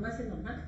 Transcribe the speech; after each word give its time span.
farmacia 0.00 0.24
normal. 0.26 0.64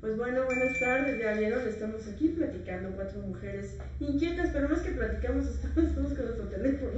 Pues 0.00 0.16
bueno, 0.16 0.44
buenas 0.46 0.80
tardes, 0.80 1.20
ya 1.20 1.34
vieron, 1.34 1.68
estamos 1.68 2.08
aquí 2.08 2.28
platicando 2.28 2.90
cuatro 2.96 3.20
mujeres 3.20 3.76
inquietas, 4.00 4.50
pero 4.52 4.68
más 4.68 4.80
que 4.80 4.92
platicamos, 4.92 5.46
estamos, 5.46 5.90
estamos 5.90 6.12
con 6.14 6.24
nuestro 6.24 6.48
teléfono. 6.48 6.92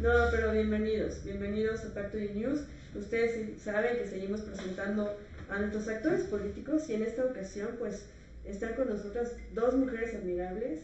No, 0.00 0.10
pero 0.30 0.52
bienvenidos, 0.52 1.22
bienvenidos 1.24 1.84
a 1.84 1.90
Factory 1.90 2.30
News. 2.30 2.64
Ustedes 2.94 3.60
saben 3.60 3.98
que 3.98 4.06
seguimos 4.06 4.40
presentando 4.40 5.14
a 5.50 5.58
nuestros 5.58 5.86
actores 5.88 6.22
políticos 6.22 6.88
y 6.88 6.94
en 6.94 7.02
esta 7.02 7.26
ocasión 7.26 7.76
pues 7.78 8.06
están 8.44 8.74
con 8.74 8.88
nosotras 8.88 9.36
dos 9.54 9.76
mujeres 9.76 10.14
admirables, 10.14 10.80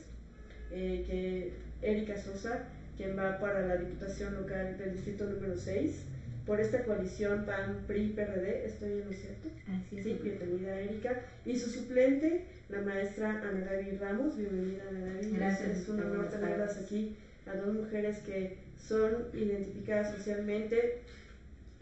eh, 0.70 1.02
que 1.06 1.54
Erika 1.80 2.18
Sosa, 2.18 2.64
quien 2.96 3.18
va 3.18 3.38
para 3.40 3.66
la 3.66 3.76
Diputación 3.76 4.34
Local 4.34 4.76
del 4.76 4.92
Distrito 4.92 5.24
número 5.24 5.56
6, 5.56 6.04
por 6.46 6.60
esta 6.60 6.84
coalición 6.84 7.44
PAN-PRI-PRD, 7.44 8.66
¿estoy 8.66 8.92
en 8.92 9.06
lo 9.06 9.12
cierto? 9.12 9.48
Así 9.66 9.98
es. 9.98 10.04
Sí, 10.04 10.20
bienvenida 10.22 10.78
Erika. 10.80 11.22
Y 11.44 11.58
su 11.58 11.70
suplente, 11.70 12.44
la 12.68 12.82
maestra 12.82 13.42
Ana 13.42 13.64
David 13.66 14.00
Ramos, 14.00 14.36
bienvenida 14.36 14.84
Ana 14.88 15.14
David. 15.14 15.34
Gracias, 15.34 15.78
Es 15.78 15.88
un 15.88 16.00
honor 16.00 16.28
tenerlas 16.30 16.78
aquí, 16.78 17.16
a 17.46 17.56
dos 17.56 17.74
mujeres 17.74 18.18
que 18.18 18.58
son 18.78 19.26
identificadas 19.34 20.14
socialmente, 20.14 20.98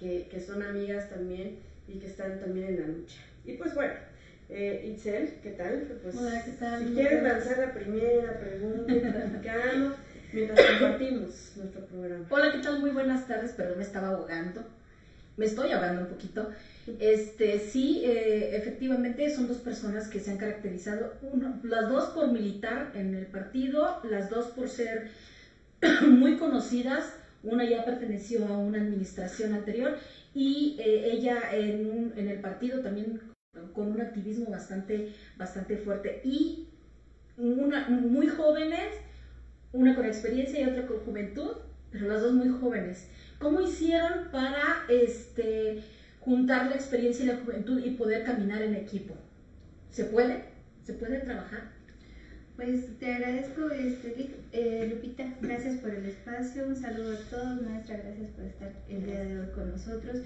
que, 0.01 0.29
que 0.31 0.41
son 0.41 0.63
amigas 0.63 1.11
también 1.11 1.59
y 1.87 1.99
que 1.99 2.07
están 2.07 2.41
también 2.41 2.69
en 2.69 2.81
la 2.81 2.87
lucha. 2.87 3.19
Y 3.45 3.55
pues 3.59 3.75
bueno, 3.75 3.93
eh, 4.49 4.91
Itzel, 4.95 5.35
¿qué 5.43 5.51
tal? 5.51 5.99
Pues, 6.03 6.17
Hola, 6.17 6.43
¿qué 6.43 6.53
tal? 6.53 6.87
Si 6.87 6.95
buenas. 6.95 7.23
lanzar 7.23 7.59
la 7.59 7.75
primera 7.75 8.39
pregunta 8.41 8.95
platicamos 8.95 9.95
mientras 10.35 10.61
compartimos 10.67 11.53
nuestro 11.57 11.87
programa. 11.87 12.27
Hola, 12.29 12.53
¿qué 12.53 12.59
tal? 12.59 12.81
Muy 12.81 12.91
buenas 12.91 13.27
tardes, 13.29 13.53
perdón, 13.53 13.79
me 13.79 13.85
estaba 13.85 14.09
ahogando. 14.09 14.65
Me 15.37 15.47
estoy 15.47 15.71
ahogando 15.71 16.03
un 16.03 16.09
poquito. 16.09 16.49
Este, 16.99 17.59
sí, 17.59 18.03
eh, 18.05 18.57
efectivamente 18.57 19.29
son 19.31 19.49
dos 19.49 19.59
personas 19.59 20.09
que 20.09 20.21
se 20.21 20.31
han 20.31 20.37
caracterizado, 20.39 21.13
uno, 21.23 21.61
las 21.65 21.89
dos 21.89 22.07
por 22.11 22.29
militar 22.29 22.91
en 22.95 23.15
el 23.15 23.27
partido, 23.27 24.01
las 24.05 24.29
dos 24.31 24.47
por 24.49 24.69
ser 24.69 25.09
muy 26.03 26.37
conocidas. 26.37 27.15
Una 27.43 27.69
ya 27.69 27.85
perteneció 27.85 28.47
a 28.47 28.57
una 28.57 28.79
administración 28.79 29.53
anterior 29.53 29.97
y 30.35 30.77
eh, 30.79 31.11
ella 31.13 31.53
en, 31.53 31.85
un- 31.87 32.13
en 32.17 32.29
el 32.29 32.41
partido 32.41 32.81
también 32.81 33.21
con 33.75 33.93
un 33.93 34.01
activismo 34.01 34.51
bastante, 34.51 35.13
bastante 35.37 35.77
fuerte. 35.77 36.23
Y 36.25 36.69
una, 37.37 37.89
muy 37.91 38.29
jóvenes, 38.29 38.95
una 39.75 39.95
con 39.95 40.07
experiencia 40.07 40.61
y 40.61 40.65
otra 40.65 40.87
con 40.87 40.99
juventud, 40.99 41.51
pero 41.91 42.07
las 42.07 42.23
dos 42.23 42.33
muy 42.33 42.49
jóvenes. 42.49 43.09
¿Cómo 43.39 43.61
hicieron 43.61 44.31
para 44.31 44.85
este, 44.89 45.83
juntar 46.21 46.67
la 46.67 46.75
experiencia 46.77 47.25
y 47.25 47.29
la 47.29 47.37
juventud 47.37 47.79
y 47.85 47.91
poder 47.91 48.25
caminar 48.25 48.63
en 48.63 48.75
equipo? 48.75 49.15
¿Se 49.91 50.05
puede? 50.05 50.45
¿Se 50.85 50.95
puede 50.95 51.19
trabajar? 51.19 51.63
Pues 52.57 52.99
te 53.01 53.13
agradezco, 53.13 53.69
este, 53.71 54.31
eh, 54.53 54.87
Lupita, 54.89 55.25
gracias 55.41 55.75
por 55.77 55.91
el 55.91 56.05
espacio, 56.07 56.67
un 56.67 56.77
saludo 56.77 57.13
a 57.13 57.17
todos, 57.29 57.61
maestra, 57.63 57.97
gracias 57.97 58.31
por 58.31 58.45
estar 58.45 58.71
el 58.89 59.05
día 59.05 59.21
de 59.25 59.41
hoy 59.41 59.49
con 59.49 59.71
nosotros. 59.71 60.21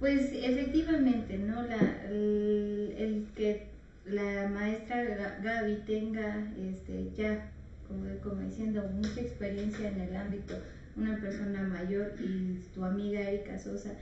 Pues 0.00 0.30
efectivamente, 0.32 1.38
¿no? 1.38 1.62
La, 1.62 1.78
el, 2.08 2.94
el 2.98 3.26
que 3.36 3.62
la 4.06 4.48
maestra 4.48 5.04
Ga- 5.04 5.40
Gaby 5.42 5.76
tenga 5.86 6.48
este, 6.56 7.10
ya, 7.16 7.52
como, 7.88 8.40
diciendo, 8.40 8.88
mucha 8.94 9.20
experiencia 9.20 9.88
en 9.88 10.00
el 10.00 10.16
ámbito, 10.16 10.54
una 10.96 11.18
persona 11.20 11.62
mayor 11.62 12.14
y 12.20 12.60
tu 12.74 12.84
amiga 12.84 13.20
Erika 13.20 13.58
Sosa, 13.58 13.94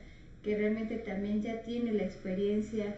que 0.42 0.56
realmente 0.56 0.96
también 0.98 1.42
ya 1.42 1.62
tiene 1.62 1.92
la 1.92 2.04
experiencia 2.04 2.96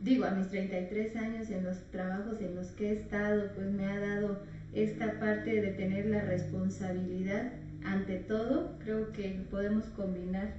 digo, 0.00 0.24
a 0.24 0.30
mis 0.30 0.48
33 0.48 1.16
años 1.16 1.50
en 1.50 1.64
los 1.64 1.78
trabajos 1.90 2.40
en 2.40 2.54
los 2.54 2.68
que 2.68 2.90
he 2.90 2.92
estado, 2.92 3.50
pues 3.54 3.70
me 3.70 3.86
ha 3.86 4.00
dado 4.00 4.40
esta 4.72 5.18
parte 5.20 5.60
de 5.60 5.72
tener 5.72 6.06
la 6.06 6.22
responsabilidad 6.22 7.52
ante 7.84 8.16
todo. 8.16 8.78
Creo 8.84 9.12
que 9.12 9.42
podemos 9.50 9.84
combinar 9.96 10.54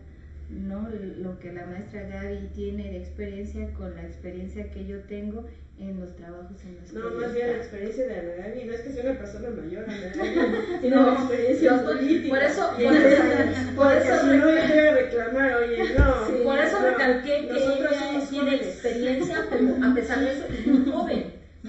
¿no? 0.50 0.88
lo 0.90 1.40
que 1.40 1.54
la 1.54 1.66
maestra 1.66 2.08
Gaby 2.08 2.50
tiene 2.54 2.92
de 2.92 2.98
experiencia 2.98 3.74
con 3.74 3.96
la 3.96 4.04
experiencia 4.04 4.72
que 4.72 4.86
yo 4.86 5.00
tengo 5.02 5.48
en 5.78 5.98
los 6.00 6.14
trabajos 6.14 6.64
en 6.64 6.76
los 6.76 6.92
No, 6.92 7.06
que 7.06 7.12
más 7.12 7.32
bien 7.32 7.48
la 7.48 7.56
experiencia 7.56 8.06
de 8.06 8.14
Ana 8.16 8.32
Gaby, 8.34 8.64
no 8.66 8.74
es 8.74 8.82
que 8.82 8.90
sea 8.92 9.02
una 9.02 9.14
persona 9.14 9.50
mayor, 9.50 9.86
No, 10.82 11.02
una 11.02 11.12
experiencia 11.12 11.70
yo 11.70 11.74
estoy- 11.76 11.94
política. 11.96 12.28
por 12.30 12.42
eso- 12.44 12.70
Y 12.78 12.84
por 12.84 12.94
no 12.94 13.00
eso- 13.00 13.24
es- 13.24 13.72
por 13.74 13.92
eso 13.92 14.20
si 14.20 14.26
no 14.28 14.36
yo 14.36 14.44
voy 14.44 14.78
a 14.78 14.92
reclamar, 14.92 15.54
oye, 15.54 15.84
no. 15.92 16.26
Sí, 16.26 16.42
por 16.44 16.58
eso 16.60 16.80
no, 16.80 16.86
recalqué 16.86 17.42
que 17.42 17.54
nosotros 17.54 17.92
ella 17.92 18.20
tiene 18.30 18.52
jóvenes. 18.52 18.68
experiencia, 18.68 19.46
como 19.50 19.84
a 19.84 19.94
pesar 19.94 20.20
de 20.20 20.34
muy 20.66 20.86
joven, 20.86 21.21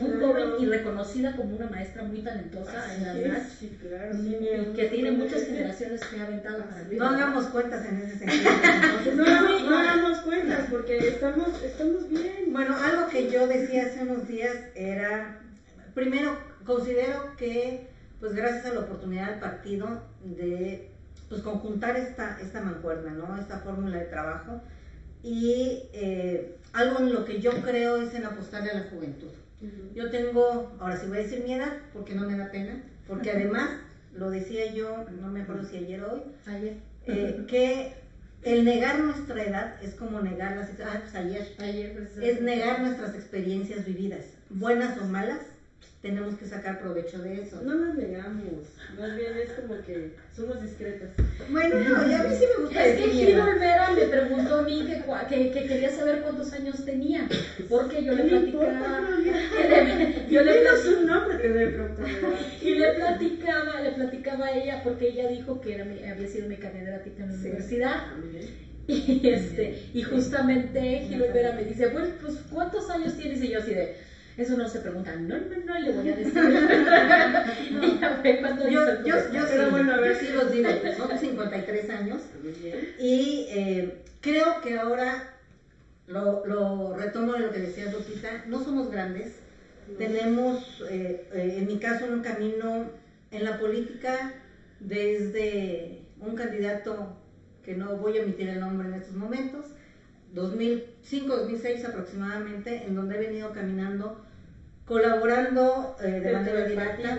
muy 0.03 0.21
joven 0.21 0.49
y 0.61 0.67
reconocida 0.67 1.37
como 1.37 1.57
una 1.57 1.69
maestra 1.69 2.03
muy 2.03 2.21
talentosa 2.21 2.95
en 2.95 3.03
la 3.05 3.39
es, 3.39 3.49
Sí, 3.59 3.79
claro. 3.81 4.15
y 4.19 4.73
que 4.75 4.89
tiene 4.89 5.13
muchas 5.13 5.43
generaciones 5.45 6.05
que 6.05 6.21
ha 6.21 6.25
aventado 6.25 6.65
para 6.65 6.81
arriba. 6.81 7.05
No 7.05 7.15
hagamos 7.15 7.47
cuentas 7.47 7.87
en 7.87 8.03
ese 8.03 8.19
sentido. 8.19 8.51
No, 9.17 9.25
no, 9.25 9.71
no 9.71 9.79
hagamos 9.79 10.19
cuentas 10.19 10.67
porque 10.71 10.99
estamos, 11.09 11.63
estamos 11.63 12.09
bien. 12.09 12.53
Bueno, 12.53 12.77
algo 12.77 13.09
que 13.09 13.31
yo 13.31 13.47
decía 13.47 13.87
hace 13.87 14.03
unos 14.03 14.27
días 14.29 14.57
era, 14.75 15.41
primero, 15.95 16.37
considero 16.65 17.37
que, 17.37 17.89
pues 18.21 18.35
gracias 18.35 18.67
a 18.67 18.75
la 18.75 18.81
oportunidad 18.81 19.31
del 19.31 19.41
partido 19.41 20.03
de, 20.25 20.91
pues 21.29 21.43
conjuntar 21.43 21.97
esta, 21.97 22.39
esta 22.41 22.61
mancuerna, 22.61 23.13
¿no? 23.13 23.39
Esta 23.39 23.61
fórmula 23.61 23.99
de 23.99 24.05
trabajo 24.07 24.61
y 25.23 25.85
eh, 25.93 26.57
algo 26.73 26.99
en 26.99 27.13
lo 27.13 27.25
que 27.25 27.41
yo 27.41 27.53
creo 27.63 27.97
es 27.97 28.15
en 28.15 28.27
apostarle 28.27 28.71
a 28.71 28.75
la 28.75 28.91
juventud. 28.91 29.31
Yo 29.95 30.11
tengo, 30.11 30.77
ahora 30.81 30.97
sí 30.97 31.07
voy 31.07 31.19
a 31.19 31.21
decir 31.21 31.41
mi 31.41 31.53
edad, 31.53 31.73
porque 31.93 32.15
no 32.15 32.27
me 32.27 32.37
da 32.37 32.51
pena, 32.51 32.81
porque 33.07 33.31
además, 33.31 33.77
lo 34.13 34.31
decía 34.31 34.67
yo, 34.73 35.05
no 35.21 35.29
me 35.29 35.41
acuerdo 35.41 35.65
si 35.65 35.77
ayer 35.77 36.03
o 36.03 36.13
hoy, 36.15 36.23
Ayer, 36.47 36.77
eh, 37.07 37.45
que 37.47 37.93
el 38.43 38.65
negar 38.65 38.99
nuestra 39.01 39.43
edad 39.43 39.83
es 39.83 39.95
como 39.95 40.21
negar 40.21 40.57
las 40.57 40.71
ah, 40.81 40.99
pues 41.03 41.15
ayer. 41.15 41.45
Ayer 41.59 42.09
es 42.21 42.41
negar 42.41 42.81
nuestras 42.81 43.15
experiencias 43.15 43.85
vividas 43.85 44.27
buenas 44.51 44.99
o 44.99 45.05
malas 45.07 45.41
tenemos 46.03 46.35
que 46.35 46.47
sacar 46.47 46.79
provecho 46.79 47.21
de 47.21 47.41
eso 47.41 47.61
No 47.63 47.75
nos 47.75 47.95
negamos, 47.95 48.65
más 48.97 49.15
bien 49.15 49.37
es 49.37 49.51
como 49.53 49.81
que 49.83 50.09
somos 50.35 50.61
discretas. 50.61 51.11
bueno 51.49 51.77
no, 51.79 52.03
y 52.09 52.13
a 52.13 52.21
mí 52.23 52.29
sí 52.33 52.45
me 52.57 52.63
gusta 52.63 52.85
Es 52.85 52.95
que 52.95 53.09
Gil. 53.09 53.37
Olvera 53.37 53.89
me 53.91 54.05
preguntó 54.07 54.57
a 54.57 54.63
mí 54.63 54.83
que, 54.85 54.99
que, 55.29 55.51
que 55.51 55.63
quería 55.65 55.91
saber 55.91 56.19
cuántos 56.21 56.53
años 56.53 56.85
tenía, 56.85 57.27
porque 57.69 58.03
yo 58.03 58.13
le 58.13 58.25
¿Qué 58.25 58.31
me 58.31 58.37
importa, 58.39 58.79
platicaba, 58.81 59.17
le- 59.17 60.27
yo 60.29 60.43
le 60.43 60.55
platicaba, 60.55 60.99
un 60.99 61.07
nombre 61.07 61.37
que 61.39 61.49
me 61.49 61.69
preguntan. 61.69 62.07
y 62.61 62.73
le 62.75 62.89
platicaba, 62.89 63.81
le 63.81 63.91
platicaba 63.91 64.47
a 64.47 64.53
ella 64.53 64.81
porque 64.83 65.07
ella 65.07 65.27
dijo 65.27 65.61
que 65.61 65.73
era 65.73 65.85
mi- 65.85 66.03
había 66.03 66.27
sido 66.27 66.47
mi 66.47 66.57
catedrática 66.57 67.23
en 67.23 67.29
la 67.29 67.35
Sí. 67.35 67.49
universidad 67.49 68.01
y 68.89 69.29
este 69.29 69.71
y 69.93 70.03
justamente 70.03 71.01
Gil 71.01 71.23
Olvera 71.23 71.53
me 71.53 71.65
dice, 71.65 71.87
bueno, 71.87 72.09
pues 72.19 72.35
¿cuántos 72.51 72.89
años 72.91 73.15
tienes? 73.15 73.41
Y 73.41 73.49
yo 73.49 73.59
así 73.59 73.73
de, 73.73 73.91
eso 74.37 74.57
no 74.57 74.69
se 74.69 74.81
pregunta, 74.81 75.15
no, 75.17 75.37
no, 75.37 75.57
no, 75.65 75.79
y 75.79 75.83
le 75.83 75.93
voy 75.93 76.09
a 76.11 76.17
decir. 76.17 76.33
y 77.83 78.37
cuando 78.41 78.69
yo, 78.69 79.05
yo, 79.05 79.33
yo, 79.33 79.43
sí, 79.43 79.53
Pero 79.55 79.71
bueno, 79.71 79.93
a 79.93 80.01
ver. 80.01 80.15
yo 80.15 80.21
sí 80.21 80.33
los 80.33 80.53
digo, 80.53 80.69
son 80.97 81.19
53 81.19 81.91
años. 81.91 82.23
Muy 82.43 82.53
bien. 82.53 82.95
y 82.99 83.47
eh, 83.51 84.03
creo 84.21 84.61
que 84.63 84.79
ahora 84.79 85.35
lo, 86.07 86.47
lo 86.47 86.97
retomo 86.97 87.35
de 87.35 87.41
lo 87.41 87.53
que 87.53 87.61
decía 87.61 87.91
Lupita, 87.93 88.45
no 88.47 88.63
somos 88.63 88.91
grandes, 88.91 89.35
tenemos 89.99 90.83
eh, 90.91 91.29
eh, 91.33 91.57
en 91.59 91.67
mi 91.67 91.79
caso 91.79 92.07
un 92.07 92.21
camino 92.21 92.91
en 93.31 93.45
la 93.45 93.59
política 93.59 94.35
desde 94.81 96.03
un 96.21 96.35
candidato 96.35 97.17
que 97.65 97.75
no 97.75 97.97
voy 97.97 98.19
a 98.19 98.23
emitir 98.23 98.49
el 98.49 98.61
nombre 98.61 98.89
en 98.89 98.95
estos 98.95 99.15
momentos, 99.15 99.67
2005-2006 100.35 101.85
aproximadamente, 101.85 102.85
en 102.87 102.95
donde 102.95 103.17
he 103.17 103.19
venido 103.19 103.53
caminando, 103.53 104.25
colaborando 104.87 105.97
eh, 106.03 106.21
de 106.21 106.33
manera 106.33 106.67
directa 106.67 107.19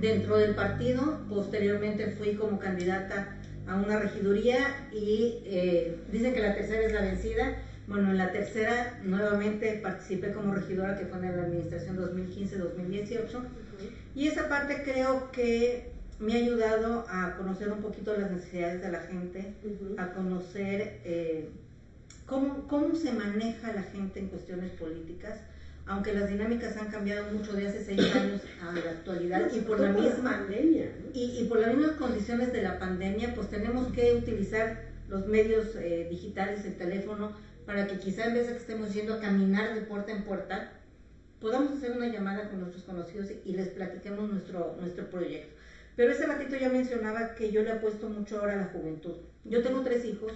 dentro 0.00 0.36
del 0.38 0.54
partido. 0.54 1.20
Posteriormente 1.28 2.10
fui 2.12 2.34
como 2.34 2.58
candidata 2.58 3.36
a 3.66 3.76
una 3.76 3.98
regiduría 3.98 4.88
y 4.92 5.42
eh, 5.44 5.96
dicen 6.10 6.34
que 6.34 6.40
la 6.40 6.54
tercera 6.54 6.82
es 6.82 6.92
la 6.92 7.02
vencida. 7.02 7.56
Bueno, 7.86 8.10
en 8.10 8.18
la 8.18 8.32
tercera 8.32 8.98
nuevamente 9.04 9.80
participé 9.82 10.32
como 10.32 10.54
regidora 10.54 10.96
que 10.96 11.04
fue 11.04 11.18
en 11.18 11.36
la 11.36 11.42
administración 11.42 11.98
2015-2018 11.98 13.42
y 14.14 14.28
esa 14.28 14.48
parte 14.48 14.82
creo 14.84 15.30
que 15.32 15.92
me 16.18 16.34
ha 16.34 16.36
ayudado 16.36 17.04
a 17.08 17.36
conocer 17.36 17.70
un 17.70 17.82
poquito 17.82 18.16
las 18.16 18.30
necesidades 18.30 18.80
de 18.80 18.90
la 18.90 19.00
gente, 19.00 19.54
a 19.98 20.12
conocer 20.12 21.00
eh, 21.04 21.50
cómo, 22.26 22.66
cómo 22.68 22.94
se 22.94 23.12
maneja 23.12 23.72
la 23.72 23.82
gente 23.82 24.20
en 24.20 24.28
cuestiones 24.28 24.72
políticas, 24.72 25.40
aunque 25.86 26.14
las 26.14 26.28
dinámicas 26.28 26.76
han 26.76 26.90
cambiado 26.90 27.30
mucho 27.32 27.52
de 27.52 27.68
hace 27.68 27.84
seis 27.84 28.14
años 28.14 28.40
a 28.62 28.72
la 28.72 28.90
actualidad 28.90 29.50
y 29.52 29.60
por 29.60 29.80
la 29.80 29.92
misma 29.92 30.30
pandemia. 30.30 30.86
¿no? 31.00 31.10
y, 31.12 31.40
y 31.40 31.44
por 31.44 31.60
las 31.60 31.74
mismas 31.74 31.96
condiciones 31.96 32.52
de 32.52 32.62
la 32.62 32.78
pandemia, 32.78 33.34
pues 33.34 33.50
tenemos 33.50 33.92
que 33.92 34.14
utilizar 34.14 34.94
los 35.08 35.26
medios 35.26 35.76
eh, 35.76 36.06
digitales, 36.10 36.64
el 36.64 36.76
teléfono, 36.76 37.32
para 37.66 37.86
que 37.86 37.98
quizá 37.98 38.26
en 38.26 38.34
vez 38.34 38.46
de 38.46 38.52
que 38.54 38.58
estemos 38.58 38.92
yendo 38.92 39.14
a 39.14 39.20
caminar 39.20 39.74
de 39.74 39.82
puerta 39.82 40.12
en 40.12 40.24
puerta, 40.24 40.72
podamos 41.40 41.72
hacer 41.72 41.92
una 41.92 42.08
llamada 42.08 42.48
con 42.48 42.60
nuestros 42.60 42.84
conocidos 42.84 43.28
y 43.44 43.52
les 43.52 43.68
platiquemos 43.68 44.30
nuestro, 44.30 44.76
nuestro 44.80 45.10
proyecto. 45.10 45.54
Pero 45.96 46.12
ese 46.12 46.26
ratito 46.26 46.56
ya 46.56 46.70
mencionaba 46.70 47.34
que 47.34 47.52
yo 47.52 47.62
le 47.62 47.72
apuesto 47.72 48.08
mucho 48.08 48.38
ahora 48.38 48.54
a 48.54 48.56
la 48.56 48.64
juventud. 48.66 49.16
Yo 49.44 49.62
tengo 49.62 49.82
tres 49.82 50.04
hijos 50.04 50.32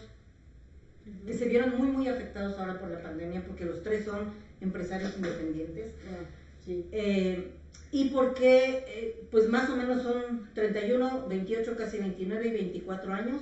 que 1.26 1.34
se 1.34 1.46
vieron 1.46 1.76
muy, 1.76 1.88
muy 1.88 2.08
afectados 2.08 2.58
ahora 2.58 2.78
por 2.78 2.90
la 2.90 3.02
pandemia 3.02 3.44
porque 3.46 3.64
los 3.64 3.82
tres 3.82 4.04
son 4.04 4.32
empresarios 4.60 5.14
independientes. 5.16 5.92
Ah, 6.06 6.24
sí. 6.64 6.86
Eh, 6.92 7.52
y 7.90 8.10
porque, 8.10 8.84
eh, 8.86 9.26
pues 9.30 9.48
más 9.48 9.70
o 9.70 9.76
menos 9.76 10.02
son 10.02 10.48
31, 10.54 11.26
28, 11.28 11.76
casi 11.76 11.98
29 11.98 12.48
y 12.48 12.50
24 12.50 13.12
años, 13.14 13.40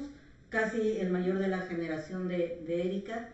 casi 0.51 0.99
el 0.99 1.11
mayor 1.11 1.39
de 1.39 1.49
la 1.49 1.61
generación 1.63 2.29
de, 2.29 2.63
de 2.67 2.87
Erika. 2.87 3.31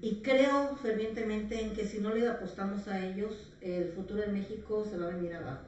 Y 0.00 0.22
creo 0.22 0.76
fervientemente 0.76 1.60
en 1.60 1.74
que 1.74 1.84
si 1.84 1.98
no 2.00 2.14
le 2.14 2.26
apostamos 2.26 2.88
a 2.88 3.04
ellos, 3.04 3.52
el 3.60 3.88
futuro 3.90 4.22
de 4.22 4.28
México 4.28 4.86
se 4.90 4.96
va 4.96 5.06
a 5.06 5.10
venir 5.10 5.34
abajo. 5.34 5.64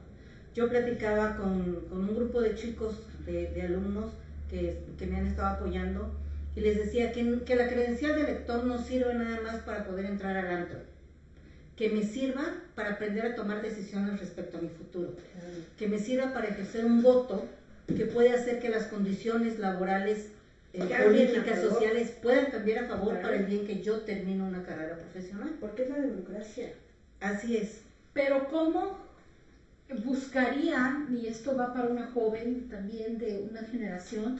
Yo 0.55 0.67
platicaba 0.69 1.37
con, 1.37 1.85
con 1.87 2.09
un 2.09 2.15
grupo 2.15 2.41
de 2.41 2.55
chicos, 2.55 3.03
de, 3.25 3.51
de 3.51 3.61
alumnos 3.61 4.13
que, 4.49 4.83
que, 4.97 5.05
me 5.05 5.17
han 5.17 5.27
estado 5.27 5.55
apoyando, 5.55 6.09
y 6.57 6.61
les 6.61 6.75
decía 6.75 7.11
que, 7.11 7.43
que 7.45 7.55
la 7.55 7.67
credencial 7.67 8.15
de 8.15 8.23
lector 8.23 8.63
no 8.63 8.79
sirve 8.79 9.13
nada 9.13 9.41
más 9.41 9.61
para 9.61 9.85
poder 9.85 10.05
entrar 10.05 10.35
al 10.35 10.49
antro, 10.49 10.79
que 11.75 11.89
me 11.89 12.01
sirva 12.01 12.51
para 12.73 12.93
aprender 12.93 13.27
a 13.27 13.35
tomar 13.35 13.61
decisiones 13.61 14.19
respecto 14.19 14.57
a 14.57 14.61
mi 14.61 14.69
futuro, 14.69 15.13
que 15.77 15.87
me 15.87 15.99
sirva 15.99 16.33
para 16.33 16.47
ejercer 16.47 16.83
un 16.83 17.03
voto 17.03 17.45
que 17.85 18.07
puede 18.07 18.31
hacer 18.31 18.59
que 18.59 18.69
las 18.69 18.85
condiciones 18.85 19.59
laborales 19.59 20.29
eh, 20.73 20.83
políticas, 21.03 21.61
sociales 21.61 22.11
puedan 22.23 22.47
cambiar 22.47 22.85
a 22.85 22.87
favor 22.87 23.21
para 23.21 23.35
el 23.35 23.45
bien 23.45 23.63
que 23.63 23.83
yo 23.83 24.01
termine 24.01 24.41
una 24.41 24.63
carrera 24.63 24.97
profesional. 24.97 25.53
Porque 25.59 25.83
es 25.83 25.89
la 25.89 25.99
democracia. 25.99 26.73
Así 27.19 27.55
es. 27.55 27.81
Pero 28.13 28.47
¿cómo 28.49 28.97
buscarían, 30.03 31.15
y 31.15 31.27
esto 31.27 31.55
va 31.55 31.71
para 31.71 31.87
una 31.87 32.07
joven 32.07 32.67
también 32.67 33.19
de 33.19 33.47
una 33.49 33.61
generación, 33.61 34.39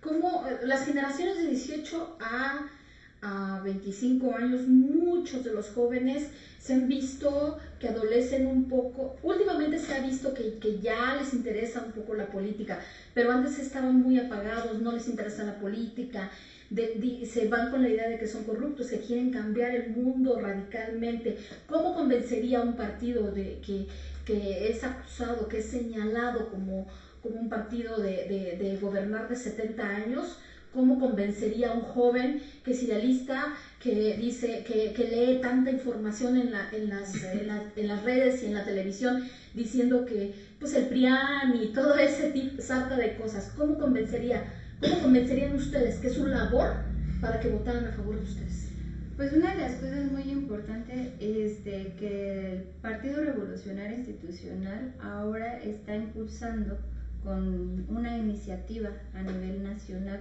cómo 0.00 0.46
eh, 0.46 0.58
las 0.64 0.84
generaciones 0.84 1.38
de 1.38 1.48
18 1.48 2.16
a, 2.20 2.68
a 3.22 3.60
25 3.64 4.34
años, 4.34 4.66
muchos 4.66 5.44
de 5.44 5.52
los 5.52 5.70
jóvenes 5.70 6.28
se 6.58 6.74
han 6.74 6.88
visto 6.88 7.58
que 7.78 7.88
adolecen 7.88 8.46
un 8.46 8.68
poco, 8.68 9.16
últimamente 9.22 9.78
se 9.78 9.94
ha 9.94 10.00
visto 10.00 10.34
que, 10.34 10.58
que 10.58 10.80
ya 10.80 11.14
les 11.14 11.32
interesa 11.32 11.80
un 11.80 11.92
poco 11.92 12.14
la 12.14 12.26
política, 12.26 12.80
pero 13.14 13.30
antes 13.30 13.58
estaban 13.58 14.00
muy 14.02 14.18
apagados, 14.18 14.80
no 14.80 14.92
les 14.92 15.08
interesa 15.08 15.44
la 15.44 15.58
política, 15.58 16.30
se 17.24 17.48
van 17.48 17.70
con 17.70 17.82
la 17.82 17.88
idea 17.88 18.08
de 18.08 18.18
que 18.18 18.26
son 18.26 18.44
corruptos, 18.44 18.88
que 18.88 18.98
quieren 18.98 19.30
cambiar 19.30 19.72
el 19.72 19.90
mundo 19.90 20.38
radicalmente. 20.40 21.36
¿Cómo 21.66 21.94
convencería 21.94 22.58
a 22.58 22.62
un 22.62 22.74
partido 22.74 23.30
de 23.30 23.60
que, 23.64 23.86
que 24.24 24.68
es 24.68 24.82
acusado, 24.82 25.48
que 25.48 25.58
es 25.58 25.66
señalado 25.66 26.50
como, 26.50 26.86
como 27.22 27.38
un 27.38 27.48
partido 27.48 27.98
de, 27.98 28.24
de- 28.24 28.56
de 28.56 28.76
gobernar 28.76 29.28
de 29.28 29.36
70 29.36 29.88
años? 29.90 30.38
¿Cómo 30.72 30.98
convencería 30.98 31.68
a 31.68 31.72
un 31.72 31.80
joven 31.80 32.36
que 32.62 32.72
es 32.72 32.82
idealista, 32.82 33.50
que 33.78 34.14
dice, 34.14 34.62
que, 34.62 34.92
que 34.92 35.04
lee 35.04 35.38
tanta 35.40 35.70
información 35.70 36.36
en, 36.36 36.50
la- 36.50 36.68
en 36.70 36.88
las, 36.90 37.14
en, 37.22 37.46
la- 37.46 37.62
en 37.76 37.86
las 37.88 38.02
redes 38.02 38.42
y 38.42 38.46
en 38.46 38.52
la 38.54 38.62
televisión 38.64 39.18
diciendo 39.54 40.04
que 40.04 40.30
pues 40.58 40.72
el 40.74 40.84
PRIAN 40.84 41.54
y 41.54 41.68
todo 41.68 41.96
ese 41.96 42.26
tipo 42.28 42.50
de 42.98 43.14
cosas? 43.14 43.48
¿Cómo 43.56 43.78
convencería? 43.78 44.42
¿Cómo 44.80 45.00
convencerían 45.00 45.54
ustedes 45.54 45.98
que 45.98 46.08
es 46.08 46.12
su 46.14 46.26
labor 46.26 46.68
para 47.20 47.38
que 47.40 47.48
votaran 47.48 47.86
a 47.86 47.90
favor 47.90 48.16
de 48.16 48.22
ustedes? 48.22 48.68
Pues 49.16 49.32
una 49.32 49.48
de 49.52 49.56
las 49.56 49.74
cosas 49.76 50.04
muy 50.04 50.30
importantes 50.30 51.08
es 51.18 51.64
de 51.64 51.94
que 51.96 52.52
el 52.52 52.60
Partido 52.82 53.22
Revolucionario 53.22 53.96
Institucional 53.96 54.90
ahora 54.98 55.54
está 55.54 55.94
impulsando 55.94 56.76
con 57.26 57.84
una 57.88 58.16
iniciativa 58.16 58.90
a 59.12 59.20
nivel 59.20 59.64
nacional 59.64 60.20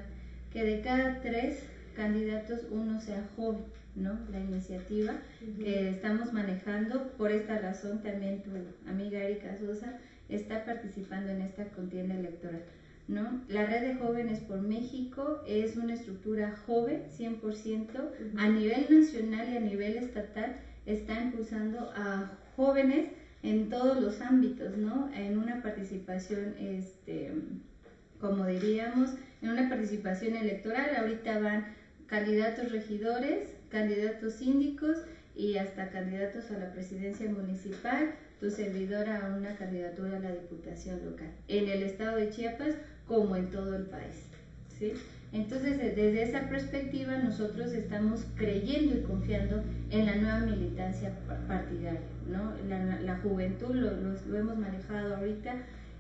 que 0.52 0.64
de 0.64 0.82
cada 0.82 1.22
tres 1.22 1.60
candidatos 1.96 2.62
uno 2.72 3.00
sea 3.00 3.30
joven, 3.36 3.62
¿no? 3.96 4.18
La 4.32 4.40
iniciativa 4.40 5.14
que 5.60 5.92
estamos 5.92 6.34
manejando, 6.34 7.12
por 7.12 7.32
esta 7.32 7.60
razón 7.60 8.02
también 8.02 8.42
tu 8.42 8.50
amiga 8.90 9.20
Erika 9.20 9.56
Sosa 9.60 10.00
está 10.30 10.66
participando 10.66 11.30
en 11.30 11.42
esta 11.42 11.66
contienda 11.66 12.16
electoral. 12.16 12.64
¿no? 13.08 13.42
La 13.50 13.68
red 13.68 13.82
de 13.82 13.96
jóvenes 13.96 14.40
por 14.40 14.62
México 14.62 15.44
es 15.46 15.78
una 15.78 15.94
estructura 15.94 16.56
joven, 16.66 17.04
100%, 17.16 17.88
a 18.36 18.48
nivel 18.48 18.88
nacional 18.90 19.48
y 19.54 19.58
a 19.58 19.60
nivel 19.60 19.98
estatal 19.98 20.56
está 20.88 21.22
impulsando 21.22 21.92
a 21.96 22.32
jóvenes 22.56 23.10
en 23.46 23.70
todos 23.70 24.00
los 24.00 24.22
ámbitos, 24.22 24.76
¿no? 24.76 25.08
En 25.14 25.38
una 25.38 25.62
participación, 25.62 26.56
este, 26.58 27.32
como 28.20 28.46
diríamos, 28.46 29.12
en 29.42 29.50
una 29.52 29.70
participación 29.70 30.36
electoral. 30.36 30.96
Ahorita 30.96 31.38
van 31.38 31.64
candidatos 32.08 32.72
regidores, 32.72 33.54
candidatos 33.70 34.34
síndicos 34.34 35.04
y 35.36 35.56
hasta 35.56 35.90
candidatos 35.92 36.50
a 36.50 36.58
la 36.58 36.72
presidencia 36.72 37.28
municipal, 37.30 38.08
tu 38.40 38.50
servidora 38.50 39.22
a 39.22 39.30
una 39.30 39.56
candidatura 39.56 40.16
a 40.16 40.20
la 40.20 40.32
diputación 40.32 41.04
local, 41.04 41.30
en 41.48 41.68
el 41.68 41.84
estado 41.84 42.16
de 42.16 42.30
Chiapas 42.30 42.76
como 43.08 43.36
en 43.36 43.50
todo 43.52 43.76
el 43.76 43.84
país. 43.84 44.16
¿sí? 44.80 44.94
Entonces, 45.32 45.78
de- 45.78 45.92
desde 45.92 46.22
esa 46.22 46.48
perspectiva, 46.50 47.18
nosotros 47.18 47.74
estamos 47.74 48.26
creyendo 48.36 48.94
y 48.96 49.00
confiando 49.02 49.62
en 49.90 50.06
la 50.06 50.16
nueva 50.16 50.40
militancia 50.40 51.12
pa- 51.28 51.36
partidaria. 51.48 52.15
¿No? 52.32 52.54
La, 53.04 53.18
juventud 53.20 53.74
lo, 53.76 53.90
hemos 54.38 54.58
manejado 54.58 55.16
ahorita, 55.16 55.54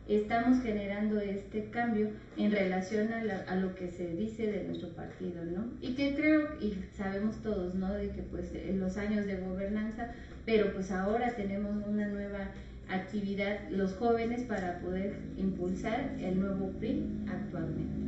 estamos 0.07 0.61
generando 0.61 1.19
este 1.19 1.69
cambio 1.71 2.09
en 2.37 2.51
relación 2.51 3.11
a, 3.11 3.23
la- 3.23 3.43
a 3.47 3.55
lo 3.55 3.73
que 3.75 3.89
se 3.89 4.07
dice 4.15 4.51
de 4.51 4.63
nuestro 4.65 4.89
partido, 4.89 5.43
¿no? 5.45 5.65
Y 5.81 5.95
que 5.95 6.15
creo, 6.15 6.49
y 6.61 6.75
sabemos 6.95 7.37
todos, 7.41 7.73
¿no? 7.75 7.91
De 7.93 8.09
que 8.09 8.21
pues 8.21 8.53
en 8.53 8.79
los 8.79 8.97
años 8.97 9.25
de 9.25 9.37
gobernanza, 9.37 10.11
pero 10.45 10.73
pues 10.73 10.91
ahora 10.91 11.35
tenemos 11.35 11.71
una 11.87 12.07
nueva 12.07 12.49
actividad 12.87 13.57
los 13.71 13.93
jóvenes 13.93 14.43
para 14.43 14.79
poder 14.79 15.13
impulsar 15.37 16.11
el 16.19 16.39
nuevo 16.39 16.69
PRI 16.79 17.03
actualmente. 17.27 18.05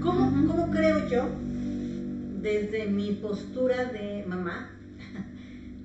¿Cómo, 0.00 0.46
¿Cómo 0.46 0.70
creo 0.70 1.08
yo, 1.08 1.28
desde 2.40 2.86
mi 2.86 3.12
postura 3.12 3.84
de 3.84 4.24
mamá, 4.26 4.70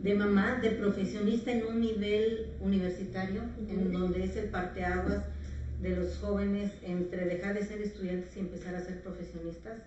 de 0.02 0.14
mamá, 0.16 0.60
de 0.62 0.70
profesionista 0.72 1.52
en 1.52 1.66
un 1.66 1.82
nivel 1.82 2.48
universitario, 2.62 3.42
en 3.68 3.92
donde 3.92 4.24
es 4.24 4.36
el 4.38 4.46
parteaguas 4.50 5.20
de 5.82 5.96
los 5.96 6.18
jóvenes 6.20 6.72
entre 6.84 7.26
dejar 7.26 7.54
de 7.54 7.62
ser 7.62 7.82
estudiantes 7.82 8.36
y 8.36 8.40
empezar 8.40 8.76
a 8.76 8.80
ser 8.80 9.02
profesionistas? 9.02 9.78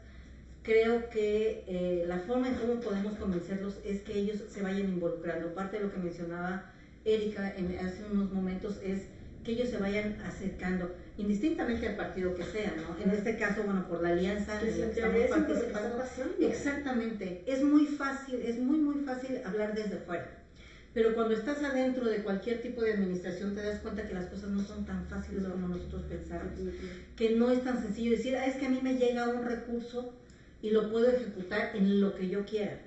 Creo 0.62 1.10
que 1.10 1.64
eh, 1.66 2.04
la 2.06 2.18
forma 2.18 2.48
en 2.48 2.54
cómo 2.54 2.80
podemos 2.80 3.14
convencerlos 3.16 3.78
es 3.84 4.00
que 4.02 4.16
ellos 4.18 4.38
se 4.48 4.62
vayan 4.62 4.88
involucrando. 4.88 5.54
Parte 5.54 5.78
de 5.78 5.84
lo 5.84 5.92
que 5.92 5.98
mencionaba 5.98 6.62
Erika 7.04 7.52
en- 7.56 7.74
hace 7.84 8.04
unos 8.04 8.30
momentos 8.32 8.78
es 8.84 9.00
que 9.44 9.52
ellos 9.52 9.70
se 9.70 9.78
vayan 9.78 10.14
acercando, 10.24 10.88
indistintamente 11.18 11.86
al 11.88 11.96
partido 11.96 12.34
que 12.34 12.42
sea, 12.42 12.74
¿no? 12.76 13.02
En 13.02 13.10
este 13.10 13.36
caso, 13.36 13.62
bueno, 13.64 13.86
por 13.88 14.02
la 14.02 14.10
alianza 14.10 14.60
en 14.60 14.80
la 14.80 14.86
que 14.94 15.00
estamos 15.00 15.46
participando. 15.46 15.96
Exactamente, 16.40 17.42
es 17.46 17.62
muy 17.62 17.86
fácil, 17.86 18.40
es 18.42 18.58
muy 18.58 18.78
muy 18.78 19.04
fácil 19.04 19.40
hablar 19.44 19.74
desde 19.74 19.96
fuera. 19.98 20.38
Pero 20.94 21.14
cuando 21.14 21.34
estás 21.34 21.62
adentro 21.62 22.04
de 22.04 22.22
cualquier 22.22 22.60
tipo 22.60 22.82
de 22.82 22.92
administración 22.92 23.54
te 23.54 23.62
das 23.62 23.78
cuenta 23.78 24.06
que 24.06 24.12
las 24.14 24.26
cosas 24.26 24.50
no 24.50 24.62
son 24.62 24.84
tan 24.84 25.06
fáciles 25.06 25.44
como 25.44 25.68
nosotros 25.68 26.02
pensamos. 26.02 26.52
Que 27.16 27.30
no 27.30 27.50
es 27.50 27.64
tan 27.64 27.82
sencillo 27.82 28.10
decir, 28.10 28.36
ah, 28.36 28.44
es 28.46 28.56
que 28.56 28.66
a 28.66 28.68
mí 28.68 28.80
me 28.82 28.96
llega 28.96 29.28
un 29.28 29.42
recurso 29.44 30.14
y 30.60 30.70
lo 30.70 30.90
puedo 30.90 31.08
ejecutar 31.08 31.74
en 31.74 32.00
lo 32.00 32.14
que 32.14 32.28
yo 32.28 32.44
quiera. 32.44 32.78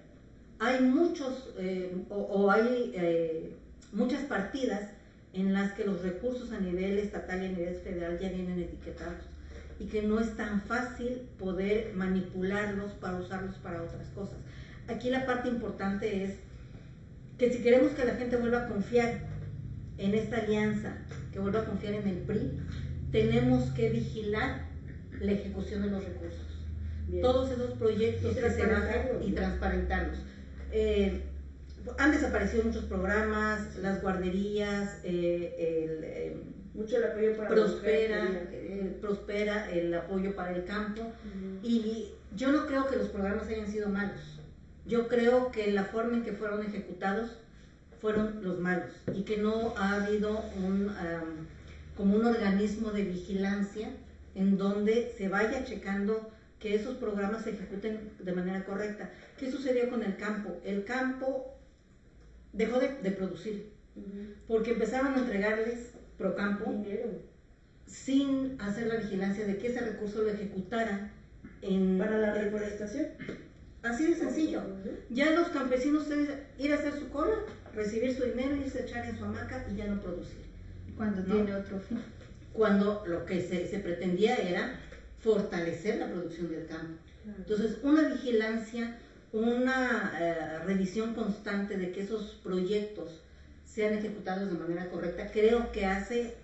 Hay 0.59 0.81
muchos, 0.81 1.49
eh, 1.57 1.95
o, 2.09 2.15
o 2.15 2.51
hay 2.51 2.93
eh, 2.95 3.55
muchas 3.91 4.23
partidas 4.25 4.91
en 5.35 5.53
las 5.53 5.73
que 5.73 5.83
los 5.83 6.01
recursos 6.01 6.51
a 6.51 6.59
nivel 6.59 6.97
estatal 6.97 7.43
y 7.43 7.45
a 7.45 7.49
nivel 7.49 7.75
federal 7.75 8.17
ya 8.19 8.29
vienen 8.29 8.59
etiquetados 8.59 9.25
y 9.79 9.85
que 9.85 10.01
no 10.01 10.19
es 10.19 10.35
tan 10.37 10.61
fácil 10.61 11.27
poder 11.37 11.93
manipularlos 11.93 12.93
para 12.93 13.17
usarlos 13.17 13.55
para 13.57 13.83
otras 13.83 14.07
cosas. 14.09 14.37
Aquí 14.87 15.09
la 15.09 15.25
parte 15.25 15.49
importante 15.49 16.23
es 16.23 16.35
que 17.37 17.51
si 17.51 17.61
queremos 17.61 17.91
que 17.91 18.05
la 18.05 18.15
gente 18.15 18.37
vuelva 18.37 18.65
a 18.65 18.67
confiar 18.69 19.19
en 19.97 20.13
esta 20.13 20.37
alianza, 20.37 20.97
que 21.33 21.39
vuelva 21.39 21.61
a 21.61 21.65
confiar 21.65 21.95
en 21.95 22.07
el 22.07 22.17
PRI, 22.19 22.51
tenemos 23.11 23.71
que 23.71 23.89
vigilar 23.89 24.61
la 25.19 25.31
ejecución 25.33 25.81
de 25.81 25.89
los 25.89 26.03
recursos. 26.03 26.45
Bien. 27.07 27.21
Todos 27.21 27.51
esos 27.51 27.71
proyectos 27.77 28.31
Y 28.31 28.35
que 28.35 28.49
se 28.49 28.65
bajan 28.65 29.01
y 29.21 29.31
transparentarlos. 29.33 30.19
Eh, 30.71 31.23
han 31.97 32.11
desaparecido 32.11 32.63
muchos 32.63 32.85
programas, 32.85 33.75
las 33.77 34.01
guarderías, 34.01 34.99
eh, 35.03 35.55
el, 35.57 36.03
eh, 36.03 36.37
Mucho 36.73 36.97
el 36.97 37.05
apoyo 37.05 37.37
para 37.37 37.47
prospera, 37.47 38.17
la 38.17 38.23
mujer, 38.25 38.49
eh, 38.51 38.97
prospera 38.99 39.71
el 39.71 39.93
apoyo 39.93 40.35
para 40.35 40.53
el 40.53 40.65
campo 40.65 41.03
y 41.63 42.09
yo 42.35 42.51
no 42.51 42.65
creo 42.67 42.87
que 42.87 42.97
los 42.97 43.07
programas 43.07 43.47
hayan 43.47 43.71
sido 43.71 43.87
malos. 43.87 44.41
yo 44.85 45.07
creo 45.07 45.51
que 45.51 45.71
la 45.71 45.85
forma 45.85 46.17
en 46.17 46.23
que 46.23 46.33
fueron 46.33 46.65
ejecutados 46.65 47.31
fueron 48.01 48.43
los 48.43 48.59
malos 48.59 48.91
y 49.13 49.23
que 49.23 49.37
no 49.37 49.73
ha 49.77 50.03
habido 50.03 50.43
un, 50.57 50.91
como 51.95 52.17
un 52.17 52.25
organismo 52.25 52.91
de 52.91 53.03
vigilancia 53.03 53.87
en 54.35 54.57
donde 54.57 55.13
se 55.17 55.29
vaya 55.29 55.63
checando 55.63 56.29
que 56.59 56.75
esos 56.75 56.97
programas 56.97 57.45
se 57.45 57.51
ejecuten 57.51 58.11
de 58.19 58.33
manera 58.33 58.65
correcta. 58.65 59.11
¿Qué 59.39 59.49
sucedió 59.49 59.89
con 59.89 60.03
el 60.03 60.17
campo? 60.17 60.59
El 60.65 60.83
campo 60.83 61.54
dejó 62.55 62.79
de, 62.79 63.11
producir 63.11 63.73
porque 64.47 64.71
empezaron 64.71 65.13
a 65.13 65.19
entregarles 65.19 65.91
pro 66.17 66.35
campo 66.35 66.83
sin 67.85 68.59
hacer 68.59 68.87
la 68.87 68.97
vigilancia 68.97 69.45
de 69.45 69.57
que 69.57 69.67
ese 69.67 69.81
recurso 69.81 70.21
lo 70.21 70.29
ejecutara 70.29 71.11
en, 71.61 71.97
para 71.97 72.17
la 72.17 72.33
reforestación. 72.33 73.07
Así 73.83 74.05
de 74.07 74.15
sencillo. 74.15 74.61
Ya 75.09 75.31
los 75.31 75.49
campesinos 75.49 76.07
ir 76.57 76.71
a 76.71 76.75
hacer 76.75 76.93
su 76.93 77.09
cola, 77.09 77.35
recibir 77.73 78.15
su 78.15 78.23
dinero, 78.23 78.55
irse 78.55 78.79
a 78.79 78.81
echar 78.81 79.05
en 79.05 79.17
su 79.17 79.25
hamaca 79.25 79.65
y 79.71 79.75
ya 79.75 79.85
no 79.87 80.01
producir. 80.01 80.45
Cuando 80.97 81.23
tiene 81.23 81.53
otro 81.53 81.79
fin. 81.79 82.01
Cuando 82.53 83.03
lo 83.05 83.25
que 83.25 83.41
se, 83.41 83.79
pretendía 83.79 84.35
era 84.37 84.79
fortalecer 85.19 85.97
la 85.97 86.07
producción 86.07 86.49
del 86.49 86.65
campo. 86.67 86.97
Entonces, 87.37 87.77
una 87.83 88.09
vigilancia, 88.09 88.97
una 89.35 90.13
eh, 90.17 90.59
revisión 90.65 91.13
constante 91.13 91.77
de 91.77 91.91
que 91.91 92.01
esos 92.01 92.39
proyectos 92.41 93.21
sean 93.65 93.93
ejecutados 93.93 94.49
de 94.49 94.57
manera 94.57 94.89
correcta, 94.89 95.29
creo 95.31 95.71
que 95.73 95.85
hace 95.85 96.35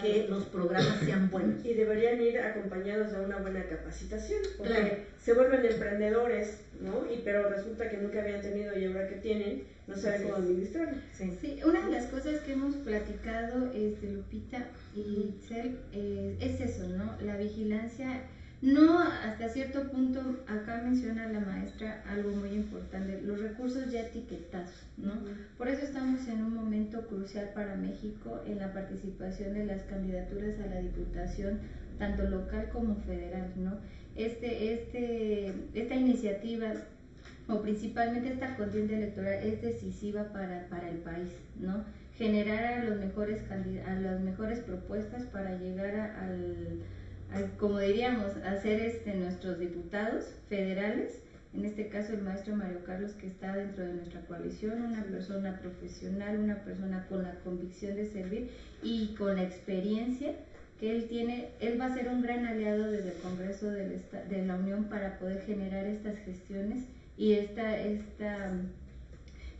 que 0.00 0.26
los 0.28 0.44
programas 0.44 1.00
sean 1.04 1.28
buenos. 1.32 1.64
Y 1.64 1.74
deberían 1.74 2.20
ir 2.20 2.38
acompañados 2.38 3.10
de 3.10 3.24
una 3.24 3.38
buena 3.38 3.64
capacitación, 3.64 4.40
porque 4.58 5.06
se 5.20 5.32
vuelven 5.32 5.66
emprendedores, 5.66 6.60
¿no? 6.80 7.12
Y 7.12 7.22
pero 7.24 7.48
resulta 7.48 7.90
que 7.90 7.96
nunca 7.96 8.20
habían 8.20 8.42
tenido 8.42 8.78
y 8.78 8.84
ahora 8.84 9.08
que 9.08 9.16
tienen, 9.16 9.64
no 9.88 9.96
saben 9.96 10.22
cómo 10.22 10.36
administrarlo. 10.36 10.98
Sí. 11.12 11.60
una 11.64 11.84
de 11.84 11.92
las 11.92 12.06
cosas 12.06 12.40
que 12.40 12.52
hemos 12.52 12.76
platicado, 12.76 13.72
este, 13.74 14.12
Lupita 14.12 14.68
y 14.94 15.34
Cel, 15.48 15.78
eh, 15.92 16.36
es 16.40 16.60
eso, 16.60 16.86
¿no? 16.88 17.16
La 17.22 17.36
vigilancia 17.36 18.22
no, 18.62 19.00
hasta 19.00 19.50
cierto 19.50 19.90
punto, 19.90 20.20
acá 20.46 20.80
menciona 20.82 21.28
la 21.28 21.40
maestra 21.40 22.02
algo 22.08 22.30
muy 22.30 22.50
importante, 22.50 23.20
los 23.22 23.40
recursos 23.40 23.90
ya 23.90 24.00
etiquetados, 24.00 24.70
¿no? 24.96 25.12
Por 25.58 25.68
eso 25.68 25.84
estamos 25.84 26.26
en 26.26 26.42
un 26.42 26.54
momento 26.54 27.06
crucial 27.06 27.50
para 27.54 27.76
México 27.76 28.40
en 28.46 28.58
la 28.58 28.72
participación 28.72 29.52
de 29.52 29.66
las 29.66 29.82
candidaturas 29.82 30.58
a 30.60 30.66
la 30.68 30.80
Diputación, 30.80 31.60
tanto 31.98 32.22
local 32.24 32.70
como 32.72 32.96
federal, 33.02 33.52
¿no? 33.56 33.78
Este, 34.16 34.72
este, 34.72 35.52
esta 35.74 35.94
iniciativa 35.94 36.72
o 37.48 37.60
principalmente 37.60 38.32
esta 38.32 38.56
contienda 38.56 38.94
electoral 38.94 39.34
es 39.34 39.60
decisiva 39.60 40.32
para, 40.32 40.66
para 40.68 40.88
el 40.88 40.96
país, 40.98 41.28
¿no? 41.60 41.84
Generar 42.16 42.64
a 42.64 42.84
los 42.84 42.98
mejores 42.98 43.42
a 43.50 43.94
las 44.00 44.20
mejores 44.20 44.60
propuestas 44.60 45.24
para 45.24 45.58
llegar 45.58 45.94
al 45.94 46.80
como 47.58 47.78
diríamos, 47.78 48.36
hacer 48.44 48.80
este, 48.80 49.14
nuestros 49.14 49.58
diputados 49.58 50.24
federales, 50.48 51.20
en 51.54 51.64
este 51.64 51.88
caso 51.88 52.12
el 52.12 52.22
maestro 52.22 52.54
Mario 52.54 52.84
Carlos 52.84 53.12
que 53.12 53.26
está 53.26 53.56
dentro 53.56 53.84
de 53.84 53.94
nuestra 53.94 54.20
coalición, 54.22 54.82
una 54.82 55.04
persona 55.04 55.58
profesional, 55.60 56.38
una 56.38 56.56
persona 56.64 57.06
con 57.08 57.22
la 57.22 57.34
convicción 57.40 57.96
de 57.96 58.06
servir 58.06 58.50
y 58.82 59.14
con 59.14 59.36
la 59.36 59.44
experiencia 59.44 60.34
que 60.78 60.94
él 60.94 61.08
tiene, 61.08 61.50
él 61.60 61.80
va 61.80 61.86
a 61.86 61.94
ser 61.94 62.08
un 62.08 62.20
gran 62.20 62.44
aliado 62.44 62.90
desde 62.90 63.12
el 63.12 63.18
Congreso 63.22 63.70
de 63.70 64.44
la 64.46 64.56
Unión 64.56 64.84
para 64.84 65.18
poder 65.18 65.42
generar 65.46 65.86
estas 65.86 66.18
gestiones 66.18 66.84
y 67.16 67.32
esta, 67.32 67.78
esta 67.78 68.52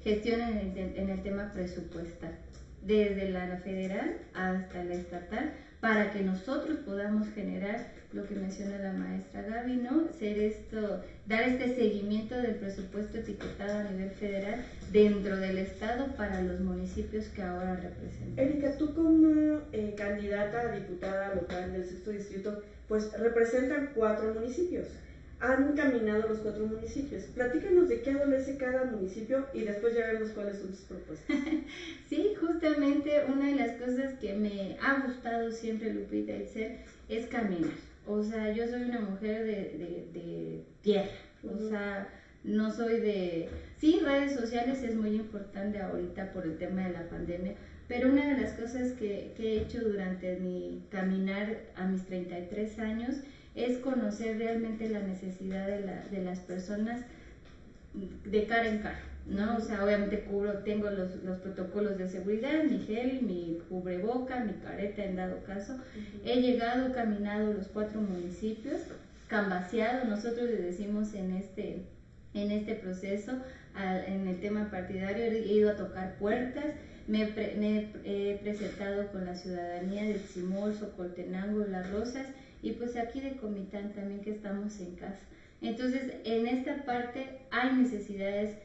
gestión 0.04 0.40
en 0.40 0.58
el, 0.76 0.98
en 0.98 1.08
el 1.08 1.22
tema 1.22 1.52
presupuestal, 1.54 2.36
desde 2.82 3.30
la 3.30 3.56
federal 3.64 4.18
hasta 4.34 4.84
la 4.84 4.94
estatal, 4.94 5.52
para 5.86 6.10
que 6.10 6.20
nosotros 6.20 6.78
podamos 6.84 7.28
generar 7.32 7.86
lo 8.12 8.26
que 8.26 8.34
menciona 8.34 8.76
la 8.76 8.92
maestra 8.92 9.42
Gaby, 9.42 9.76
¿no? 9.76 10.08
Ser 10.18 10.36
esto, 10.36 11.04
dar 11.26 11.42
este 11.44 11.76
seguimiento 11.76 12.34
del 12.34 12.56
presupuesto 12.56 13.18
etiquetado 13.18 13.78
a 13.78 13.92
nivel 13.92 14.10
federal 14.10 14.64
dentro 14.90 15.36
del 15.36 15.58
Estado 15.58 16.08
para 16.16 16.42
los 16.42 16.58
municipios 16.58 17.26
que 17.26 17.40
ahora 17.40 17.76
representan. 17.76 18.36
Erika, 18.36 18.76
tú 18.76 18.94
como 18.94 19.60
eh, 19.70 19.94
candidata 19.96 20.62
a 20.62 20.72
diputada 20.72 21.36
local 21.36 21.72
del 21.72 21.84
sexto 21.84 22.10
distrito, 22.10 22.64
pues 22.88 23.12
representan 23.20 23.90
cuatro 23.94 24.34
municipios 24.34 24.88
han 25.40 25.76
caminado 25.76 26.28
los 26.28 26.38
cuatro 26.38 26.66
municipios. 26.66 27.24
Platícanos 27.34 27.88
de 27.88 28.00
qué 28.00 28.10
adolece 28.10 28.56
cada 28.56 28.84
municipio 28.84 29.46
y 29.52 29.62
después 29.62 29.94
ya 29.94 30.06
vemos 30.06 30.30
cuáles 30.30 30.58
son 30.58 30.68
tus 30.68 30.80
propuestas. 30.80 31.36
sí, 32.08 32.34
justamente 32.40 33.24
una 33.28 33.48
de 33.48 33.56
las 33.56 33.72
cosas 33.72 34.14
que 34.18 34.34
me 34.34 34.78
ha 34.80 35.06
gustado 35.06 35.50
siempre, 35.50 35.92
Lupita, 35.92 36.32
ser 36.46 36.78
es 37.08 37.26
caminar. 37.26 37.74
O 38.06 38.22
sea, 38.22 38.52
yo 38.52 38.66
soy 38.66 38.82
una 38.82 39.00
mujer 39.00 39.44
de, 39.44 40.08
de, 40.12 40.64
tierra. 40.80 41.10
O 41.44 41.68
sea, 41.68 42.08
no 42.44 42.70
soy 42.70 43.00
de... 43.00 43.48
Sí, 43.78 44.00
redes 44.02 44.32
sociales 44.32 44.82
es 44.82 44.94
muy 44.94 45.16
importante 45.16 45.80
ahorita 45.80 46.32
por 46.32 46.46
el 46.46 46.56
tema 46.56 46.86
de 46.86 46.94
la 46.94 47.08
pandemia, 47.10 47.54
pero 47.88 48.08
una 48.08 48.34
de 48.34 48.40
las 48.40 48.52
cosas 48.52 48.92
que, 48.92 49.34
que 49.36 49.52
he 49.52 49.62
hecho 49.62 49.80
durante 49.80 50.38
mi 50.38 50.82
caminar 50.90 51.58
a 51.74 51.86
mis 51.86 52.06
33 52.06 52.78
años 52.78 53.16
es 53.56 53.78
conocer 53.78 54.38
realmente 54.38 54.88
la 54.88 55.00
necesidad 55.00 55.66
de, 55.66 55.80
la, 55.80 56.04
de 56.10 56.22
las 56.22 56.40
personas 56.40 57.00
de 58.24 58.44
cara 58.44 58.68
en 58.68 58.78
cara, 58.78 59.00
¿no? 59.26 59.56
O 59.56 59.60
sea, 59.60 59.82
obviamente 59.82 60.20
cubro, 60.20 60.58
tengo 60.58 60.90
los, 60.90 61.22
los 61.24 61.38
protocolos 61.38 61.96
de 61.96 62.08
seguridad, 62.08 62.64
mi 62.64 62.78
gel, 62.80 63.22
mi 63.22 63.62
cubreboca, 63.70 64.44
mi 64.44 64.52
careta 64.54 65.02
en 65.04 65.16
dado 65.16 65.42
caso. 65.44 65.78
He 66.24 66.42
llegado, 66.42 66.92
caminado 66.94 67.54
los 67.54 67.68
cuatro 67.68 68.02
municipios, 68.02 68.82
cambaseado, 69.28 70.04
nosotros 70.04 70.50
le 70.50 70.56
decimos 70.56 71.14
en 71.14 71.32
este, 71.32 71.86
en 72.34 72.50
este 72.50 72.74
proceso, 72.74 73.32
en 74.06 74.28
el 74.28 74.40
tema 74.40 74.70
partidario, 74.70 75.24
he 75.24 75.52
ido 75.52 75.70
a 75.70 75.76
tocar 75.76 76.16
puertas, 76.18 76.64
me, 77.08 77.22
he 78.04 78.38
presentado 78.42 79.06
con 79.08 79.24
la 79.24 79.34
ciudadanía 79.34 80.04
de 80.04 80.18
Ximol, 80.18 80.74
Socoltenango, 80.74 81.64
Las 81.66 81.90
Rosas, 81.90 82.26
y 82.66 82.72
pues 82.72 82.96
aquí 82.96 83.20
de 83.20 83.36
Comitán 83.36 83.92
también 83.92 84.22
que 84.22 84.32
estamos 84.32 84.80
en 84.80 84.96
casa. 84.96 85.20
Entonces, 85.62 86.14
en 86.24 86.48
esta 86.48 86.84
parte 86.84 87.38
hay 87.52 87.76
necesidades 87.76 88.56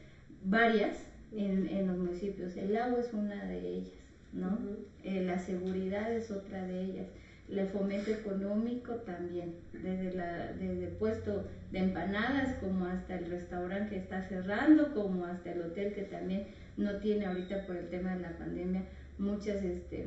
varias 0.42 0.98
en, 1.30 1.68
en 1.68 1.86
los 1.86 1.96
municipios. 1.98 2.56
El 2.56 2.76
agua 2.76 2.98
es 2.98 3.12
una 3.12 3.44
de 3.44 3.60
ellas, 3.60 3.92
¿no? 4.32 4.58
Eh, 5.04 5.22
la 5.22 5.38
seguridad 5.38 6.12
es 6.12 6.32
otra 6.32 6.66
de 6.66 6.80
ellas. 6.82 7.06
El 7.48 7.68
fomento 7.68 8.10
económico 8.10 8.94
también, 8.94 9.54
desde, 9.72 10.14
la, 10.16 10.52
desde 10.54 10.86
el 10.86 10.92
puesto 10.94 11.46
de 11.70 11.78
empanadas 11.78 12.56
como 12.56 12.86
hasta 12.86 13.16
el 13.16 13.30
restaurante 13.30 13.94
que 13.94 14.00
está 14.00 14.24
cerrando, 14.28 14.92
como 14.94 15.26
hasta 15.26 15.52
el 15.52 15.62
hotel 15.62 15.94
que 15.94 16.02
también 16.02 16.48
no 16.76 16.96
tiene 16.96 17.26
ahorita 17.26 17.66
por 17.66 17.76
el 17.76 17.88
tema 17.88 18.16
de 18.16 18.22
la 18.22 18.36
pandemia 18.36 18.82
muchas, 19.18 19.62
este, 19.62 20.06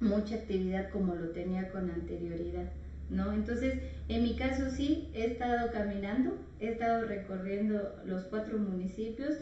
mucha 0.00 0.36
actividad 0.36 0.88
como 0.88 1.14
lo 1.14 1.28
tenía 1.32 1.70
con 1.70 1.90
anterioridad. 1.90 2.70
¿No? 3.10 3.32
Entonces, 3.32 3.74
en 4.08 4.22
mi 4.22 4.36
caso 4.36 4.70
sí, 4.70 5.08
he 5.14 5.24
estado 5.24 5.70
caminando, 5.72 6.36
he 6.60 6.68
estado 6.68 7.06
recorriendo 7.06 8.00
los 8.04 8.24
cuatro 8.24 8.58
municipios, 8.58 9.36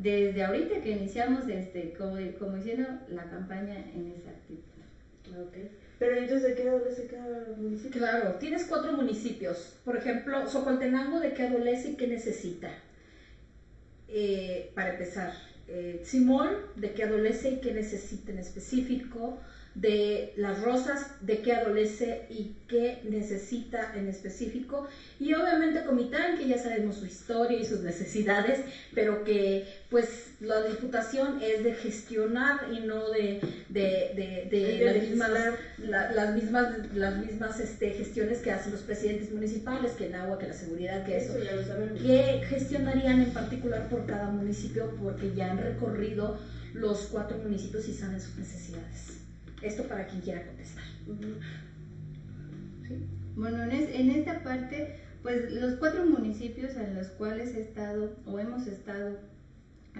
desde 0.00 0.42
ahorita 0.42 0.80
que 0.80 0.90
iniciamos, 0.90 1.48
este, 1.48 1.92
como, 1.94 2.16
como 2.38 2.56
diciendo, 2.56 2.86
la 3.08 3.28
campaña 3.28 3.76
en 3.92 4.12
esa 4.16 4.30
actitud. 4.30 4.62
Okay. 5.48 5.70
Pero 5.98 6.16
entonces, 6.16 6.42
¿de 6.48 6.54
qué 6.54 6.68
adolece 6.68 7.06
cada 7.06 7.56
municipio? 7.56 8.00
Claro, 8.00 8.34
tienes 8.34 8.64
cuatro 8.64 8.92
municipios. 8.92 9.74
Por 9.84 9.96
ejemplo, 9.96 10.46
Socoltenango, 10.46 11.18
¿de 11.18 11.32
qué 11.32 11.44
adolece 11.44 11.90
y 11.90 11.96
qué 11.96 12.06
necesita? 12.06 12.70
Eh, 14.08 14.70
para 14.74 14.90
empezar, 14.92 15.32
eh, 15.66 16.00
Simón, 16.04 16.50
¿de 16.76 16.92
qué 16.92 17.04
adolece 17.04 17.48
y 17.50 17.60
qué 17.60 17.72
necesita 17.72 18.32
en 18.32 18.38
específico? 18.38 19.38
De 19.74 20.32
las 20.36 20.62
rosas, 20.62 21.06
de 21.20 21.42
qué 21.42 21.52
adolece 21.52 22.26
y 22.30 22.54
qué 22.68 23.00
necesita 23.04 23.92
en 23.96 24.08
específico. 24.08 24.86
Y 25.18 25.34
obviamente 25.34 25.84
Comitán, 25.84 26.38
que 26.38 26.46
ya 26.46 26.58
sabemos 26.58 26.96
su 26.96 27.06
historia 27.06 27.58
y 27.58 27.64
sus 27.64 27.80
necesidades, 27.80 28.60
pero 28.94 29.24
que 29.24 29.66
pues 29.90 30.34
la 30.40 30.62
diputación 30.62 31.42
es 31.42 31.64
de 31.64 31.72
gestionar 31.74 32.68
y 32.72 32.80
no 32.80 33.10
de, 33.10 33.40
de, 33.68 34.48
de, 34.50 34.84
las 34.84 34.96
mismas, 34.96 35.30
las 35.78 36.34
mismas, 36.34 36.94
las 36.94 37.16
mismas 37.18 37.60
este, 37.60 37.90
gestiones 37.90 38.38
que 38.38 38.52
hacen 38.52 38.72
los 38.72 38.82
presidentes 38.82 39.32
municipales, 39.32 39.92
que 39.92 40.06
el 40.06 40.14
agua, 40.14 40.38
que 40.38 40.46
la 40.46 40.54
seguridad, 40.54 41.04
que 41.04 41.16
eso. 41.16 41.34
que 41.34 42.44
gestionarían 42.48 43.22
en 43.22 43.32
particular 43.32 43.88
por 43.88 44.06
cada 44.06 44.30
municipio? 44.30 44.94
Porque 45.02 45.34
ya 45.34 45.50
han 45.50 45.58
recorrido 45.58 46.38
los 46.74 47.08
cuatro 47.10 47.38
municipios 47.38 47.88
y 47.88 47.94
saben 47.94 48.20
sus 48.20 48.36
necesidades. 48.36 49.23
Esto 49.64 49.84
para 49.84 50.06
quien 50.06 50.20
quiera 50.20 50.46
contestar. 50.46 50.84
Bueno, 53.34 53.62
en, 53.64 54.10
esta 54.10 54.44
parte, 54.44 54.96
pues 55.22 55.50
los 55.52 55.74
cuatro 55.76 56.04
municipios 56.04 56.76
en 56.76 56.94
los 56.94 57.08
cuales 57.08 57.54
he 57.54 57.62
estado 57.62 58.14
o 58.26 58.38
hemos 58.38 58.66
estado 58.66 59.18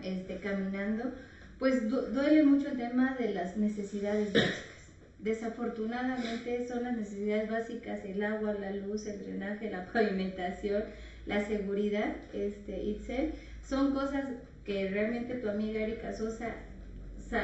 este, 0.02 0.36
caminando, 0.38 1.12
pues 1.58 1.88
duele 1.88 2.44
mucho 2.44 2.68
el 2.68 2.76
tema 2.76 3.16
de 3.18 3.32
las 3.32 3.56
necesidades 3.56 4.32
básicas. 4.32 4.60
Desafortunadamente 5.18 6.68
son 6.68 6.82
las 6.82 6.98
necesidades 6.98 7.50
básicas, 7.50 8.04
el 8.04 8.22
agua, 8.22 8.52
la 8.52 8.72
luz, 8.72 9.06
el 9.06 9.20
drenaje, 9.20 9.70
la 9.70 9.86
pavimentación, 9.92 10.84
la 11.24 11.44
seguridad, 11.46 12.14
este, 12.34 12.82
Itzel, 12.82 13.32
son 13.66 13.94
cosas 13.94 14.26
que 14.66 14.90
realmente 14.90 15.36
tu 15.36 15.48
amiga 15.48 15.80
Erika 15.80 16.12
Sosa 16.12 16.54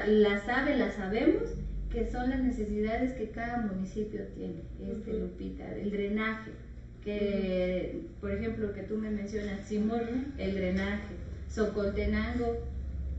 la 0.06 0.38
sabe, 0.44 0.76
la 0.76 0.92
sabemos, 0.92 1.54
que 1.92 2.10
son 2.10 2.30
las 2.30 2.40
necesidades 2.40 3.12
que 3.14 3.30
cada 3.30 3.58
municipio 3.66 4.22
tiene, 4.34 4.62
este, 4.80 5.18
Lupita, 5.18 5.74
el 5.74 5.90
drenaje, 5.90 6.52
que, 7.04 8.06
por 8.20 8.30
ejemplo, 8.30 8.72
que 8.72 8.82
tú 8.82 8.96
me 8.96 9.10
mencionas, 9.10 9.66
Simón, 9.66 10.34
el 10.38 10.54
drenaje, 10.54 11.14
Socoltenango, 11.48 12.58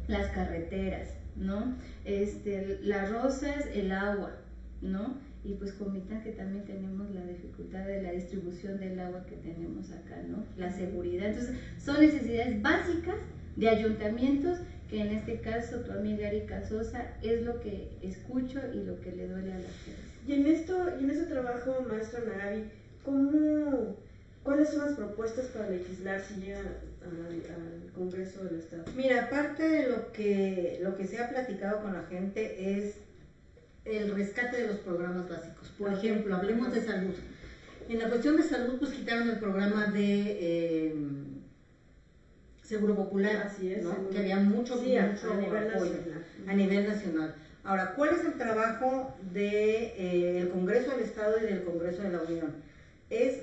las 0.08 0.32
carreteras, 0.32 1.10
¿no? 1.36 1.76
Este, 2.06 2.80
las 2.84 3.12
rosas, 3.12 3.66
el 3.74 3.92
agua, 3.92 4.38
¿no? 4.82 5.18
Y 5.44 5.54
pues 5.56 5.74
Comitán 5.74 6.24
que 6.24 6.32
también 6.32 6.64
tenemos 6.66 7.10
la 7.12 7.26
dificultad 7.26 7.86
de 7.86 8.04
la 8.04 8.12
distribución 8.12 8.80
del 8.80 9.00
agua 9.00 9.26
que 9.26 9.36
tenemos 9.38 9.92
acá, 9.92 10.22
¿no? 10.30 10.46
La 10.58 10.72
seguridad. 10.72 11.30
Entonces, 11.30 11.58
son 11.78 12.00
necesidades 12.00 12.62
básicas 12.62 13.16
de 13.56 13.70
ayuntamientos 13.70 14.60
que 14.92 15.00
en 15.00 15.08
este 15.14 15.40
caso 15.40 15.78
tu 15.78 15.92
amiga 15.94 16.28
Erika 16.28 16.68
Sosa 16.68 17.14
es 17.24 17.44
lo 17.44 17.62
que 17.62 17.88
escucho 18.02 18.60
y 18.74 18.84
lo 18.84 19.00
que 19.00 19.14
le 19.14 19.30
duele 19.30 19.54
a 19.54 19.60
la 19.60 19.70
gente. 19.86 20.02
Y 20.28 20.34
en 20.34 20.48
esto, 20.48 20.76
y 21.00 21.06
en 21.06 21.12
ese 21.12 21.24
trabajo, 21.24 21.86
maestra 21.90 22.20
Naravi, 22.28 22.66
¿cómo, 23.06 23.96
¿cuáles 24.44 24.70
son 24.70 24.86
las 24.86 24.98
propuestas 24.98 25.46
para 25.46 25.70
legislar 25.70 26.22
si 26.22 26.42
llega 26.42 26.60
al, 26.60 27.92
Congreso 27.96 28.44
del 28.44 28.60
Estado? 28.60 28.84
Mira, 28.96 29.26
aparte 29.26 29.64
de 29.64 29.88
lo 29.88 30.12
que, 30.12 30.80
lo 30.84 30.98
que 30.98 31.08
se 31.08 31.20
ha 31.20 31.30
platicado 31.30 31.82
con 31.82 31.94
la 31.94 32.04
gente 32.04 32.78
es 32.78 32.96
el 33.86 34.14
rescate 34.14 34.62
de 34.62 34.68
los 34.68 34.78
programas 34.78 35.30
básicos. 35.30 35.70
Por 35.78 35.94
ejemplo, 35.94 36.36
hablemos 36.36 36.74
de 36.74 36.84
salud. 36.84 37.14
En 37.88 38.00
la 38.00 38.10
cuestión 38.10 38.36
de 38.36 38.44
salud, 38.44 38.78
pues 38.78 38.92
quitaron 38.92 39.30
el 39.30 39.40
programa 39.40 39.88
de 39.88 40.38
eh, 40.40 40.96
Seguro 42.72 42.96
Popular, 42.96 43.48
Así 43.48 43.74
es, 43.74 43.86
que 44.14 44.18
había 44.18 44.38
mucho, 44.38 44.76
a, 44.76 44.78
nivel 44.78 45.68
nacional. 45.68 46.26
a 46.48 46.54
nivel 46.54 46.88
nacional. 46.88 47.36
Ahora, 47.66 47.96
¿cuál 47.98 48.12
es 48.16 48.24
el 48.24 48.36
trabajo 48.38 49.14
del 49.34 49.34
de, 49.34 50.40
eh, 50.44 50.50
Congreso 50.54 50.92
del 50.92 51.02
Estado 51.02 51.36
y 51.38 51.48
del 51.48 51.66
Congreso 51.66 52.02
de 52.04 52.12
la 52.12 52.22
Unión? 52.22 52.54
Es 53.10 53.40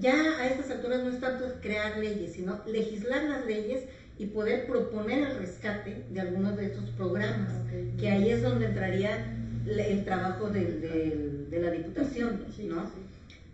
ya 0.00 0.38
a 0.38 0.46
estas 0.46 0.70
alturas 0.70 1.02
no 1.02 1.10
es 1.10 1.20
tanto 1.20 1.46
crear 1.60 1.98
leyes, 1.98 2.34
sino 2.34 2.60
legislar 2.66 3.24
las 3.24 3.44
leyes 3.44 3.86
y 4.20 4.26
poder 4.26 4.68
proponer 4.68 5.28
el 5.28 5.38
rescate 5.38 6.04
de 6.08 6.20
algunos 6.20 6.56
de 6.56 6.66
estos 6.66 6.88
programas, 6.90 7.50
que 7.98 8.08
ahí 8.08 8.30
es 8.30 8.40
donde 8.40 8.66
entraría 8.66 9.34
el 9.66 10.04
trabajo 10.04 10.48
de, 10.48 11.48
la 11.50 11.70
Diputación, 11.72 12.44
¿no? 12.68 12.88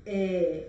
Eh, 0.04 0.68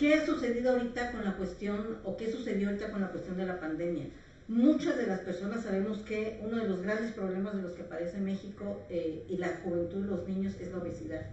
¿Qué 0.00 0.14
ha 0.14 0.24
sucedido 0.24 0.70
ahorita 0.70 1.12
con 1.12 1.26
la 1.26 1.36
cuestión, 1.36 1.98
o 2.04 2.16
qué 2.16 2.32
sucedió 2.32 2.68
ahorita 2.68 2.90
con 2.90 3.02
la 3.02 3.10
cuestión 3.10 3.36
de 3.36 3.44
la 3.44 3.60
pandemia? 3.60 4.06
Muchas 4.48 4.96
de 4.96 5.06
las 5.06 5.20
personas 5.20 5.62
sabemos 5.62 5.98
que 5.98 6.40
uno 6.42 6.56
de 6.56 6.66
los 6.66 6.80
grandes 6.80 7.12
problemas 7.12 7.54
de 7.54 7.60
los 7.60 7.72
que 7.72 7.82
padece 7.82 8.16
México 8.16 8.80
eh, 8.88 9.26
y 9.28 9.36
la 9.36 9.48
juventud, 9.62 10.06
los 10.06 10.26
niños, 10.26 10.54
es 10.58 10.72
la 10.72 10.78
obesidad. 10.78 11.26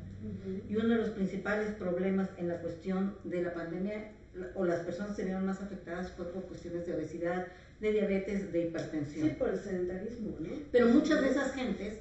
Y 0.67 0.75
uno 0.75 0.89
de 0.89 0.97
los 0.97 1.11
principales 1.11 1.75
problemas 1.75 2.27
en 2.35 2.49
la 2.49 2.59
cuestión 2.59 3.15
de 3.23 3.41
la 3.41 3.53
pandemia, 3.53 4.11
o 4.53 4.65
las 4.65 4.81
personas 4.81 5.15
se 5.15 5.23
vieron 5.23 5.45
más 5.45 5.61
afectadas, 5.61 6.11
fue 6.11 6.25
por 6.25 6.43
cuestiones 6.43 6.85
de 6.85 6.93
obesidad, 6.93 7.47
de 7.79 7.93
diabetes, 7.93 8.51
de 8.51 8.63
hipertensión. 8.63 9.29
Sí, 9.29 9.35
por 9.35 9.47
el 9.47 9.59
sedentarismo, 9.59 10.35
¿no? 10.41 10.49
Pero 10.73 10.87
muchas 10.87 11.21
de 11.21 11.29
esas 11.29 11.53
gentes 11.53 11.99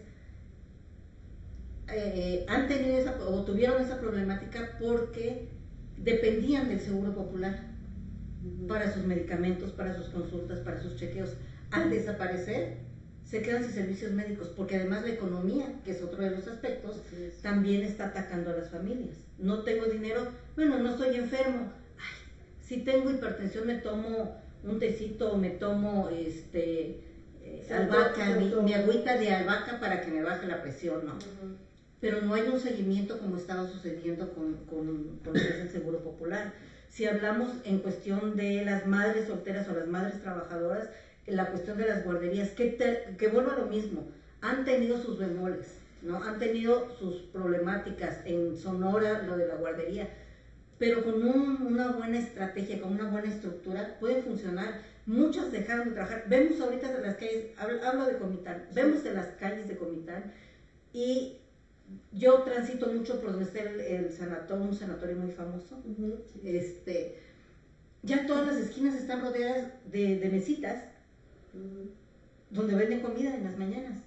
eh, 1.93 2.45
han 2.49 2.67
tenido 2.67 2.99
esa, 2.99 3.17
o 3.25 3.45
tuvieron 3.45 3.81
esa 3.81 4.01
problemática 4.01 4.77
porque 4.81 5.55
dependían 5.99 6.69
del 6.69 6.81
seguro 6.81 7.15
popular 7.15 7.59
para 8.69 8.93
sus 8.93 9.05
medicamentos, 9.05 9.73
para 9.73 9.95
sus 9.95 10.09
consultas, 10.09 10.61
para 10.61 10.81
sus 10.81 10.97
chequeos. 10.97 11.35
Al 11.71 11.91
desaparecer, 11.91 12.79
se 13.25 13.43
quedan 13.43 13.65
sin 13.65 13.73
servicios 13.73 14.13
médicos, 14.13 14.53
porque 14.57 14.77
además 14.77 15.03
la 15.03 15.15
economía, 15.15 15.67
que 15.85 15.91
es 15.91 16.03
otro 16.03 16.23
de 16.23 16.31
los 16.31 16.47
aspectos, 16.47 17.03
también 17.43 17.83
está 17.83 18.07
atacando 18.07 18.51
a 18.51 18.57
las 18.57 18.71
familias. 18.71 19.17
No 19.39 19.65
tengo 19.65 19.87
dinero, 19.87 20.29
bueno, 20.55 20.79
no 20.79 20.91
estoy 20.91 21.17
enfermo. 21.17 21.73
si 22.63 22.79
tengo 22.79 23.11
hipertensión, 23.11 23.67
me 23.67 23.77
tomo 23.77 24.41
un 24.63 24.79
tecito, 24.79 25.37
me 25.37 25.51
tomo 25.51 26.09
este 26.09 27.01
eh, 27.43 27.67
albahaca, 27.71 28.39
mi, 28.63 28.75
agüita 28.75 29.17
de 29.17 29.31
albahaca 29.33 29.81
para 29.81 30.01
que 30.01 30.11
me 30.11 30.23
baje 30.23 30.47
la 30.47 30.63
presión, 30.63 31.05
¿no? 31.05 31.19
Pero 32.01 32.21
no 32.23 32.35
hay 32.35 32.43
un 32.43 32.61
seguimiento 32.61 33.19
como 33.19 33.37
estaba 33.37 33.67
sucediendo 33.67 34.35
con, 34.35 34.55
con, 34.67 35.19
con 35.25 35.37
el 35.37 35.69
Seguro 35.71 36.01
Popular. 36.03 36.53
Si 36.89 37.07
hablamos 37.07 37.53
en 37.65 37.79
cuestión 37.81 38.37
de 38.37 38.65
las 38.65 38.87
madres 38.87 39.27
solteras 39.27 39.69
o 39.69 39.75
las 39.75 39.87
madres 39.87 40.21
trabajadoras, 40.23 40.89
la 41.27 41.51
cuestión 41.51 41.79
de 41.79 41.87
las 41.87 42.05
guarderías, 42.05 42.51
que, 42.51 42.77
que 43.19 43.29
vuelvo 43.29 43.51
a 43.51 43.59
lo 43.59 43.67
mismo, 43.67 44.07
han 44.41 44.65
tenido 44.65 45.01
sus 45.01 45.19
bemoles, 45.19 45.79
¿no? 46.03 46.23
Han 46.23 46.39
tenido 46.39 46.95
sus 46.99 47.17
problemáticas 47.33 48.21
en 48.25 48.57
Sonora, 48.57 49.23
lo 49.23 49.37
de 49.37 49.49
la 49.49 49.57
guardería, 49.57 50.09
pero 50.79 51.03
con 51.03 51.23
una 51.23 51.93
buena 51.93 52.19
estrategia, 52.19 52.81
con 52.81 52.93
una 52.93 53.09
buena 53.09 53.29
estructura, 53.29 53.97
puede 53.99 54.23
funcionar. 54.23 54.83
Muchas 55.07 55.51
dejaron 55.53 55.89
de 55.89 55.95
trabajar. 55.95 56.25
Vemos 56.29 56.61
ahorita 56.61 56.93
de 56.93 57.03
las 57.03 57.17
calles, 57.17 57.47
hablo, 57.59 58.07
de 58.07 58.19
Comitán, 58.19 58.67
vemos 58.75 59.03
de 59.03 59.15
las 59.15 59.29
calles 59.39 59.69
de 59.69 59.77
Comitán 59.77 60.33
y 60.93 61.39
yo 62.13 62.43
transito 62.43 62.87
mucho 62.87 63.21
por 63.21 63.33
donde 63.33 63.45
está 63.45 63.61
el, 63.61 64.11
sanatorio, 64.11 64.65
un 64.65 64.75
sanatorio 64.75 65.17
muy 65.17 65.31
famoso. 65.31 65.83
este, 66.45 67.19
ya 68.03 68.27
todas 68.27 68.47
las 68.47 68.57
esquinas 68.57 68.95
están 68.95 69.21
rodeadas 69.21 69.69
de, 69.91 70.29
mesitas 70.31 70.85
donde 72.51 72.75
venden 72.75 73.01
comida 73.01 73.35
en 73.35 73.45
las 73.45 73.59
mañanas. 73.59 73.99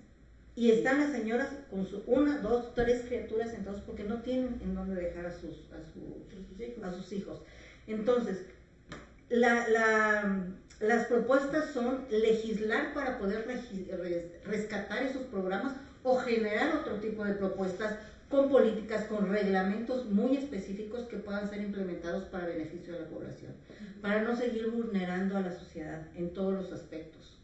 Y 0.55 0.71
están 0.71 0.99
las 0.99 1.11
señoras 1.11 1.49
con 1.69 1.85
su 1.85 2.03
una, 2.05 2.39
dos, 2.39 2.73
tres 2.75 3.03
criaturas 3.07 3.53
entonces 3.53 3.83
porque 3.85 4.03
no 4.03 4.21
tienen 4.21 4.59
en 4.61 4.75
dónde 4.75 4.95
dejar 4.95 5.25
a 5.25 5.31
sus, 5.31 5.69
a 5.71 6.91
sus, 6.91 7.13
hijos. 7.13 7.41
Entonces, 7.87 8.45
las 9.29 11.05
propuestas 11.07 11.71
son 11.71 12.05
legislar 12.09 12.93
para 12.93 13.19
poder 13.19 13.45
rescatar 14.45 15.03
esos 15.03 15.23
programas 15.23 15.73
o 16.03 16.17
generar 16.17 16.75
otro 16.77 16.95
tipo 16.95 17.23
de 17.23 17.33
propuestas 17.33 17.97
con 18.29 18.49
políticas, 18.49 19.05
con 19.05 19.29
reglamentos 19.29 20.05
muy 20.05 20.37
específicos 20.37 21.07
que 21.07 21.17
puedan 21.17 21.49
ser 21.49 21.61
implementados 21.61 22.25
para 22.25 22.45
beneficio 22.45 22.93
de 22.93 22.99
la 23.01 23.07
población, 23.07 23.53
para 24.01 24.21
no 24.21 24.35
seguir 24.35 24.69
vulnerando 24.69 25.37
a 25.37 25.41
la 25.41 25.51
sociedad 25.51 26.07
en 26.15 26.31
todos 26.33 26.53
los 26.53 26.71
aspectos. 26.71 27.39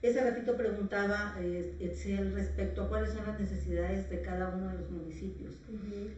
Ese 0.00 0.20
ratito 0.20 0.56
preguntaba 0.56 1.36
eh, 1.38 1.76
Excel 1.78 2.34
respecto 2.34 2.82
a 2.82 2.88
cuáles 2.88 3.12
son 3.12 3.24
las 3.24 3.38
necesidades 3.38 4.10
de 4.10 4.20
cada 4.20 4.48
uno 4.48 4.68
de 4.68 4.78
los 4.78 4.90
municipios. 4.90 5.54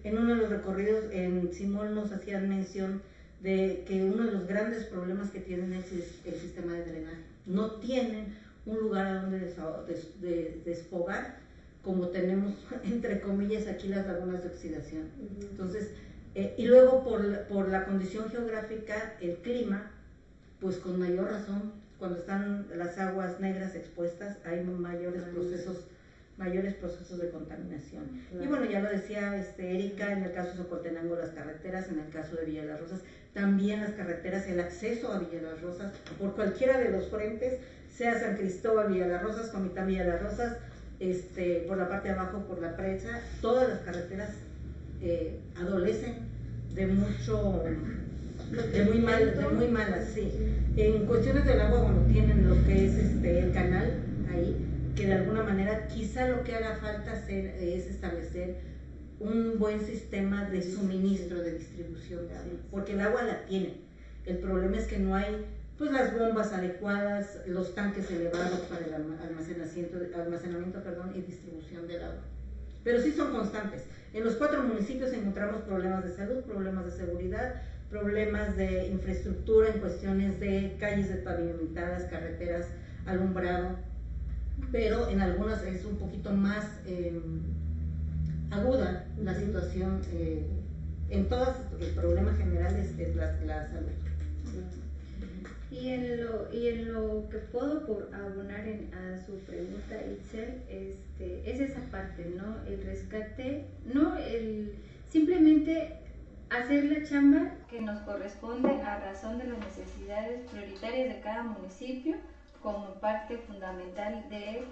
En 0.04 0.16
uno 0.16 0.34
de 0.34 0.40
los 0.40 0.48
recorridos 0.48 1.04
en 1.12 1.52
Simón 1.52 1.94
nos 1.94 2.10
hacían 2.10 2.48
mención 2.48 3.02
de 3.42 3.84
que 3.86 4.02
uno 4.02 4.24
de 4.24 4.32
los 4.32 4.46
grandes 4.46 4.84
problemas 4.84 5.30
que 5.30 5.40
tienen 5.40 5.74
es 5.74 5.92
el, 5.92 6.34
sistema 6.34 6.72
de 6.72 6.84
drenaje. 6.86 7.22
No 7.44 7.72
tienen 7.72 8.34
un 8.64 8.78
lugar 8.78 9.06
a 9.06 9.20
donde 9.20 9.52
desfogar 10.64 11.43
como 11.84 12.08
tenemos, 12.08 12.54
entre 12.84 13.20
comillas, 13.20 13.66
aquí 13.66 13.88
las 13.88 14.06
lagunas 14.06 14.42
de 14.42 14.48
oxidación. 14.48 15.08
Entonces, 15.40 15.90
eh, 16.34 16.54
y 16.56 16.66
luego 16.66 17.04
por, 17.04 17.44
por 17.44 17.68
la 17.68 17.84
condición 17.84 18.30
geográfica, 18.30 19.14
el 19.20 19.36
clima, 19.36 19.90
pues 20.60 20.78
con 20.78 20.98
mayor 20.98 21.30
razón 21.30 21.84
cuando 21.98 22.18
están 22.18 22.66
las 22.76 22.98
aguas 22.98 23.40
negras 23.40 23.74
expuestas 23.74 24.38
hay 24.44 24.62
mayores 24.62 25.22
procesos 25.22 25.86
mayores 26.36 26.74
procesos 26.74 27.18
de 27.20 27.30
contaminación. 27.30 28.04
Y 28.32 28.46
bueno, 28.46 28.64
ya 28.64 28.80
lo 28.80 28.90
decía 28.90 29.36
este, 29.36 29.72
Erika, 29.72 30.12
en 30.12 30.24
el 30.24 30.32
caso 30.32 30.50
de 30.50 30.56
Socotenango 30.56 31.14
las 31.14 31.30
carreteras, 31.30 31.88
en 31.88 32.00
el 32.00 32.08
caso 32.10 32.34
de 32.36 32.44
Villa 32.44 32.64
Las 32.64 32.80
Rosas, 32.80 33.00
también 33.32 33.80
las 33.80 33.92
carreteras, 33.92 34.46
el 34.48 34.58
acceso 34.60 35.12
a 35.12 35.20
Villa 35.20 35.42
Las 35.42 35.62
Rosas, 35.62 35.92
por 36.18 36.34
cualquiera 36.34 36.78
de 36.78 36.90
los 36.90 37.08
frentes, 37.08 37.60
sea 37.88 38.18
San 38.18 38.36
Cristóbal, 38.36 38.92
Villa 38.92 39.06
Las 39.06 39.22
Rosas, 39.22 39.50
Comitán, 39.50 39.86
Villa 39.86 40.04
Las 40.04 40.22
Rosas, 40.22 40.56
este, 41.00 41.64
por 41.68 41.78
la 41.78 41.88
parte 41.88 42.08
de 42.08 42.14
abajo, 42.14 42.44
por 42.46 42.60
la 42.60 42.76
presa, 42.76 43.20
todas 43.40 43.68
las 43.68 43.80
carreteras 43.80 44.30
eh, 45.02 45.38
adolecen 45.56 46.14
de 46.74 46.86
mucho 46.86 47.62
de 48.50 48.84
muy 48.84 48.98
mal, 48.98 49.36
de 49.36 49.48
muy 49.48 49.68
malas, 49.68 50.08
sí. 50.14 50.30
En 50.76 51.06
cuestiones 51.06 51.44
del 51.44 51.60
agua, 51.60 51.82
bueno, 51.82 52.02
tienen 52.12 52.48
lo 52.48 52.64
que 52.64 52.86
es 52.86 52.94
este 52.94 53.38
el 53.40 53.52
canal 53.52 53.92
ahí, 54.32 54.56
que 54.96 55.06
de 55.06 55.14
alguna 55.14 55.42
manera 55.42 55.86
quizá 55.88 56.28
lo 56.28 56.44
que 56.44 56.54
haga 56.54 56.76
falta 56.76 57.12
hacer 57.12 57.46
es 57.60 57.86
establecer 57.86 58.56
un 59.20 59.58
buen 59.58 59.80
sistema 59.80 60.48
de 60.50 60.62
suministro, 60.62 61.40
de 61.40 61.58
distribución 61.58 62.20
agua, 62.30 62.58
porque 62.70 62.92
el 62.92 63.00
agua 63.00 63.22
la 63.22 63.44
tiene. 63.46 63.74
El 64.26 64.38
problema 64.38 64.78
es 64.78 64.86
que 64.86 64.98
no 64.98 65.14
hay 65.14 65.46
pues 65.78 65.90
las 65.90 66.16
bombas 66.16 66.52
adecuadas, 66.52 67.40
los 67.46 67.74
tanques 67.74 68.10
elevados 68.10 68.60
para 68.70 68.86
el 68.86 68.94
almacenamiento, 68.94 69.98
almacenamiento 70.16 70.82
perdón, 70.82 71.12
y 71.14 71.22
distribución 71.22 71.88
del 71.88 72.04
agua. 72.04 72.22
Pero 72.84 73.00
sí 73.00 73.12
son 73.12 73.32
constantes. 73.32 73.84
En 74.12 74.24
los 74.24 74.34
cuatro 74.36 74.62
municipios 74.62 75.12
encontramos 75.12 75.62
problemas 75.62 76.04
de 76.04 76.14
salud, 76.14 76.42
problemas 76.42 76.84
de 76.84 76.92
seguridad, 76.92 77.54
problemas 77.90 78.56
de 78.56 78.86
infraestructura 78.88 79.70
en 79.70 79.80
cuestiones 79.80 80.38
de 80.38 80.76
calles 80.78 81.08
de 81.08 81.16
pavimentadas, 81.16 82.04
carreteras, 82.04 82.66
alumbrado, 83.06 83.76
pero 84.70 85.08
en 85.08 85.20
algunas 85.20 85.62
es 85.64 85.84
un 85.84 85.96
poquito 85.96 86.30
más 86.32 86.64
em, 86.86 87.42
aguda 88.50 89.06
la 89.22 89.34
situación. 89.34 90.00
Eh, 90.12 90.44
en 91.10 91.28
todas, 91.28 91.56
el 91.80 91.90
problema 91.94 92.34
general 92.34 92.74
es, 92.76 93.16
la, 93.16 93.68
salud. 93.68 93.90
Y 95.74 95.88
en 95.88 96.24
lo, 96.24 96.52
y 96.52 96.68
en 96.68 96.92
lo 96.92 97.28
que 97.30 97.38
puedo 97.38 97.84
por 97.84 98.08
abonar 98.14 98.60
a 98.60 99.26
su 99.26 99.38
pregunta, 99.40 99.96
Itzel, 100.06 100.62
este, 100.68 101.50
es 101.50 101.60
esa 101.60 101.80
parte, 101.90 102.32
¿no? 102.36 102.64
El 102.66 102.84
rescate, 102.84 103.66
no 103.92 104.16
el 104.16 104.76
simplemente 105.10 105.98
hacer 106.50 106.84
la 106.84 107.02
chamba 107.02 107.52
que 107.68 107.80
nos 107.80 107.98
corresponde 108.02 108.70
a 108.82 109.00
razón 109.00 109.38
de 109.38 109.48
las 109.48 109.58
necesidades 109.58 110.48
prioritarias 110.50 111.16
de 111.16 111.20
cada 111.22 111.42
municipio 111.42 112.16
como 112.62 112.94
parte 113.00 113.38
fundamental 113.38 114.24
del 114.30 114.64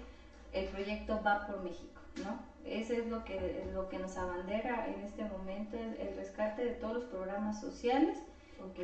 el 0.53 0.65
proyecto 0.69 1.21
Va 1.25 1.47
por 1.47 1.63
México, 1.63 1.99
¿no? 2.23 2.39
Ese 2.65 2.99
es 2.99 3.07
lo 3.07 3.25
que, 3.25 3.65
lo 3.73 3.89
que 3.89 3.99
nos 3.99 4.15
abandera 4.17 4.87
en 4.87 5.01
este 5.01 5.25
momento, 5.25 5.77
el, 5.77 6.15
rescate 6.15 6.63
de 6.63 6.71
todos 6.75 6.93
los 6.93 7.03
programas 7.05 7.59
sociales 7.59 8.17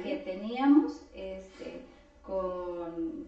que 0.03 0.17
teníamos 0.17 1.01
este, 1.15 1.81
con, 2.29 3.25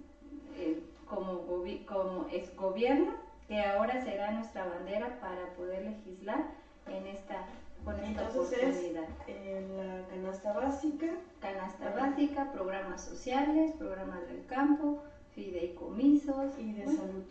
eh, 0.58 0.80
como, 1.10 1.46
como 1.88 2.28
es 2.32 2.56
gobierno, 2.56 3.14
que 3.48 3.60
ahora 3.60 4.04
será 4.04 4.32
nuestra 4.32 4.66
bandera 4.66 5.20
para 5.20 5.48
poder 5.56 5.84
legislar 5.84 6.46
en 6.88 7.08
esta 7.08 7.48
con 7.84 8.00
esta 8.00 8.30
oportunidad. 8.30 9.08
en 9.28 9.78
la 9.78 10.08
canasta 10.08 10.54
básica. 10.54 11.08
Canasta 11.40 11.90
básica, 11.90 12.52
programas 12.52 13.04
sociales, 13.04 13.72
programas 13.80 14.22
del 14.28 14.46
campo, 14.46 15.02
fideicomisos 15.34 16.60
y 16.60 16.74
de 16.74 16.86
salud. 16.86 17.24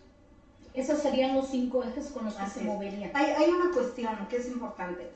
Esos 0.74 0.98
serían 0.98 1.36
los 1.36 1.48
cinco 1.48 1.84
ejes 1.84 2.10
con 2.10 2.24
los 2.24 2.34
que 2.34 2.46
se 2.46 2.64
moverían. 2.64 3.12
Hay, 3.14 3.26
hay, 3.26 3.50
una 3.50 3.72
cuestión 3.72 4.26
que 4.28 4.38
es 4.38 4.48
importante. 4.48 5.10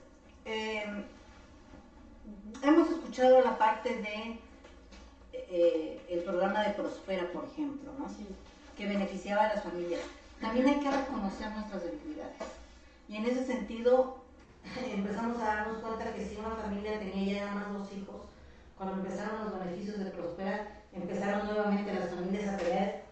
Eh, 0.45 0.85
hemos 2.63 2.91
escuchado 2.91 3.41
la 3.41 3.59
parte 3.59 3.89
de 3.89 4.39
eh, 5.51 6.01
el 6.09 6.21
programa 6.21 6.63
de 6.63 6.75
Prospera, 6.75 7.31
por 7.33 7.45
ejemplo, 7.45 7.93
¿no? 7.99 8.07
que 8.77 8.87
beneficiaba 8.87 9.45
a 9.45 9.55
las 9.55 9.63
familias. 9.63 10.01
También 10.41 10.67
hay 10.69 10.81
que 10.81 10.91
reconocer 10.91 11.51
nuestras 11.53 11.85
debilidades. 11.85 12.35
Y 13.09 13.17
en 13.17 13.27
ese 13.27 13.45
sentido, 13.45 14.17
empezamos 14.93 15.41
a 15.41 15.47
darnos 15.47 15.79
cuenta 15.79 16.13
que 16.13 16.25
si 16.25 16.37
una 16.37 16.57
familia 16.57 16.99
tenía 16.99 17.45
ya 17.45 17.55
más 17.55 17.73
dos 17.73 17.93
hijos, 17.93 18.17
cuando 18.77 18.97
empezaron 18.97 19.45
los 19.45 19.59
beneficios 19.59 19.99
de 19.99 20.11
Prospera, 20.11 20.83
empezaron 20.93 21.47
nuevamente 21.47 21.95
las 21.95 22.11
familias 22.11 22.55
a 22.55 22.57
tener 22.57 23.05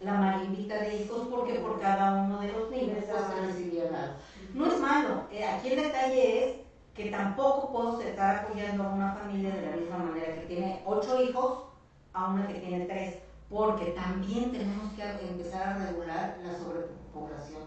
la 0.00 0.14
marimbita 0.14 0.76
de 0.76 1.02
hijos 1.02 1.28
porque 1.30 1.54
por 1.60 1.78
cada 1.80 2.22
uno 2.22 2.40
de 2.40 2.52
los 2.52 2.70
niños 2.70 3.04
pues, 3.04 3.22
se 3.26 3.46
recibía 3.46 3.90
nada. 3.90 4.16
No 4.54 4.66
es 4.66 4.80
malo, 4.80 5.24
eh, 5.30 5.44
aquí 5.44 5.68
el 5.72 5.82
detalle 5.82 6.44
es 6.44 6.56
que 6.94 7.10
tampoco 7.10 7.70
puedo 7.70 8.00
estar 8.00 8.36
apoyando 8.36 8.84
a 8.84 8.94
una 8.94 9.14
familia 9.14 9.54
de 9.54 9.62
la 9.62 9.76
misma 9.76 9.98
manera 9.98 10.34
que 10.34 10.46
tiene 10.46 10.82
ocho 10.86 11.22
hijos 11.22 11.69
a 12.12 12.32
una 12.32 12.46
que 12.46 12.54
tiene 12.54 12.86
tres, 12.86 13.16
porque 13.48 13.86
también 13.92 14.52
tenemos 14.52 14.92
que 14.94 15.02
empezar 15.02 15.68
a 15.68 15.86
regular 15.86 16.38
la 16.44 16.56
sobrepoblación. 16.56 17.62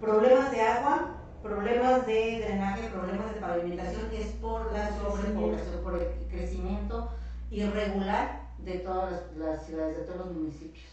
Problemas 0.00 0.50
de 0.50 0.60
agua, 0.60 1.16
problemas 1.42 2.06
de 2.06 2.40
drenaje, 2.44 2.88
problemas 2.88 3.34
de 3.34 3.40
pavimentación, 3.40 4.10
es 4.12 4.26
por 4.32 4.72
la 4.72 4.90
sobrepoblación, 4.98 5.82
por 5.82 6.00
el 6.00 6.08
crecimiento 6.28 7.10
irregular 7.50 8.48
de 8.58 8.78
todas 8.80 9.22
las, 9.36 9.66
ciudades, 9.66 9.98
de 9.98 10.04
todos 10.04 10.26
los 10.26 10.32
municipios. 10.32 10.86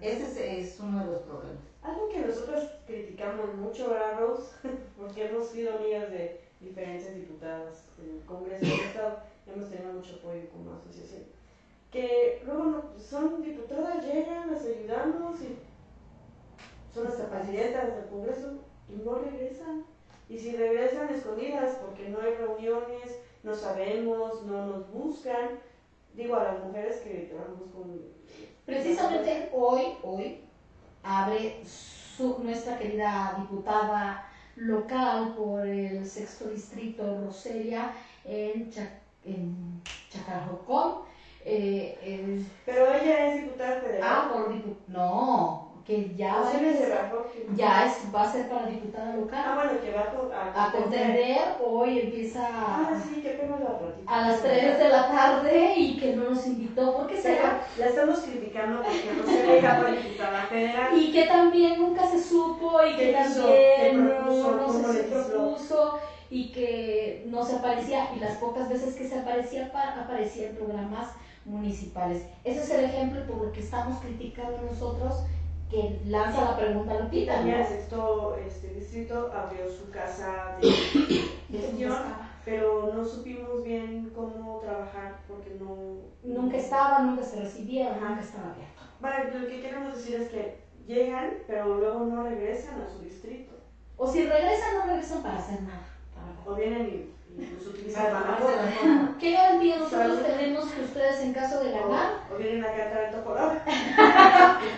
Ese 0.00 0.60
es, 0.60 0.78
uno 0.80 1.04
de 1.04 1.12
los 1.12 1.22
problemas. 1.22 1.62
Algo 1.82 2.08
que 2.08 2.20
nosotros 2.20 2.64
criticamos 2.86 3.54
mucho, 3.54 3.90
¿verdad, 3.90 4.18
Rose? 4.18 4.50
Porque 4.98 5.26
hemos 5.26 5.48
sido 5.48 5.76
amigas 5.76 6.10
de 6.10 6.40
diferentes 6.60 7.14
diputadas 7.14 7.84
del 7.98 8.20
Congreso 8.24 8.64
del 8.64 8.80
Estado, 8.80 9.18
hemos 9.46 9.70
tenido 9.70 9.92
mucho 9.92 10.16
apoyo 10.16 10.48
como 10.50 10.74
asociación. 10.74 11.22
Que 11.94 12.42
luego 12.44 12.90
son 12.98 13.40
diputadas, 13.40 14.04
llegan, 14.04 14.50
las 14.50 14.64
ayudamos 14.66 15.40
y 15.40 15.56
son 16.92 17.04
las 17.04 17.14
presidentas 17.14 17.94
del 17.94 18.06
Congreso 18.06 18.54
y 18.88 18.96
no 18.96 19.14
regresan. 19.14 19.84
Y 20.28 20.36
si 20.36 20.56
regresan 20.56 21.14
escondidas 21.14 21.76
porque 21.76 22.08
no 22.08 22.20
hay 22.20 22.34
reuniones, 22.34 23.20
no 23.44 23.54
sabemos, 23.54 24.42
no 24.42 24.66
nos 24.66 24.90
buscan. 24.90 25.60
Digo 26.14 26.34
a 26.34 26.42
las 26.42 26.64
mujeres 26.64 26.96
que 27.02 27.30
trabajamos 27.30 27.70
con... 27.72 28.02
Precisamente 28.66 29.50
hoy, 29.52 29.82
hoy, 30.02 30.40
abre 31.04 31.62
su, 31.64 32.42
nuestra 32.42 32.76
querida 32.76 33.36
diputada 33.38 34.28
local 34.56 35.34
por 35.36 35.64
el 35.64 36.04
sexto 36.04 36.48
distrito 36.48 37.20
Roselia 37.20 37.94
en, 38.24 38.68
en 39.24 39.82
Chacarrocón. 40.10 41.13
Eh, 41.44 42.44
Pero 42.64 42.86
ella 42.86 43.34
es 43.34 43.42
diputada 43.42 43.80
federal. 43.80 44.02
Ah, 44.02 44.30
por 44.32 44.52
diputado. 44.52 44.84
No, 44.88 45.74
que 45.86 46.14
ya, 46.14 46.36
va, 46.40 46.50
ya 47.54 47.86
es, 47.86 48.14
va 48.14 48.22
a 48.22 48.32
ser 48.32 48.48
para 48.48 48.66
diputada 48.66 49.16
local. 49.16 49.44
Ah, 49.46 49.54
bueno, 49.54 49.80
que 49.82 49.92
va 49.92 50.54
a, 50.54 50.64
a, 50.64 50.72
contender. 50.72 51.56
Hoy 51.62 51.98
empieza 52.00 52.48
ah, 52.50 52.98
sí, 53.04 53.20
que 53.20 53.34
a 54.06 54.28
las 54.28 54.42
3 54.42 54.78
de 54.78 54.88
la 54.88 55.08
tarde 55.08 55.74
y 55.76 55.96
que 55.98 56.16
no 56.16 56.30
nos 56.30 56.46
invitó. 56.46 56.96
¿Por 56.96 57.06
qué 57.06 57.20
será? 57.20 57.66
La 57.78 57.86
estamos 57.86 58.20
criticando 58.20 58.82
porque 58.82 59.12
no 59.14 59.26
se 59.30 59.42
deja 59.42 59.76
para 59.76 59.90
diputada 59.90 60.46
federal. 60.46 60.98
Y 60.98 61.12
que 61.12 61.26
también 61.26 61.80
nunca 61.80 62.06
se 62.06 62.22
supo 62.22 62.78
y 62.86 62.96
que 62.96 63.12
también 63.12 64.04
no, 64.06 64.92
se, 64.92 65.02
propuso 65.04 65.98
y 66.30 66.52
que 66.52 67.24
no 67.26 67.44
se 67.44 67.56
aparecía 67.56 68.08
y 68.16 68.20
las 68.20 68.38
pocas 68.38 68.68
veces 68.68 68.94
que 68.94 69.06
se 69.06 69.18
aparecía 69.18 69.70
aparecía 69.72 70.48
en 70.48 70.56
programas 70.56 71.08
municipales. 71.44 72.24
Ese 72.44 72.60
es 72.62 72.70
el 72.70 72.84
ejemplo 72.84 73.24
por 73.26 73.46
lo 73.46 73.52
que 73.52 73.60
estamos 73.60 73.98
criticando 74.00 74.62
nosotros 74.62 75.24
que 75.70 76.00
lanza 76.06 76.44
la 76.44 76.56
pregunta 76.56 77.00
Lupita. 77.00 77.42
¿no? 77.42 77.52
el 77.52 77.66
sexto 77.66 78.36
este, 78.36 78.68
distrito 78.68 79.32
abrió 79.32 79.70
su 79.70 79.90
casa 79.90 80.56
de 80.60 80.70
gestión, 81.50 81.96
pero 82.44 82.92
no 82.94 83.04
supimos 83.04 83.62
bien 83.64 84.12
cómo 84.14 84.60
trabajar 84.60 85.20
porque 85.26 85.56
no... 85.60 85.98
Nunca 86.22 86.56
estaba, 86.56 87.00
nunca 87.00 87.22
se 87.22 87.40
recibía, 87.40 87.96
nunca 88.00 88.20
estaba 88.20 88.52
abierto. 88.52 88.82
Vale, 89.00 89.38
lo 89.38 89.48
que 89.48 89.60
queremos 89.60 89.96
decir 89.96 90.20
es 90.20 90.28
que 90.28 90.58
llegan, 90.86 91.34
pero 91.46 91.78
luego 91.78 92.00
no 92.04 92.22
regresan 92.22 92.80
a 92.80 92.88
su 92.88 93.00
distrito. 93.02 93.52
O 93.96 94.10
si 94.10 94.24
regresan, 94.26 94.78
no 94.78 94.86
regresan 94.86 95.22
para 95.22 95.38
hacer 95.38 95.62
nada. 95.62 95.86
O 96.46 96.54
vienen 96.54 96.86
y 96.86 97.23
¿Qué 99.20 99.32
garantía 99.32 99.78
nosotros 99.78 100.22
tenemos 100.22 100.64
que 100.66 100.82
ustedes 100.82 101.20
en 101.20 101.32
caso 101.32 101.60
de 101.60 101.70
ganar? 101.72 102.24
O, 102.32 102.36
vienen 102.36 102.64
a 102.64 103.04
en 103.04 103.12
Tocoraba. 103.12 103.62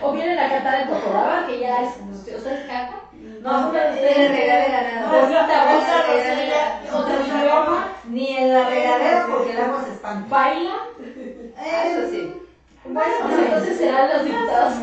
o 0.01 0.11
vienen 0.13 0.39
a 0.39 0.49
cantar 0.49 0.81
en 0.81 0.89
Tocoraba, 0.89 1.47
que 1.47 1.59
ya 1.59 1.83
es. 1.83 1.93
¿Ustedes 2.11 2.67
cantan? 2.67 3.01
No, 3.41 3.71
no, 3.71 3.77
en 3.77 3.95
la 3.95 4.27
regadera 4.27 4.81
nada. 4.81 5.17
Otra. 6.93 7.17
Ni 8.07 8.37
en 8.37 8.53
la 8.53 8.69
regadera 8.69 9.27
porque 9.29 9.51
el 9.51 9.61
agua 9.61 9.83
se 9.83 9.91
espanta. 9.93 10.29
¿Bailan? 10.29 10.79
Eso 11.85 12.09
sí. 12.09 12.33
Bueno, 12.85 13.13
entonces 13.37 13.77
serán 13.77 14.09
los 14.09 14.23
diputados. 14.25 14.73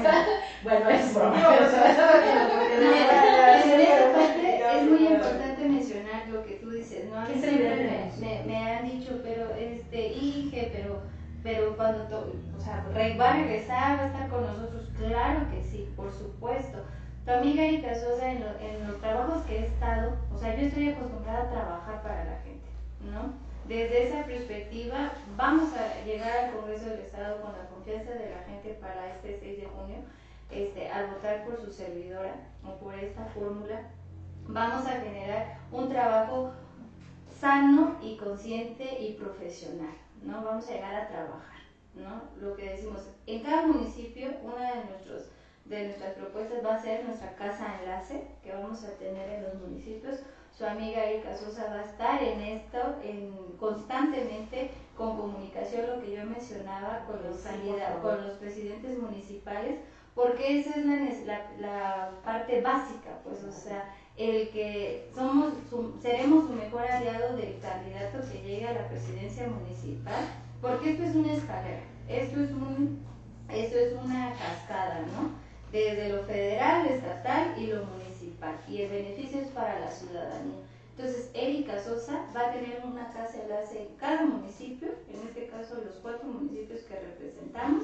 bueno, 0.63 0.91
es 0.91 1.15
broma. 1.15 1.37
Es 4.75 4.83
muy 4.83 5.07
importante 5.07 5.69
mencionar 5.69 6.29
lo 6.31 6.45
que 6.45 6.55
tú 6.55 6.71
dices, 6.71 7.04
¿no? 7.15 7.27
Siempre 7.27 8.11
me, 8.21 8.43
me, 8.45 8.73
han 8.73 8.91
dicho, 8.91 9.21
pero, 9.23 9.55
este, 9.55 10.09
hije, 10.09 10.71
pero, 10.75 11.03
pero 11.43 11.77
cuando, 11.77 12.33
o 12.57 12.61
sea, 12.61 12.85
va 13.19 13.31
a 13.31 13.37
regresar, 13.37 13.99
va 13.99 14.05
a 14.05 14.07
estar 14.07 14.29
con 14.29 14.47
nosotros, 14.47 14.91
claro 14.99 15.49
que 15.51 15.63
sí, 15.63 15.93
por 15.97 16.13
supuesto. 16.13 16.79
Tu 17.25 17.31
amiga 17.31 17.65
Erika 17.65 17.95
Sosa, 17.95 18.31
en, 18.31 18.45
en 18.61 18.87
los 18.87 19.01
trabajos 19.01 19.45
que 19.45 19.59
he 19.59 19.67
estado, 19.67 20.17
o 20.35 20.39
sea, 20.39 20.55
yo 20.57 20.67
estoy 20.67 20.91
acostumbrada 20.91 21.45
a 21.45 21.51
trabajar 21.51 22.03
para 22.03 22.25
la 22.25 22.37
gente, 22.43 22.69
¿no? 23.01 23.33
Desde 23.67 24.09
esa 24.09 24.25
perspectiva, 24.25 25.13
vamos 25.37 25.71
a 25.73 26.05
llegar 26.05 26.37
al 26.37 26.53
Congreso 26.53 26.87
del 26.87 27.01
Estado 27.01 27.41
con 27.41 27.53
la 27.53 27.67
confianza 27.69 28.11
de 28.11 28.31
la 28.31 28.43
gente 28.43 28.77
para 28.79 29.15
este 29.15 29.39
6 29.41 29.61
de 29.61 29.67
junio, 29.67 29.97
este, 30.51 30.91
al 30.91 31.07
votar 31.07 31.45
por 31.45 31.59
su 31.59 31.73
servidora 31.73 32.35
o 32.63 32.75
por 32.77 32.95
esta 32.95 33.25
fórmula 33.27 33.81
vamos 34.47 34.87
a 34.87 35.01
generar 35.01 35.59
un 35.73 35.89
trabajo 35.89 36.53
sano 37.41 37.99
y 38.03 38.17
consciente 38.17 39.01
y 39.01 39.15
profesional, 39.15 39.95
¿no? 40.23 40.43
Vamos 40.45 40.69
a 40.69 40.73
llegar 40.73 40.95
a 40.95 41.09
trabajar, 41.09 41.61
¿no? 41.95 42.23
Lo 42.41 42.57
que 42.57 42.71
decimos, 42.71 43.01
en 43.27 43.43
cada 43.43 43.67
municipio, 43.67 44.29
una 44.43 44.75
de, 44.75 44.85
nuestros, 44.85 45.31
de 45.65 45.85
nuestras 45.87 46.15
propuestas 46.15 46.65
va 46.65 46.77
a 46.77 46.83
ser 46.83 47.05
nuestra 47.05 47.35
casa 47.37 47.81
enlace 47.81 48.29
que 48.43 48.53
vamos 48.53 48.85
a 48.85 48.99
tener 48.99 49.29
en 49.31 49.43
los 49.45 49.55
municipios. 49.55 50.21
Su 50.57 50.65
amiga 50.65 51.05
Erika 51.05 51.37
Sosa 51.37 51.67
va 51.69 51.81
a 51.81 51.85
estar 51.85 52.23
en 52.23 52.41
esto, 52.41 52.79
en, 53.03 53.35
constantemente 53.59 54.71
con 54.97 55.17
comunicación, 55.17 55.91
lo 55.91 56.01
que 56.01 56.15
yo 56.15 56.25
mencionaba 56.25 57.05
con 57.07 57.23
los, 57.25 57.43
con 58.01 58.27
los 58.27 58.37
presidentes 58.39 58.97
municipales, 58.99 59.81
porque 60.15 60.61
esa 60.61 60.79
es 60.79 61.27
la, 61.27 61.51
la, 61.59 62.11
parte 62.25 62.61
básica, 62.61 63.19
pues, 63.25 63.43
o 63.43 63.51
sea, 63.51 63.93
el 64.17 64.49
que 64.51 65.11
somos 65.15 65.55
seremos 66.01 66.47
su 66.47 66.53
mejor 66.53 66.83
aliado 66.83 67.37
del 67.37 67.59
candidato 67.59 68.19
que 68.31 68.43
llegue 68.43 68.67
a 68.69 68.75
la 68.75 68.89
presidencia 68.89 69.49
municipal, 69.49 70.25
porque 70.61 70.93
esto 70.93 71.03
es 71.03 71.17
una 71.17 71.33
escalera, 71.33 71.83
esto 72.09 72.41
es, 72.41 72.51
un, 72.53 73.05
esto 73.49 73.77
es 73.77 73.93
una 73.93 74.33
cascada, 74.35 75.01
¿no? 75.01 75.33
Desde 75.73 76.11
lo 76.11 76.23
federal, 76.25 76.87
estatal 76.87 77.55
y 77.59 77.67
lo 77.67 77.85
municipal, 77.85 78.57
y 78.69 78.83
el 78.83 78.91
beneficio 78.91 79.41
es 79.41 79.49
para 79.49 79.81
la 79.81 79.91
ciudadanía. 79.91 80.59
Entonces, 80.97 81.31
Erika 81.35 81.83
Sosa 81.83 82.25
va 82.37 82.49
a 82.49 82.53
tener 82.53 82.81
una 82.85 83.13
casa 83.13 83.43
enlace 83.43 83.83
en 83.83 83.97
cada 83.97 84.25
municipio, 84.27 84.91
en 85.09 85.27
este 85.27 85.49
caso 85.49 85.83
los 85.85 85.97
cuatro 85.97 86.29
municipios 86.29 86.83
que 86.83 86.95
representamos, 86.95 87.83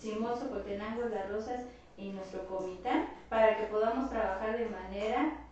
Chimoso, 0.00 0.50
Cotenango, 0.50 1.08
Las 1.08 1.28
Rosas 1.30 1.62
y 1.96 2.10
nuestro 2.10 2.46
comité, 2.46 3.06
para 3.28 3.56
que 3.56 3.64
podamos 3.64 4.08
trabajar 4.08 4.56
de 4.56 4.66
manera 4.66 5.43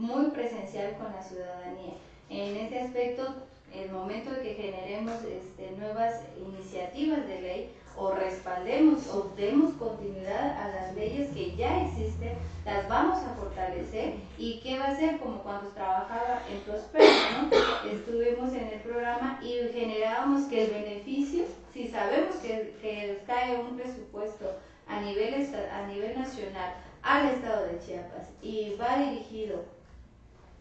muy 0.00 0.30
presencial 0.30 0.96
con 0.96 1.12
la 1.12 1.22
ciudadanía. 1.22 1.92
En 2.30 2.56
este 2.56 2.80
aspecto, 2.80 3.34
el 3.74 3.90
momento 3.90 4.30
de 4.30 4.42
que 4.42 4.54
generemos 4.54 5.16
este, 5.24 5.72
nuevas 5.72 6.22
iniciativas 6.38 7.26
de 7.26 7.40
ley 7.42 7.70
o 7.96 8.12
respaldemos 8.12 9.06
o 9.08 9.30
demos 9.36 9.74
continuidad 9.74 10.56
a 10.58 10.68
las 10.68 10.94
leyes 10.94 11.30
que 11.34 11.54
ya 11.54 11.84
existen, 11.84 12.32
las 12.64 12.88
vamos 12.88 13.18
a 13.18 13.34
fortalecer 13.34 14.14
y 14.38 14.60
qué 14.60 14.78
va 14.78 14.86
a 14.86 14.96
ser 14.96 15.18
como 15.18 15.42
cuando 15.42 15.68
trabajaba 15.70 16.40
en 16.50 16.60
Prospero, 16.60 17.04
¿no? 17.42 17.90
estuvimos 17.90 18.54
en 18.54 18.68
el 18.68 18.80
programa 18.80 19.38
y 19.42 19.68
generábamos 19.70 20.46
que 20.48 20.64
el 20.64 20.70
beneficio, 20.70 21.44
si 21.74 21.88
sabemos 21.88 22.36
que, 22.36 22.74
que 22.80 23.22
cae 23.26 23.58
un 23.58 23.76
presupuesto 23.76 24.50
a 24.88 25.00
nivel, 25.02 25.54
a 25.70 25.86
nivel 25.88 26.18
nacional 26.18 26.72
al 27.02 27.28
estado 27.28 27.66
de 27.66 27.78
Chiapas 27.80 28.28
y 28.42 28.76
va 28.80 28.98
dirigido 28.98 29.79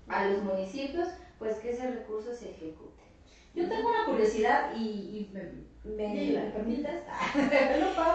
a 0.10 0.26
los 0.26 0.44
municipios, 0.44 1.08
pues 1.38 1.56
que 1.58 1.72
ese 1.72 1.90
recurso 1.90 2.34
se 2.34 2.52
ejecute. 2.52 3.04
Yo 3.56 3.68
tengo 3.68 3.90
una 3.90 4.06
curiosidad 4.06 4.72
y, 4.76 4.80
y 4.80 5.32
me, 5.34 5.44
me, 5.96 6.52
permites. 6.52 6.92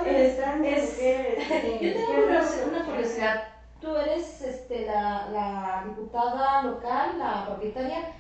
es, 0.07 0.39
yo 1.81 1.93
tengo 1.93 2.69
una, 2.71 2.85
curiosidad. 2.85 3.45
Tú 3.81 3.97
eres 3.97 4.43
este, 4.43 4.87
la, 4.87 5.29
la 5.31 5.85
diputada 5.87 6.63
local, 6.63 7.19
la 7.19 7.47
propietaria 7.47 8.13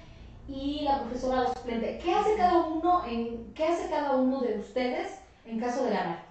y 0.48 0.82
la 0.82 1.00
profesora 1.00 1.46
suplente. 1.54 1.98
¿Qué 2.02 2.12
hace 2.12 2.36
cada 2.36 2.66
uno 2.66 3.04
en 3.06 3.54
qué 3.54 3.64
hace 3.64 3.88
cada 3.88 4.12
uno 4.16 4.40
de 4.40 4.58
ustedes 4.58 5.20
en 5.46 5.58
caso 5.58 5.84
de 5.84 5.90
ganar? 5.90 6.26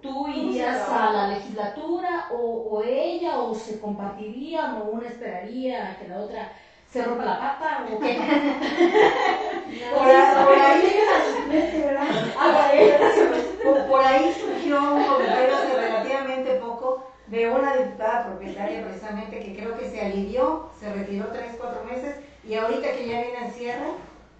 ¿Tú 0.00 0.28
irías 0.28 0.88
a 0.88 1.12
la 1.12 1.28
legislatura 1.28 2.28
o, 2.32 2.36
o, 2.36 2.82
ella 2.82 3.40
o 3.40 3.54
se 3.54 3.80
compartirían 3.80 4.76
o 4.76 4.84
una 4.84 5.08
esperaría 5.08 5.98
que 5.98 6.08
la 6.08 6.20
otra 6.20 6.52
se 6.90 7.04
rompa 7.04 7.24
la 7.24 7.38
pata 7.38 7.86
o 7.92 7.98
qué? 8.00 8.18
por, 9.94 10.08
ahí, 10.08 10.94
por, 13.88 14.04
ahí 14.04 14.34
surgió 14.34 14.94
un 14.94 15.04
comentario 15.04 15.56
hace 15.56 15.76
relativamente 15.76 16.54
poco 16.54 17.06
de 17.26 17.50
una 17.50 17.76
diputada 17.76 18.26
propietaria 18.26 18.84
precisamente 18.84 19.40
que 19.40 19.54
creo 19.54 19.76
que 19.78 19.90
se 19.90 20.00
alivió, 20.00 20.70
se 20.80 20.92
retiró 20.92 21.26
tres, 21.26 21.56
cuatro 21.58 21.84
meses 21.84 22.16
y 22.42 22.54
ahorita 22.54 22.92
que 22.92 23.06
ya 23.06 23.20
viene 23.20 23.36
al 23.36 23.52
cierre, 23.52 23.90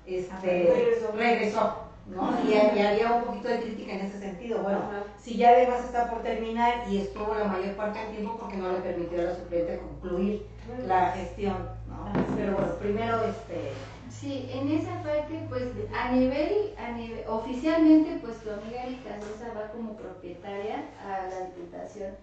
este, 0.07 0.97
regresó. 1.15 1.89
¿no? 2.07 2.33
Y, 2.49 2.55
había 2.57 3.13
un 3.13 3.25
poquito 3.25 3.49
de 3.49 3.61
crítica 3.61 3.93
en 3.93 4.07
ese 4.07 4.19
sentido. 4.19 4.61
Bueno, 4.63 4.81
si 5.19 5.37
ya 5.37 5.51
además 5.51 5.85
está 5.85 6.09
por 6.09 6.23
terminar 6.23 6.85
y 6.89 7.03
estuvo 7.03 7.35
la 7.35 7.45
mayor 7.45 7.77
parte 7.77 7.99
del 7.99 8.13
tiempo 8.13 8.39
porque 8.39 8.57
no 8.57 8.73
le 8.73 8.79
permitió 8.79 9.21
a 9.21 9.25
la 9.25 9.35
suplente 9.35 9.79
concluir 9.79 10.47
la 10.87 11.11
gestión, 11.13 11.69
¿no? 12.05 12.37
Pero 12.37 12.53
bueno, 12.55 12.75
primero 12.81 13.25
este... 13.25 13.73
Sí, 14.11 14.51
en 14.53 14.69
esa 14.69 15.01
parte, 15.03 15.47
pues 15.49 15.65
a 15.95 16.11
nivel, 16.11 16.75
a 16.77 16.91
nivel 16.91 17.23
oficialmente, 17.29 18.19
pues 18.21 18.39
tu 18.39 18.51
amiga 18.51 18.85
Erika 18.85 19.21
Sosa 19.21 19.53
va 19.55 19.71
como 19.71 19.97
propietaria 19.97 20.87
a 21.05 21.29
la 21.29 21.47
diputación 21.47 22.15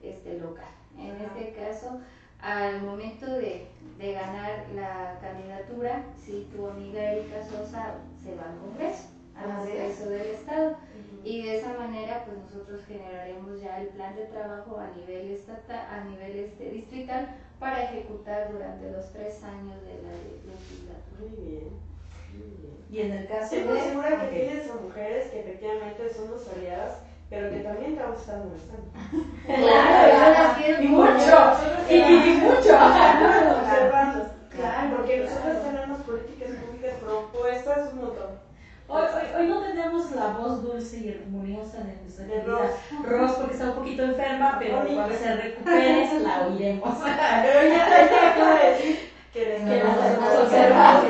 este, 0.00 0.38
local. 0.38 0.68
En 0.96 1.16
este 1.16 1.54
caso, 1.54 1.98
al 2.40 2.82
momento 2.82 3.26
de, 3.26 3.66
de, 3.98 4.12
ganar 4.12 4.66
la 4.76 5.18
candidatura, 5.20 6.04
si 6.24 6.48
tu 6.54 6.68
amiga 6.68 7.02
Erika 7.02 7.42
Sosa 7.42 7.94
se 8.22 8.36
va 8.36 8.44
al 8.44 8.58
Congreso 8.58 9.08
al 9.40 9.56
Congreso 9.56 10.08
del 10.08 10.22
Estado. 10.22 10.76
Y 11.24 11.42
de 11.42 11.58
esa 11.58 11.74
manera, 11.74 12.24
pues 12.24 12.38
nosotros 12.38 12.80
generaremos 12.86 13.60
ya 13.60 13.80
el 13.80 13.88
plan 13.88 14.14
de 14.16 14.24
trabajo 14.26 14.78
a 14.78 14.88
nivel 14.96 15.32
estatal, 15.32 15.86
a 15.90 16.04
nivel 16.04 16.36
este, 16.36 16.70
distrital, 16.70 17.36
para 17.60 17.84
ejecutar 17.84 18.50
durante 18.50 18.90
los 18.90 19.12
tres 19.12 19.44
años 19.44 19.76
de 19.82 20.00
la 20.02 20.16
legislatura. 20.24 20.96
Muy 21.20 21.28
bien. 21.44 21.68
Muy 22.32 22.56
bien. 22.56 22.76
Y 22.90 23.00
en 23.00 23.12
el 23.12 23.28
caso 23.28 23.54
de. 23.54 23.60
Estoy 23.60 23.80
segura 23.80 24.20
que 24.20 24.26
tienes 24.28 24.74
mujeres 24.82 25.30
que 25.30 25.40
efectivamente 25.40 26.14
somos 26.14 26.48
aliadas, 26.56 27.02
pero 27.28 27.50
que 27.50 27.60
también 27.60 27.94
te 27.94 28.02
vamos 28.02 28.18
a 28.18 28.20
estar 28.22 28.38
molestando. 28.38 28.90
Claro, 29.46 30.12
yo 30.12 30.32
las 30.32 30.56
quiero. 30.56 30.82
Y 30.82 30.88
mucho. 30.88 31.36
Y, 31.90 31.94
y, 31.94 32.40
mucho. 32.40 32.78
Claro, 34.50 34.96
porque 34.96 35.20
nosotros 35.20 35.62
tenemos 35.62 36.00
políticas 36.00 36.50
públicas 36.50 36.94
propuestas 37.00 37.92
un 37.92 38.00
montón. 38.00 38.30
Hoy, 38.88 39.02
hoy, 39.02 39.40
hoy, 39.40 39.48
no 39.48 39.62
tenemos 39.62 40.10
la 40.10 40.26
voz 40.36 40.62
dulce 40.90 41.06
y 41.06 41.22
armoniosa 41.22 41.78
de 41.78 41.96
nuestra 42.02 42.26
querida 42.26 42.76
Ross 43.04 43.32
porque 43.32 43.52
está 43.54 43.70
un 43.70 43.76
poquito 43.76 44.02
enferma, 44.04 44.56
pero 44.58 44.84
cuando 44.84 45.14
se 45.14 45.36
recupere 45.36 46.20
la 46.20 46.46
oiremos. 46.46 46.98
pero 47.42 47.68
ya 47.68 47.86
te 47.86 48.26
acabo 48.26 48.56
de 48.56 48.70
decir 48.70 49.10
que, 49.32 49.40
que 49.40 49.82
nos 49.84 50.04
hemos 50.04 50.36
observado. 50.42 51.06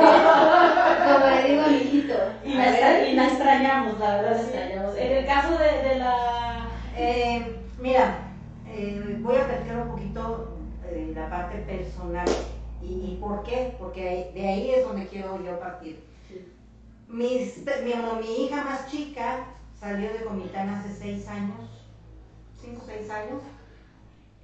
Como 1.04 1.26
le 1.26 1.48
digo, 1.48 1.62
amiguito. 1.62 2.14
Y 2.44 2.54
la, 2.54 3.08
y 3.08 3.14
la 3.14 3.26
extrañamos, 3.26 3.98
la 3.98 4.16
verdad 4.16 4.36
la 4.36 4.42
extrañamos. 4.42 4.96
En 4.96 5.12
el 5.12 5.26
caso 5.26 5.58
de, 5.58 5.88
de 5.88 5.98
la... 5.98 6.68
Eh, 6.96 7.56
mira, 7.78 8.18
eh, 8.68 9.16
voy 9.20 9.36
a 9.36 9.46
platicar 9.46 9.82
un 9.82 9.88
poquito 9.88 10.58
de 10.90 11.14
la 11.14 11.30
parte 11.30 11.58
personal. 11.58 12.28
¿Y, 12.82 13.12
¿Y 13.12 13.18
por 13.20 13.42
qué? 13.42 13.74
Porque 13.78 14.30
de 14.34 14.48
ahí 14.48 14.70
es 14.70 14.84
donde 14.84 15.06
quiero 15.06 15.42
yo 15.44 15.58
partir 15.58 16.10
mis, 17.12 17.58
mi, 17.82 17.92
mi 18.20 18.44
hija 18.44 18.62
más 18.62 18.88
chica 18.88 19.44
salió 19.80 20.12
de 20.12 20.24
Comitán 20.24 20.68
hace 20.68 20.94
seis 20.94 21.26
años, 21.26 21.70
cinco 22.60 22.82
o 22.84 22.86
seis 22.86 23.08
años. 23.10 23.40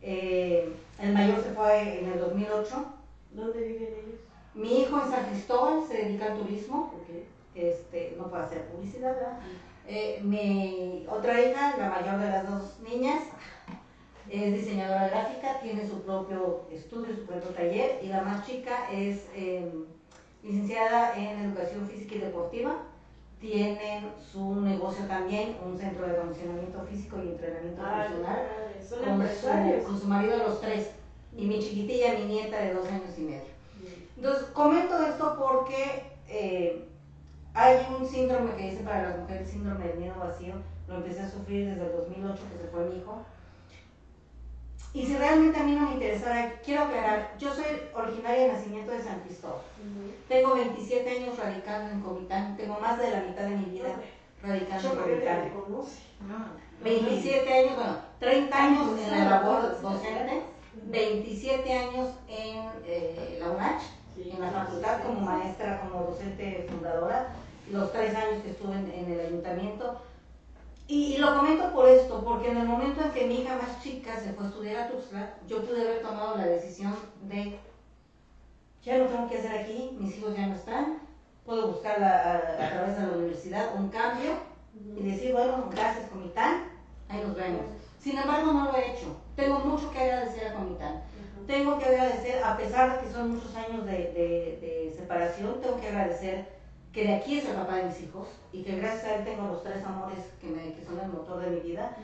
Eh, 0.01 0.75
el 0.99 1.12
mayor 1.12 1.42
se 1.42 1.51
fue 1.51 2.01
en 2.01 2.12
el 2.12 2.18
2008. 2.18 2.87
¿Dónde 3.33 3.61
viven 3.61 3.94
ellos? 4.05 4.20
Mi 4.55 4.81
hijo 4.81 5.01
en 5.03 5.11
San 5.11 5.27
Cristóbal 5.27 5.83
se 5.87 5.99
dedica 5.99 6.27
al 6.33 6.38
turismo. 6.38 6.92
Este, 7.55 8.14
no 8.18 8.29
puede 8.29 8.44
hacer 8.44 8.66
publicidad, 8.68 9.14
¿verdad? 9.14 9.38
Eh, 9.87 10.20
mi 10.22 11.07
otra 11.09 11.40
hija, 11.40 11.77
la 11.79 11.90
mayor 11.90 12.18
de 12.18 12.29
las 12.29 12.49
dos 12.49 12.81
niñas, 12.81 13.22
es 14.29 14.55
diseñadora 14.55 15.09
gráfica, 15.09 15.61
tiene 15.61 15.87
su 15.87 16.03
propio 16.03 16.66
estudio, 16.70 17.14
su 17.14 17.25
propio 17.25 17.51
taller, 17.51 18.01
y 18.03 18.09
la 18.09 18.22
más 18.22 18.44
chica 18.44 18.90
es 18.90 19.27
eh, 19.35 19.70
licenciada 20.42 21.16
en 21.16 21.38
Educación 21.38 21.87
Física 21.88 22.16
y 22.16 22.18
Deportiva. 22.18 22.83
Tienen 23.40 24.11
su 24.33 24.57
negocio 24.57 25.05
también, 25.07 25.57
un 25.64 25.79
centro 25.79 26.07
de 26.07 26.16
acondicionamiento 26.16 26.81
físico 26.83 27.18
y 27.22 27.29
entrenamiento 27.29 27.83
profesional. 27.83 28.46
Con 28.88 29.29
su, 29.29 29.87
con 29.87 30.01
su 30.01 30.07
marido 30.07 30.38
los 30.38 30.61
tres. 30.61 30.90
Y 31.37 31.46
mi 31.46 31.59
chiquitilla, 31.59 32.14
mi 32.18 32.25
nieta 32.27 32.59
de 32.59 32.75
dos 32.75 32.88
años 32.88 33.18
y 33.18 33.22
medio. 33.22 33.57
Entonces, 34.16 34.46
comento 34.55 34.99
esto 35.05 35.37
porque 35.38 36.12
eh, 36.29 36.88
hay 37.53 37.87
un 37.99 38.07
síndrome 38.07 38.55
que 38.57 38.70
dice 38.70 38.83
para 38.83 39.11
las 39.11 39.18
mujeres, 39.18 39.51
síndrome 39.51 39.87
del 39.87 39.99
miedo 39.99 40.14
vacío. 40.18 40.55
Lo 40.88 40.96
empecé 40.96 41.20
a 41.20 41.31
sufrir 41.31 41.68
desde 41.68 41.87
el 41.87 41.92
2008 41.92 42.42
que 42.53 42.59
se 42.62 42.68
fue 42.68 42.85
mi 42.87 42.96
hijo 42.96 43.22
y 44.97 45.05
si 45.05 45.15
realmente 45.15 45.61
a 45.61 45.63
mí 45.63 45.73
no 45.73 45.89
me 45.89 45.93
interesara, 45.93 46.55
quiero 46.65 46.85
aclarar, 46.85 47.35
yo 47.39 47.53
soy 47.53 47.67
originaria 47.95 48.47
de 48.47 48.53
nacimiento 48.55 48.93
de 48.93 49.03
San 49.03 49.21
Cristóbal. 49.21 49.61
Tengo 50.27 50.55
27 50.55 51.11
años 51.11 51.39
radicando 51.39 51.91
en 51.91 52.01
Comitán, 52.01 52.57
tengo 52.57 52.81
más 52.81 52.99
de 52.99 53.11
la 53.11 53.21
mitad 53.21 53.43
de 53.43 53.57
mi 53.57 53.67
vida 53.67 53.95
radicando 54.43 54.93
en 54.93 54.97
Comitán. 54.97 55.53
27 56.83 57.53
años, 57.53 57.77
bueno, 57.77 57.97
30 58.21 58.57
años 58.57 58.99
en 58.99 59.11
la 59.11 59.25
labor 59.31 59.83
docente, 59.83 60.43
27 60.85 61.73
años 61.73 62.11
en 62.29 62.67
eh, 62.87 63.39
en 64.17 64.41
la 64.41 64.51
facultad 64.51 65.03
como 65.03 65.21
maestra, 65.21 65.81
como 65.81 66.05
docente 66.05 66.67
fundadora, 66.71 67.29
los 67.71 67.93
tres 67.93 68.15
años 68.15 68.43
que 68.43 68.51
estuve 68.51 68.75
en, 68.75 69.11
el 69.11 69.21
ayuntamiento. 69.21 70.01
Y, 70.88 71.16
lo 71.16 71.37
comento 71.37 71.72
por 71.72 71.88
esto, 71.88 72.22
porque 72.25 72.51
en 72.51 72.59
el 72.59 72.66
momento 72.66 73.03
en 73.03 73.11
que 73.11 73.27
mi 73.27 73.40
hija 73.40 73.57
más 73.57 73.83
chica 73.83 74.20
se 74.20 74.33
fue 74.33 74.44
a 74.44 74.49
estudiar 74.49 74.77
a 74.83 74.88
Tuxtla, 74.88 75.35
yo 75.49 75.64
pude 75.64 75.83
haber 75.83 76.03
tomado 76.03 76.37
la 76.37 76.46
decisión 76.46 76.94
de, 77.22 77.59
ya 78.85 78.99
no 78.99 79.07
tengo 79.07 79.29
que 79.29 79.38
hacer 79.38 79.53
aquí, 79.53 79.96
mis 79.99 80.16
hijos 80.16 80.37
ya 80.37 80.46
no 80.46 80.55
están, 80.55 80.99
puedo 81.44 81.68
buscar 81.68 82.03
a, 82.03 82.68
través 82.70 82.96
de 82.96 83.07
la 83.07 83.12
universidad 83.16 83.75
un 83.77 83.88
cambio 83.88 84.33
y 84.96 85.03
decir, 85.03 85.33
bueno, 85.33 85.68
gracias 85.72 86.09
Comitán, 86.09 86.64
ahí 87.09 87.20
nos 87.20 87.35
vemos. 87.35 87.62
Sin 87.99 88.18
embargo, 88.18 88.53
no 88.53 88.66
lo 88.66 88.77
he 88.77 88.92
hecho. 88.92 89.16
Tengo 89.35 89.59
mucho 89.61 89.90
que 89.90 89.99
agradecer 89.99 90.49
a 90.49 90.55
Comitán. 90.55 91.03
Tengo 91.46 91.79
que 91.79 91.87
agradecer, 91.87 92.42
a 92.42 92.57
pesar 92.57 92.92
de 92.92 93.07
que 93.07 93.12
son 93.12 93.35
muchos 93.35 93.55
años 93.57 93.85
de, 93.87 93.92
de, 93.92 94.94
separación, 94.96 95.61
tengo 95.61 95.81
que 95.81 95.88
agradecer 95.88 96.56
que 96.97 97.05
de 97.05 97.15
aquí 97.15 97.37
es 97.37 97.45
el 97.45 97.57
papá 97.57 97.75
de 97.75 97.85
mis 97.85 98.01
hijos 98.01 98.27
y 98.55 98.63
que 98.63 98.77
gracias 98.77 99.05
a 99.05 99.15
él 99.17 99.25
tengo 99.27 99.49
los 99.49 99.63
tres 99.63 99.85
amores 99.85 100.19
que, 100.41 100.47
me, 100.47 100.73
que 100.73 100.83
son 100.83 100.99
el 100.99 101.09
motor 101.09 101.41
de 101.41 101.51
mi 101.51 101.61
vida. 101.61 101.95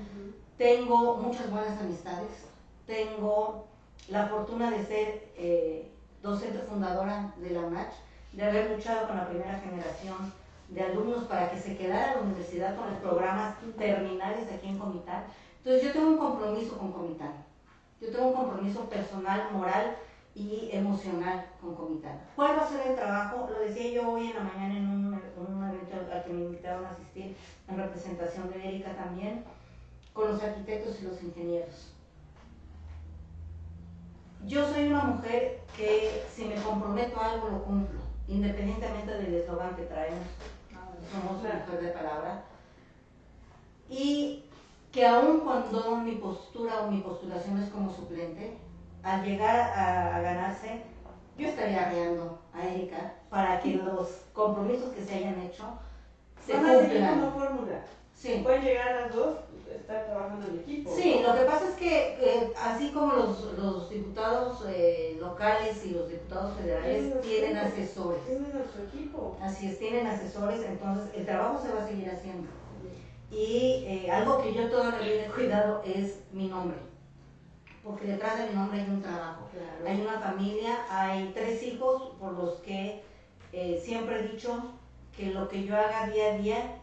Tengo 0.59 1.17
muchas 1.17 1.51
buenas 1.51 1.81
amistades. 1.81 2.45
Tengo 2.87 3.69
la 4.09 4.27
fortuna 4.27 4.71
de 4.71 4.85
ser 4.85 5.33
eh, 5.39 5.91
docente 6.23 6.59
fundadora 6.59 7.33
de 7.39 7.51
la 7.53 7.61
UNACH 7.61 7.95
de 8.35 8.45
haber 8.45 8.71
luchado 8.71 9.07
con 9.07 9.17
la 9.17 9.31
primera 9.31 9.61
generación 9.61 10.31
de 10.69 10.83
alumnos 10.83 11.25
para 11.25 11.51
que 11.51 11.59
se 11.59 11.75
quedara 11.75 12.17
la 12.17 12.21
universidad 12.21 12.77
con 12.77 12.91
los 12.91 12.99
programas 13.01 13.57
terminales 13.79 14.53
aquí 14.53 14.69
en 14.69 14.79
Comitán. 14.79 15.25
Entonces 15.65 15.85
yo 15.85 15.93
tengo 15.95 16.11
un 16.11 16.19
compromiso 16.19 16.77
con 16.77 16.93
Comitán. 16.93 17.33
Yo 17.99 18.11
tengo 18.11 18.27
un 18.27 18.35
compromiso 18.35 18.81
personal, 18.91 19.49
moral 19.55 19.97
y 20.35 20.71
emocional 20.73 21.47
con 21.61 21.75
Comitán. 21.75 22.21
¿Cuál 22.37 22.59
va 22.59 22.63
a 22.63 22.69
ser 22.69 22.87
el 22.87 22.97
trabajo? 22.97 23.49
Lo 23.51 23.61
decía 23.61 23.91
yo 23.91 24.13
hoy 24.13 24.31
en 24.31 24.37
la 24.37 24.43
mañana 24.43 24.77
en 24.77 24.89
un, 24.89 25.07
un 25.15 25.69
evento 25.69 26.13
al 26.13 26.25
que 26.25 26.33
me 26.33 26.45
invitaron 26.45 26.87
a 26.87 26.91
asistir 26.91 27.37
en 27.69 27.77
representación 27.77 28.51
de 28.51 28.69
Erika 28.69 28.95
también, 28.97 29.45
con 30.13 30.33
los 30.33 30.43
arquitectos 30.43 31.01
y 31.01 31.05
los 31.05 31.23
ingenieros. 31.23 31.93
Yo 34.47 34.69
soy 34.73 34.89
una 34.89 35.05
mujer 35.05 35.61
que 35.77 36.25
si 36.31 36.47
me 36.47 36.57
comprometo 36.57 37.21
a 37.21 37.33
algo 37.33 37.49
lo 37.49 37.63
cumplo 37.65 38.01
independientemente 38.29 39.13
del 39.13 39.35
eslogan 39.35 39.77
que 39.77 39.83
traemos, 39.83 40.27
somos 41.13 41.43
la 41.43 41.55
mujer 41.55 41.83
de 41.83 41.89
palabra, 41.89 42.45
y 43.89 44.45
que 44.91 45.07
aun 45.07 45.41
cuando 45.41 45.97
mi 45.97 46.13
postura 46.13 46.83
o 46.83 46.91
mi 46.91 47.01
postulación 47.01 47.63
es 47.63 47.71
como 47.71 47.95
suplente, 47.95 48.57
al 49.03 49.25
llegar 49.25 49.73
a, 49.77 50.21
ganarse, 50.21 50.83
yo 51.37 51.49
estaría 51.49 51.87
arreando 51.87 52.39
a 52.55 52.67
Erika 52.67 53.15
para 53.31 53.61
que 53.61 53.75
los 53.77 54.09
compromisos 54.33 54.91
que 54.91 55.05
se 55.05 55.15
hayan 55.15 55.41
hecho 55.41 55.65
se 56.45 56.53
cumplan. 56.53 57.21
como 57.21 57.33
fórmula. 57.33 57.85
Sí. 58.15 58.41
Pueden 58.43 58.63
llegar 58.63 58.95
las 59.01 59.15
dos, 59.15 59.37
estar 59.75 60.07
trabajando 60.07 60.47
en 60.47 60.61
equipo. 60.61 60.95
Sí, 60.95 61.21
lo 61.27 61.35
que 61.35 61.43
pasa 61.43 61.69
es 61.69 61.75
que 61.75 62.53
así 62.61 62.91
como 62.91 63.15
los, 63.15 63.59
los 63.59 63.91
diputados 63.91 64.65
eh, 64.69 65.17
locales 65.19 65.85
y 65.85 65.91
los 65.91 66.09
diputados 66.09 66.57
federales 66.57 67.21
tienen 67.23 67.57
asesores. 67.57 68.25
Tienen 68.25 68.53
nuestro 68.53 68.85
equipo. 68.85 69.37
Así 69.41 69.69
es, 69.69 69.79
tienen 69.79 70.07
asesores, 70.07 70.61
entonces 70.65 71.11
el 71.17 71.25
trabajo 71.25 71.61
se 71.61 71.73
va 71.73 71.83
a 71.83 71.89
seguir 71.89 72.11
haciendo. 72.11 72.49
Y 73.31 73.85
eh, 73.87 74.11
algo 74.11 74.43
que 74.43 74.53
yo 74.53 74.69
toda 74.69 74.91
la 74.91 74.99
vida 74.99 75.27
he 75.27 75.31
cuidado 75.31 75.83
es 75.85 76.21
mi 76.33 76.49
nombre. 76.49 76.77
Porque 77.83 78.07
detrás 78.07 78.39
de 78.39 78.49
mi 78.49 78.55
nombre 78.55 78.81
hay 78.81 78.89
un 78.89 79.03
trabajo. 79.03 79.49
Hay 79.87 80.01
una 80.01 80.21
familia, 80.21 80.79
hay 80.89 81.33
tres 81.35 81.63
hijos 81.63 82.13
por 82.21 82.33
los 82.33 82.55
que 82.61 83.03
eh, 83.53 83.81
siempre 83.85 84.21
he 84.21 84.29
dicho 84.29 84.73
que 85.17 85.33
lo 85.33 85.49
que 85.49 85.65
yo 85.65 85.77
haga 85.77 86.07
día 86.07 86.35
a 86.35 86.39
día 86.39 86.77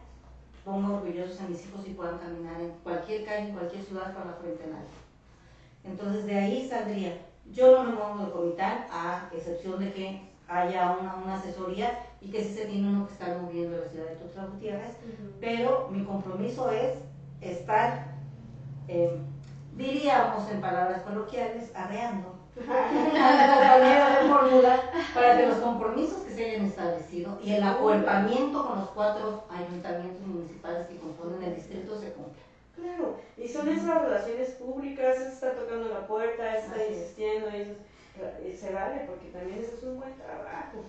pongo 0.64 0.96
orgullosos 0.96 1.40
a 1.40 1.48
mis 1.48 1.66
hijos 1.66 1.86
y 1.86 1.94
puedan 1.94 2.18
caminar 2.18 2.60
en 2.60 2.70
cualquier 2.82 3.24
calle, 3.24 3.48
en 3.48 3.54
cualquier 3.54 3.82
ciudad 3.82 4.14
con 4.14 4.28
la 4.28 4.34
frente 4.34 4.64
en 4.64 4.74
alto. 4.74 4.92
Entonces 5.84 6.26
de 6.26 6.38
ahí 6.38 6.68
saldría. 6.68 7.16
Yo 7.50 7.72
no 7.72 7.90
me 7.90 7.96
muevo 7.96 8.24
de 8.26 8.30
Comitán, 8.30 8.86
a 8.92 9.28
excepción 9.32 9.80
de 9.80 9.92
que 9.92 10.30
haya 10.46 10.96
una, 11.00 11.16
una, 11.16 11.36
asesoría 11.36 11.98
y 12.20 12.30
que 12.30 12.44
sí 12.44 12.54
se 12.54 12.66
tiene 12.66 12.88
uno 12.88 13.06
que 13.06 13.12
estar 13.14 13.40
moviendo 13.40 13.76
en 13.76 13.82
la 13.82 13.88
ciudad 13.88 14.06
de 14.06 14.16
Tuxtla 14.16 14.46
Gutiérrez, 14.46 14.96
pero 15.40 15.88
mi 15.90 16.04
compromiso 16.04 16.70
es 16.70 16.98
estar, 17.40 18.14
eh, 18.88 19.16
diríamos 19.76 20.50
en 20.50 20.60
palabras 20.60 21.02
coloquiales, 21.02 21.70
arreando 21.74 22.40
de 22.56 24.28
fórmula 24.28 24.80
para 25.14 25.38
que 25.38 25.46
los 25.46 25.58
compromisos 25.58 26.22
que 26.22 26.34
se 26.34 26.44
hayan 26.44 26.66
establecido 26.66 27.38
y 27.42 27.54
el 27.54 27.62
acuerpamiento 27.62 28.66
con 28.66 28.80
los 28.80 28.90
cuatro 28.90 29.44
ayuntamientos 29.50 30.26
municipales 30.26 30.86
que 30.88 30.98
componen 30.98 31.42
el 31.42 31.54
distrito 31.54 31.98
se 31.98 32.12
cumplan. 32.12 32.50
Claro, 32.76 33.16
y 33.36 33.48
son 33.48 33.68
esas 33.68 34.02
relaciones 34.02 34.50
públicas, 34.50 35.16
se 35.16 35.28
está 35.28 35.52
tocando 35.54 35.88
la 35.88 36.06
puerta, 36.06 36.56
está 36.56 36.86
insistiendo, 36.86 37.50
y 37.50 37.62
eso 37.62 37.74
eh, 38.20 38.56
se 38.58 38.72
vale, 38.72 39.02
porque 39.06 39.28
también 39.28 39.58
eso 39.58 39.76
es 39.76 39.82
un 39.82 40.00
buen 40.00 40.14
trabajo. 40.14 40.84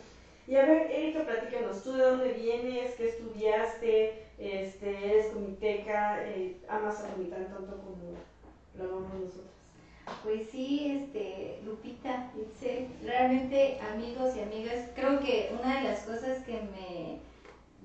Y 0.47 0.55
a 0.55 0.65
ver, 0.65 0.91
Erika, 0.91 1.23
platícanos, 1.23 1.83
¿tú 1.83 1.93
de 1.93 2.03
dónde 2.03 2.33
vienes? 2.33 2.95
¿Qué 2.95 3.09
estudiaste? 3.09 4.25
Este, 4.37 5.05
¿Eres 5.05 5.27
comiteca? 5.27 6.23
Eh, 6.27 6.57
¿Amas 6.67 6.99
a 7.01 7.09
Comitán 7.09 7.45
tanto 7.45 7.77
como 7.77 8.15
lo 8.77 8.83
amamos 8.85 9.13
nosotros? 9.13 9.51
Pues 10.23 10.49
sí, 10.51 11.03
este, 11.03 11.61
Lupita, 11.65 12.31
realmente 13.03 13.79
amigos 13.93 14.35
y 14.35 14.41
amigas, 14.41 14.89
creo 14.95 15.19
que 15.19 15.55
una 15.59 15.77
de 15.77 15.89
las 15.89 16.01
cosas 16.01 16.43
que 16.43 16.53
me 16.53 17.19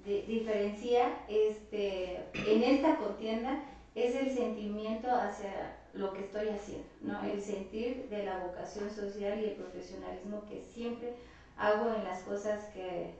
diferencia 0.04 1.08
este, 1.28 2.24
en 2.34 2.62
esta 2.62 2.96
contienda 2.96 3.60
es 3.94 4.14
el 4.14 4.30
sentimiento 4.30 5.08
hacia 5.10 5.76
lo 5.94 6.12
que 6.12 6.20
estoy 6.20 6.48
haciendo, 6.48 6.86
¿no? 7.00 7.22
El 7.24 7.40
sentir 7.40 8.08
de 8.08 8.24
la 8.24 8.38
vocación 8.38 8.90
social 8.90 9.40
y 9.40 9.44
el 9.46 9.52
profesionalismo 9.52 10.44
que 10.48 10.62
siempre 10.62 11.14
hago 11.56 11.92
en 11.94 12.04
las 12.04 12.20
cosas 12.22 12.64
que 12.74 13.14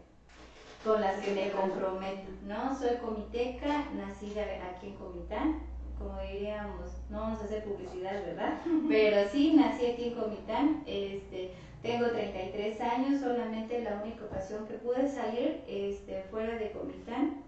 con 0.85 1.01
las 1.01 1.21
que 1.25 1.33
me 1.33 1.51
comprometo, 1.51 2.31
¿no? 2.47 2.79
Soy 2.79 2.97
comiteca, 2.99 3.91
nacida 3.93 4.43
aquí 4.71 4.89
en 4.89 4.95
Comitán, 4.95 5.63
como 5.99 6.21
diríamos, 6.21 6.91
no 7.11 7.21
vamos 7.21 7.41
a 7.41 7.45
hacer 7.45 7.65
publicidad, 7.65 8.25
¿verdad? 8.25 8.61
Pero 8.89 9.29
sí, 9.31 9.55
nací 9.55 9.87
aquí 9.87 10.09
en 10.09 10.15
Comitán, 10.15 10.83
este, 10.87 11.53
tengo 11.83 12.09
33 12.09 12.81
años, 12.81 13.21
solamente 13.21 13.83
la 13.83 14.01
única 14.03 14.25
ocasión 14.25 14.67
que 14.67 14.75
pude 14.75 15.09
salir 15.09 15.63
este, 15.67 16.23
fuera 16.31 16.57
de 16.57 16.73
Comitán 16.73 17.43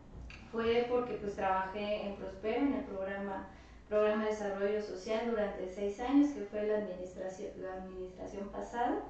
fue 0.53 0.87
porque 0.89 1.15
pues 1.15 1.35
trabajé 1.35 2.07
en 2.07 2.17
Prospera, 2.17 2.59
en 2.59 2.75
el 2.75 2.85
programa, 2.85 3.49
programa 3.89 4.25
de 4.25 4.31
desarrollo 4.31 4.83
social 4.83 5.31
durante 5.31 5.69
seis 5.69 6.01
años, 6.01 6.31
que 6.31 6.43
fue 6.43 6.67
la 6.67 6.79
administración, 6.79 7.51
la 7.61 7.75
administración 7.75 8.49
pasada 8.49 9.03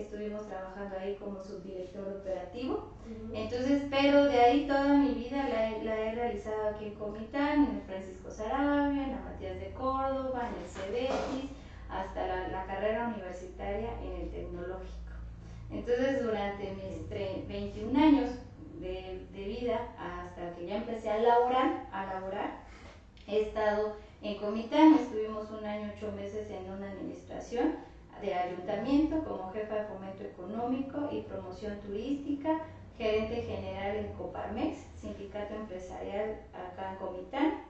estuvimos 0.00 0.46
trabajando 0.46 0.96
ahí 0.98 1.16
como 1.16 1.42
subdirector 1.42 2.08
operativo. 2.20 2.92
Entonces, 3.32 3.82
pero 3.90 4.24
de 4.24 4.40
ahí 4.40 4.66
toda 4.66 4.94
mi 4.94 5.14
vida 5.14 5.48
la, 5.48 6.00
he 6.00 6.14
realizado 6.14 6.68
aquí 6.68 6.86
en 6.86 6.94
Comitán, 6.94 7.64
en 7.64 7.76
el 7.76 7.82
Francisco 7.82 8.30
Sarabia, 8.30 9.04
en 9.04 9.10
la 9.12 9.20
Matías 9.20 9.60
de 9.60 9.72
Córdoba, 9.72 10.48
en 10.48 10.62
el 10.62 10.68
CEDETIS, 10.68 11.50
hasta 11.88 12.48
la, 12.48 12.66
carrera 12.66 13.12
universitaria 13.14 13.90
en 14.02 14.22
el 14.22 14.30
tecnológico. 14.30 14.92
Entonces, 15.70 16.24
durante 16.24 16.72
mis 16.72 17.48
21 17.48 17.98
años 17.98 18.30
de, 18.80 19.26
de, 19.32 19.44
vida, 19.44 19.80
hasta 19.98 20.54
que 20.56 20.66
ya 20.66 20.76
empecé 20.76 21.10
a 21.10 21.18
laborar, 21.18 21.86
a 21.92 22.06
laborar, 22.06 22.60
he 23.26 23.42
estado 23.42 23.96
en 24.22 24.38
Comitán, 24.38 24.94
estuvimos 24.94 25.50
un 25.50 25.64
año, 25.64 25.92
ocho 25.96 26.12
meses 26.12 26.50
en 26.50 26.70
una 26.70 26.90
administración, 26.90 27.76
de 28.20 28.34
ayuntamiento 28.34 29.22
como 29.24 29.52
jefa 29.52 29.74
de 29.74 29.84
fomento 29.84 30.24
económico 30.24 31.08
y 31.12 31.22
promoción 31.22 31.78
turística, 31.80 32.60
gerente 32.96 33.42
general 33.42 33.96
en 33.96 34.12
Coparmex, 34.14 34.78
sindicato 35.00 35.54
empresarial 35.54 36.40
acá 36.52 36.92
en 36.92 36.96
Comitán 36.96 37.64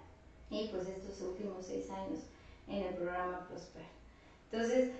y 0.51 0.69
pues 0.69 0.89
estos 0.89 1.21
últimos 1.23 1.67
seis 1.67 1.91
años 1.91 2.21
en 2.69 2.85
el 2.85 2.95
programa 2.95 3.47
Prosper. 3.49 3.85
Entonces, 4.51 4.91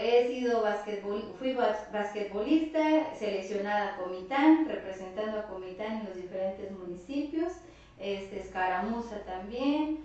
he 0.00 0.28
sido 0.28 0.62
basquetbol, 0.62 1.34
fui 1.38 1.54
basquetbolista, 1.54 3.14
seleccionada 3.14 3.94
a 3.94 3.96
Comitán, 3.96 4.68
representando 4.68 5.38
a 5.38 5.46
Comitán 5.46 6.00
en 6.00 6.06
los 6.06 6.16
diferentes 6.16 6.70
municipios, 6.72 7.52
este, 7.98 8.40
Escaramuza 8.40 9.20
también, 9.24 10.04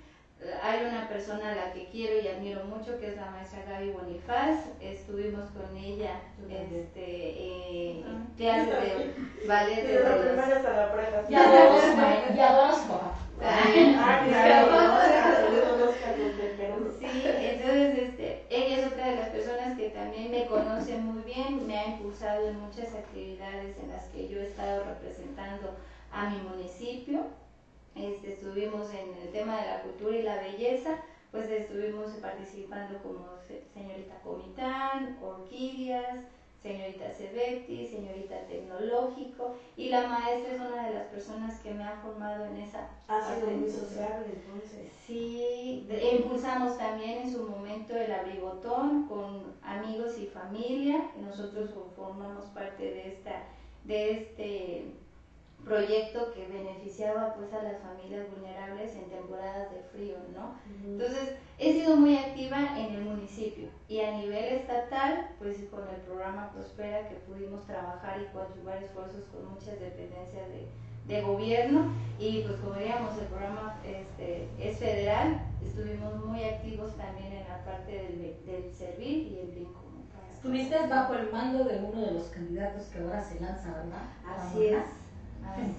hay 0.62 0.86
una 0.86 1.08
persona 1.10 1.52
a 1.52 1.56
la 1.56 1.74
que 1.74 1.88
quiero 1.90 2.22
y 2.22 2.28
admiro 2.28 2.64
mucho, 2.66 3.00
que 3.00 3.08
es 3.08 3.16
la 3.16 3.32
maestra 3.32 3.64
Gaby 3.68 3.92
Bonifaz. 3.92 4.66
Estuvimos 4.80 5.50
con 5.52 5.76
ella 5.76 6.22
este, 6.50 7.04
eh, 7.06 8.04
clases 8.38 8.68
de 8.68 9.48
ballet 9.48 9.88
de 9.88 9.94
los... 10.00 10.04
Adoro 11.36 12.36
y 12.36 12.40
adoro 12.40 12.76
su 12.76 12.88
papá. 12.88 13.16
Sí, 17.00 17.24
entonces 17.26 17.98
este, 17.98 18.46
ella 18.50 18.78
es 18.78 18.88
otra 18.88 19.08
de 19.10 19.16
las 19.16 19.30
personas 19.30 19.78
que 19.78 19.90
también 19.90 20.32
me 20.32 20.48
conoce 20.48 20.98
muy 20.98 21.22
bien, 21.24 21.68
me 21.68 21.78
ha 21.78 21.88
impulsado 21.88 22.48
en 22.48 22.60
muchas 22.60 22.94
actividades 22.96 23.78
en 23.82 23.90
las 23.90 24.06
que 24.06 24.28
yo 24.28 24.40
he 24.40 24.48
estado 24.48 24.84
representando 24.86 25.76
a 26.12 26.30
mi 26.30 26.38
municipio. 26.40 27.26
Este, 28.00 28.34
estuvimos 28.34 28.92
en 28.94 29.14
el 29.22 29.32
tema 29.32 29.60
de 29.60 29.68
la 29.68 29.82
cultura 29.82 30.16
y 30.16 30.22
la 30.22 30.42
belleza, 30.42 30.98
pues 31.32 31.50
estuvimos 31.50 32.12
participando 32.22 33.00
como 33.02 33.26
señorita 33.74 34.20
Comitán, 34.24 35.18
Orquídeas, 35.22 36.20
señorita 36.62 37.10
Cebetti, 37.12 37.88
señorita 37.88 38.46
Tecnológico, 38.48 39.56
y 39.76 39.90
la 39.90 40.08
maestra 40.08 40.54
es 40.54 40.62
una 40.62 40.88
de 40.88 40.94
las 40.94 41.08
personas 41.08 41.60
que 41.62 41.74
me 41.74 41.84
ha 41.84 41.98
formado 41.98 42.46
en 42.46 42.58
esa 42.58 42.90
Ha 43.08 43.22
sido 43.22 43.48
muy 43.48 43.70
sociable 43.70 44.28
entonces. 44.34 44.92
Sí, 45.06 45.88
impulsamos 46.14 46.78
también 46.78 47.24
en 47.24 47.32
su 47.32 47.44
momento 47.44 47.96
el 47.96 48.12
abrigotón 48.12 49.08
con 49.08 49.56
amigos 49.64 50.18
y 50.20 50.28
familia, 50.28 51.10
nosotros 51.20 51.72
formamos 51.96 52.46
parte 52.48 52.84
de 52.84 53.08
esta, 53.08 53.44
de 53.86 54.12
este 54.12 54.86
proyecto 55.68 56.34
que 56.34 56.48
beneficiaba 56.48 57.34
pues 57.36 57.54
a 57.54 57.62
las 57.62 57.82
familias 57.82 58.26
vulnerables 58.32 58.96
en 58.96 59.10
temporadas 59.10 59.72
de 59.72 59.82
frío, 59.92 60.16
¿no? 60.34 60.56
Entonces, 60.84 61.36
he 61.60 61.74
sido 61.74 61.96
muy 61.98 62.18
activa 62.18 62.80
en 62.80 62.96
el 62.96 63.02
municipio 63.02 63.70
y 63.88 64.00
a 64.02 64.18
nivel 64.18 64.46
estatal, 64.46 65.30
pues 65.40 65.58
con 65.70 65.82
el 65.90 66.02
programa 66.02 66.52
Prospera 66.52 67.10
que 67.10 67.16
pudimos 67.16 67.66
trabajar 67.66 68.22
y 68.22 68.34
coadyuvar 68.34 68.82
esfuerzos 68.82 69.26
con 69.26 69.54
muchas 69.54 69.80
dependencias 69.80 70.48
de, 70.50 70.68
de 71.08 71.22
gobierno 71.22 71.94
y 72.20 72.42
pues 72.44 72.56
como 72.60 72.76
digamos 72.76 73.18
el 73.18 73.28
programa 73.28 73.80
este, 73.86 74.50
es 74.60 74.78
federal, 74.78 75.42
estuvimos 75.66 76.26
muy 76.26 76.44
activos 76.44 76.96
también 76.96 77.34
en 77.34 77.48
la 77.48 77.64
parte 77.64 77.92
del, 77.92 78.38
del 78.46 78.74
servir 78.74 79.28
y 79.28 79.40
el 79.40 79.48
bien 79.48 79.74
común. 79.74 79.88
Estuviste 80.32 80.78
bajo 80.88 81.16
el 81.16 81.32
mando 81.32 81.64
de 81.64 81.78
uno 81.78 82.00
de 82.00 82.12
los 82.12 82.28
candidatos 82.28 82.84
que 82.88 83.00
ahora 83.00 83.24
se 83.24 83.40
lanza, 83.40 83.74
¿verdad? 83.74 84.04
Así 84.24 84.68
es. 84.68 84.86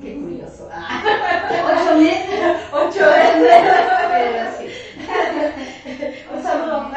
Qué 0.00 0.14
curioso. 0.20 0.68
Ocho 0.68 1.96
meses. 1.98 2.56
Ocho 2.72 3.00
meses. 3.00 3.64
Pero 4.12 4.50
sí. 4.58 4.66
Un 6.34 6.42
saludo. 6.42 6.90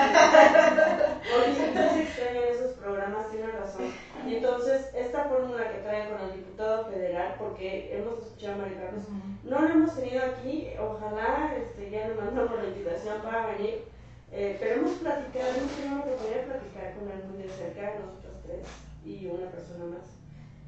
Oye, 1.38 2.02
extrañan 2.02 2.44
esos 2.52 2.72
programas, 2.78 3.30
tienen 3.30 3.52
razón. 3.52 3.94
Y 4.28 4.36
entonces, 4.36 4.90
esta 4.94 5.26
fórmula 5.26 5.72
que 5.72 5.80
traen 5.80 6.10
con 6.10 6.22
el 6.22 6.36
diputado 6.38 6.86
federal, 6.86 7.36
porque 7.38 7.98
hemos 7.98 8.20
escuchado 8.20 8.54
a 8.54 8.58
María 8.58 8.82
Carlos, 8.82 9.04
no 9.44 9.62
lo 9.62 9.68
hemos 9.68 9.96
tenido 9.96 10.24
aquí, 10.24 10.70
ojalá 10.80 11.56
este, 11.58 11.90
ya 11.90 12.08
nos 12.08 12.18
mandamos 12.18 12.58
la 12.62 12.68
invitación 12.70 13.22
para 13.22 13.48
venir, 13.48 13.86
eh, 14.32 14.58
pero 14.60 14.76
hemos 14.76 14.92
platicado, 14.94 15.56
hemos 15.58 15.72
tenido 15.72 15.96
la 15.96 16.02
oportunidad 16.02 16.38
de 16.38 16.44
platicar 16.44 16.94
con 16.96 17.12
él 17.12 17.24
muy 17.30 17.44
de 17.44 17.50
cerca, 17.50 17.96
nosotros 18.00 18.34
tres 18.46 18.66
y 19.04 19.26
una 19.28 19.50
persona 19.50 19.86
más. 19.86 20.08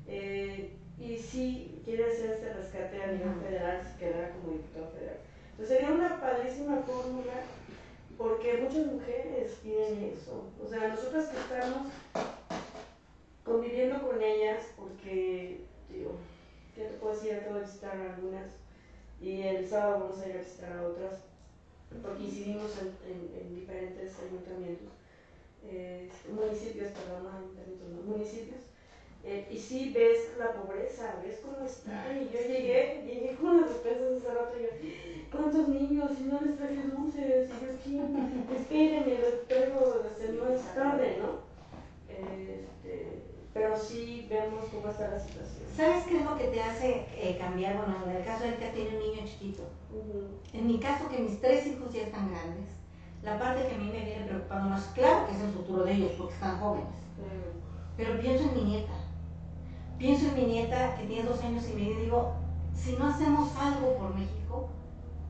Eh, 0.08 0.76
y 1.00 1.18
si 1.18 1.82
quiere 1.86 2.12
hacer 2.12 2.32
este 2.32 2.54
rescate 2.74 3.04
a 3.04 3.08
nivel 3.12 3.36
federal, 3.42 3.82
se 3.84 4.00
quedará 4.00 4.32
como 4.32 4.54
diputado 4.54 4.90
federal. 4.92 5.18
Entonces 5.52 5.78
sería 5.78 5.94
una 5.94 6.20
padrísima 6.20 6.78
fórmula 6.78 7.34
porque 8.18 8.58
muchas 8.58 8.88
mujeres 8.88 9.52
piden 9.62 10.04
eso. 10.04 10.46
O 10.64 10.68
sea, 10.68 10.88
nosotras 10.88 11.28
que 11.28 11.38
estamos 11.38 11.92
conviviendo 13.44 14.02
con 14.02 14.22
ellas, 14.22 14.64
porque, 14.76 15.62
digo, 15.90 16.16
¿qué 16.76 16.86
te 16.86 16.94
puedo 16.96 17.14
decir? 17.14 17.40
Tengo 17.40 17.60
que 17.60 17.66
visitar 17.66 17.98
algunas 17.98 18.48
y 19.22 19.42
el 19.42 19.68
sábado 19.68 20.06
vamos 20.06 20.20
a 20.20 20.30
ir 20.30 20.36
a 20.36 20.40
visitar 20.40 20.78
a 20.78 20.88
otras, 20.88 21.20
porque 22.02 22.24
incidimos 22.24 22.72
en, 22.82 22.88
en, 23.10 23.42
en 23.42 23.56
diferentes 23.56 24.14
ayuntamientos, 24.20 24.94
eh, 25.66 26.10
municipios, 26.30 26.92
perdón, 26.92 27.28
ayuntamientos, 27.28 27.90
no, 27.90 28.02
municipios. 28.02 28.73
Eh, 29.26 29.48
y 29.50 29.58
sí 29.58 29.94
ves 29.96 30.38
la 30.38 30.52
pobreza, 30.52 31.16
ves 31.24 31.40
cómo 31.42 31.66
está. 31.66 32.12
Y 32.12 32.26
yo 32.26 32.42
llegué, 32.42 33.04
llegué 33.06 33.36
con 33.40 33.62
las 33.62 33.70
despensas 33.70 34.18
hace 34.18 34.34
rato 34.34 34.58
y 34.60 34.64
yo, 34.64 34.70
¿cuántos 35.32 35.68
niños? 35.70 36.12
Y 36.20 36.24
no 36.24 36.42
les 36.42 36.58
traje 36.58 36.82
dulces. 36.92 37.50
Y 37.86 37.94
yo 37.96 38.04
aquí, 38.04 38.54
espérenme, 38.54 39.20
les 39.20 39.48
traigo, 39.48 40.04
no 40.34 40.54
es 40.54 40.62
tarde, 40.76 41.18
¿no? 41.22 41.54
Este, 42.10 43.24
pero 43.54 43.78
sí 43.78 44.28
vemos 44.30 44.66
cómo 44.66 44.90
está 44.90 45.10
la 45.10 45.20
situación. 45.20 45.68
¿Sabes 45.76 46.04
qué 46.06 46.18
es 46.18 46.26
lo 46.26 46.38
que 46.38 46.48
te 46.48 46.62
hace 46.62 47.06
eh, 47.16 47.38
cambiar? 47.40 47.78
Bueno, 47.78 47.96
en 48.06 48.18
el 48.18 48.26
caso 48.26 48.44
de 48.44 48.56
que 48.58 48.70
tiene 48.70 48.98
un 48.98 49.00
niño 49.00 49.26
chiquito. 49.26 49.64
En 50.52 50.68
mi 50.68 50.80
caso, 50.80 51.08
que 51.08 51.20
mis 51.20 51.40
tres 51.40 51.66
hijos 51.68 51.94
ya 51.94 52.02
están 52.02 52.30
grandes, 52.30 52.68
la 53.24 53.40
parte 53.40 53.68
que 53.68 53.76
a 53.76 53.78
mí 53.78 53.86
me 53.86 54.04
viene 54.04 54.26
preocupando 54.26 54.70
más, 54.70 54.84
claro 54.94 55.28
que 55.28 55.36
es 55.36 55.42
el 55.42 55.52
futuro 55.52 55.84
de 55.86 55.94
ellos 55.94 56.12
porque 56.18 56.34
están 56.34 56.60
jóvenes, 56.60 56.88
pero 57.96 58.20
pienso 58.20 58.50
en 58.50 58.56
mi 58.56 58.64
nieta. 58.64 59.03
Pienso 59.98 60.28
en 60.28 60.36
mi 60.36 60.42
nieta 60.54 60.96
que 60.96 61.06
tiene 61.08 61.28
dos 61.28 61.42
años 61.44 61.64
y 61.70 61.74
medio 61.76 61.92
y 62.00 62.02
digo, 62.04 62.34
si 62.76 62.94
no 62.94 63.08
hacemos 63.08 63.50
algo 63.60 63.96
por 63.96 64.16
México, 64.16 64.70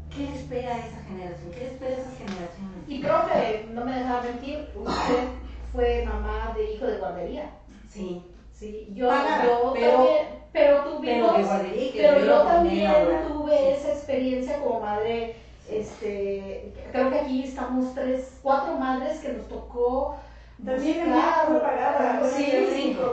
¿qué 0.10 0.24
le 0.24 0.36
espera 0.36 0.76
a 0.76 0.80
esa 0.80 1.04
generación? 1.08 1.52
¿Qué 1.52 1.60
le 1.60 1.66
espera 1.68 1.96
a 1.98 2.00
esas 2.00 2.18
generaciones? 2.18 2.84
Y 2.88 3.00
profe, 3.00 3.66
no 3.72 3.86
me 3.86 4.00
dejaba 4.00 4.22
mentir, 4.24 4.70
usted 4.76 5.28
fue 5.72 6.06
mamá 6.06 6.54
de 6.56 6.72
hijo 6.74 6.86
de 6.86 6.98
guardería. 6.98 7.50
Sí. 7.90 8.24
Sí, 8.52 8.88
yo, 8.94 9.08
yo 9.10 9.74
pero- 9.74 9.94
también, 9.96 10.28
pero 10.54 10.84
tuvimos, 10.84 11.32
pero 11.32 11.34
de 11.34 11.44
guardería 11.44 11.92
pero 11.94 12.26
yo 12.26 12.42
también 12.44 12.88
ahora. 12.88 13.24
tuve 13.28 13.74
esa 13.74 13.90
experiencia 13.90 14.60
como 14.60 14.80
madre, 14.80 15.36
este, 15.70 16.74
creo 16.92 17.10
que 17.10 17.20
aquí 17.20 17.44
estamos 17.44 17.94
tres, 17.96 18.40
cuatro 18.44 18.76
madres 18.76 19.20
que 19.20 19.34
nos 19.34 19.48
tocó 19.48 20.16
También 20.64 21.00
a 21.02 21.04
mí 21.06 21.12
buscar, 21.12 21.44
fue 21.46 21.56
pagada, 21.58 22.24
sí, 22.24 22.66
cinco, 22.72 23.12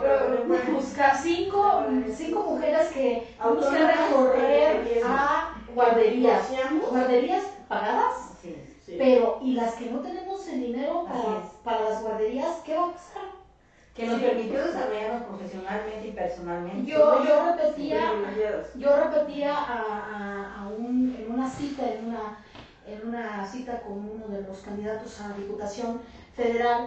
buscar 0.71 1.13
cinco, 1.15 1.77
cinco 2.13 2.41
mujeres 2.41 2.87
que 2.89 3.19
Autónomas, 3.37 3.87
recorrer 3.87 5.01
a 5.03 5.43
guarderías, 5.67 6.49
guarderías 6.89 7.49
pagadas, 7.69 8.29
Sí. 8.41 8.55
Sí. 8.85 8.95
pero 8.97 9.35
y 9.39 9.53
las 9.53 9.73
que 9.73 9.87
no 9.87 9.99
tenemos 9.99 10.47
el 10.47 10.59
dinero 10.59 11.03
para, 11.05 11.39
para 11.63 11.81
las 11.81 11.99
guarderías, 11.99 12.59
¿qué 12.63 12.75
va 12.75 12.83
a 12.83 12.87
pasar? 12.87 13.23
Que 13.95 14.05
nos 14.05 14.15
Sí. 14.15 14.21
permitió 14.21 14.63
desarrollarnos 14.63 15.19
profesionalmente 15.21 16.07
y 16.07 16.11
personalmente. 16.11 16.83
Yo, 16.89 17.15
yo 17.23 17.35
repetía, 17.37 18.13
yo 18.75 18.93
repetía 18.93 19.57
a, 19.57 19.99
a- 19.99 20.59
a 20.61 20.63
un, 20.67 21.13
en 21.19 21.31
una 21.31 21.47
cita, 21.47 21.87
en 21.87 22.05
una, 22.07 22.33
en 22.87 23.05
una 23.07 23.45
cita 23.45 23.81
con 23.81 23.93
uno 23.93 24.29
de 24.29 24.41
los 24.43 24.59
candidatos 24.61 25.19
a 25.21 25.33
Diputación 25.33 26.01
Federal, 26.35 26.87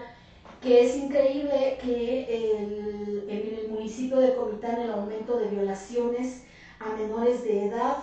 que 0.63 0.85
es 0.85 0.95
increíble 0.95 1.77
que 1.81 2.23
el, 2.33 3.25
en 3.27 3.59
el 3.59 3.67
municipio 3.69 4.17
de 4.17 4.33
Comitán 4.33 4.79
el 4.79 4.91
aumento 4.91 5.37
de 5.37 5.47
violaciones 5.47 6.45
a 6.79 6.95
menores 6.95 7.43
de 7.43 7.65
edad, 7.65 7.97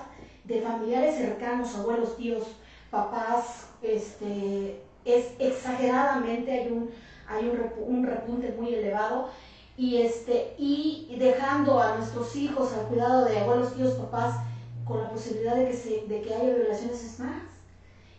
de 0.45 0.61
familiares 0.61 1.17
cercanos, 1.17 1.75
abuelos, 1.75 2.19
tíos, 2.19 2.45
papás, 2.91 3.69
este, 3.81 4.83
es 5.07 5.29
exageradamente, 5.39 6.53
hay 6.53 6.71
un, 6.71 6.91
hay 7.27 7.49
un, 7.49 7.97
un 7.97 8.07
repunte 8.07 8.55
muy 8.59 8.75
elevado 8.75 9.31
y 9.79 10.03
este 10.03 10.55
y 10.59 11.17
dejando 11.19 11.81
a 11.81 11.97
nuestros 11.97 12.37
hijos 12.37 12.75
al 12.75 12.89
cuidado 12.89 13.25
de 13.25 13.39
abuelos, 13.39 13.75
tíos, 13.75 13.95
papás 13.95 14.37
con 14.85 15.03
la 15.03 15.09
posibilidad 15.09 15.57
de 15.57 15.69
que 15.69 15.73
se 15.73 15.89
de 16.07 16.21
que 16.21 16.35
haya 16.35 16.55
violaciones 16.55 17.03
es 17.03 17.21
más. 17.21 17.50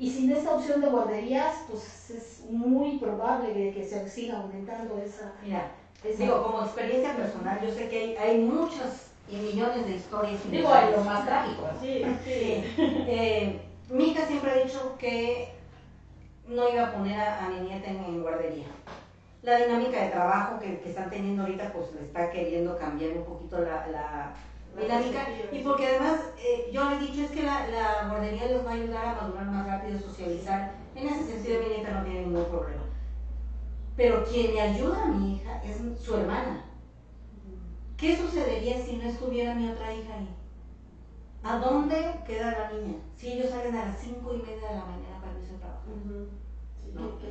Y 0.02 0.10
sin 0.10 0.32
esta 0.32 0.56
opción 0.56 0.82
de 0.82 0.88
guarderías, 0.88 1.58
pues 1.70 2.10
es 2.10 2.40
muy 2.50 2.98
probable 2.98 3.54
que, 3.54 3.72
que 3.72 3.86
se 3.88 4.10
siga 4.10 4.38
aumentando 4.38 4.98
esa, 4.98 5.32
Mira, 5.44 5.68
esa- 6.04 6.24
digo, 6.24 6.42
como 6.42 6.64
experiencia 6.64 7.16
personal, 7.16 7.60
yo 7.62 7.72
sé 7.72 7.88
que 7.88 7.98
hay, 8.00 8.16
hay 8.18 8.38
muchas 8.40 9.12
y 9.30 9.36
millones 9.36 9.86
de 9.86 9.92
historias. 9.98 10.40
y 10.44 10.50
digo, 10.50 10.76
en 10.76 10.92
lo 10.94 11.04
más 11.04 11.24
trágico. 11.24 11.68
Sí, 11.80 12.04
Sí. 12.26 12.64
Eh, 13.08 13.62
mi 13.90 14.06
hija 14.10 14.26
siempre 14.26 14.50
ha 14.50 14.64
dicho 14.64 14.96
que 14.98 15.52
no 16.48 16.68
iba 16.68 16.88
a 16.88 16.92
poner 16.94 17.20
a, 17.20 17.46
a 17.46 17.50
mi 17.50 17.60
nieta 17.60 17.92
en, 17.92 18.04
en 18.04 18.22
guardería. 18.24 18.66
La 19.44 19.58
dinámica 19.58 20.02
de 20.04 20.10
trabajo 20.10 20.60
que, 20.60 20.80
que 20.80 20.90
están 20.90 21.12
teniendo 21.12 21.44
ahorita, 21.44 21.72
pues 21.74 21.94
le 21.94 22.08
está 22.08 22.32
queriendo 22.32 22.76
cambiar 22.76 23.12
un 23.20 23.24
poquito 23.24 23.60
la, 23.60 23.86
la 23.92 24.34
La 24.74 24.82
dinámica. 24.82 25.20
perspectiva, 25.20 25.48
Y 25.52 25.60
porque 25.60 25.84
además, 25.86 26.26
eh, 26.38 26.62
yo 26.66 26.86
le 26.86 26.94
he 26.94 26.98
dicho, 26.98 27.20
es 27.22 27.30
que 27.30 27.42
la, 27.42 27.62
la 27.64 28.02
guardería 28.02 28.46
les 28.46 28.64
va 28.66 28.70
a 28.70 28.74
ayudar 28.74 29.04
a 29.04 29.10
madurar 29.10 29.46
más 29.48 29.64
rápido, 29.64 29.96
socializar. 29.96 30.62
En 30.96 31.06
ese 31.06 31.24
sentido, 31.24 31.58
mi 31.58 31.66
nieta 31.68 31.90
no 31.90 32.02
tiene 32.02 32.20
ningún 32.20 32.44
problema. 32.46 32.84
Pero 33.96 34.22
quien 34.24 34.52
le 34.52 34.60
ayuda 34.60 35.04
a 35.04 35.06
mi 35.06 35.30
hija 35.30 35.56
es 35.62 35.78
su 35.96 36.14
hermana. 36.14 36.58
¿Qué 37.98 38.12
sucedería 38.12 38.76
si 38.78 38.94
no 38.94 39.06
estuviera 39.06 39.52
mi 39.52 39.66
otra 39.66 39.90
hija 39.90 40.14
ahí? 40.14 40.28
¿A 41.44 41.56
dónde 41.56 42.16
queda 42.24 42.52
la 42.52 42.64
niña? 42.64 42.96
Si 43.16 43.30
ellos 43.30 43.48
salen 43.48 43.76
a 43.76 43.82
las 43.82 43.96
cinco 43.96 44.32
y 44.32 44.40
media 44.40 44.66
de 44.68 44.74
la 44.74 44.84
mañana 44.84 45.18
para 45.20 45.34
irse 45.36 45.52
a 45.52 45.56
trabajar. 45.56 45.82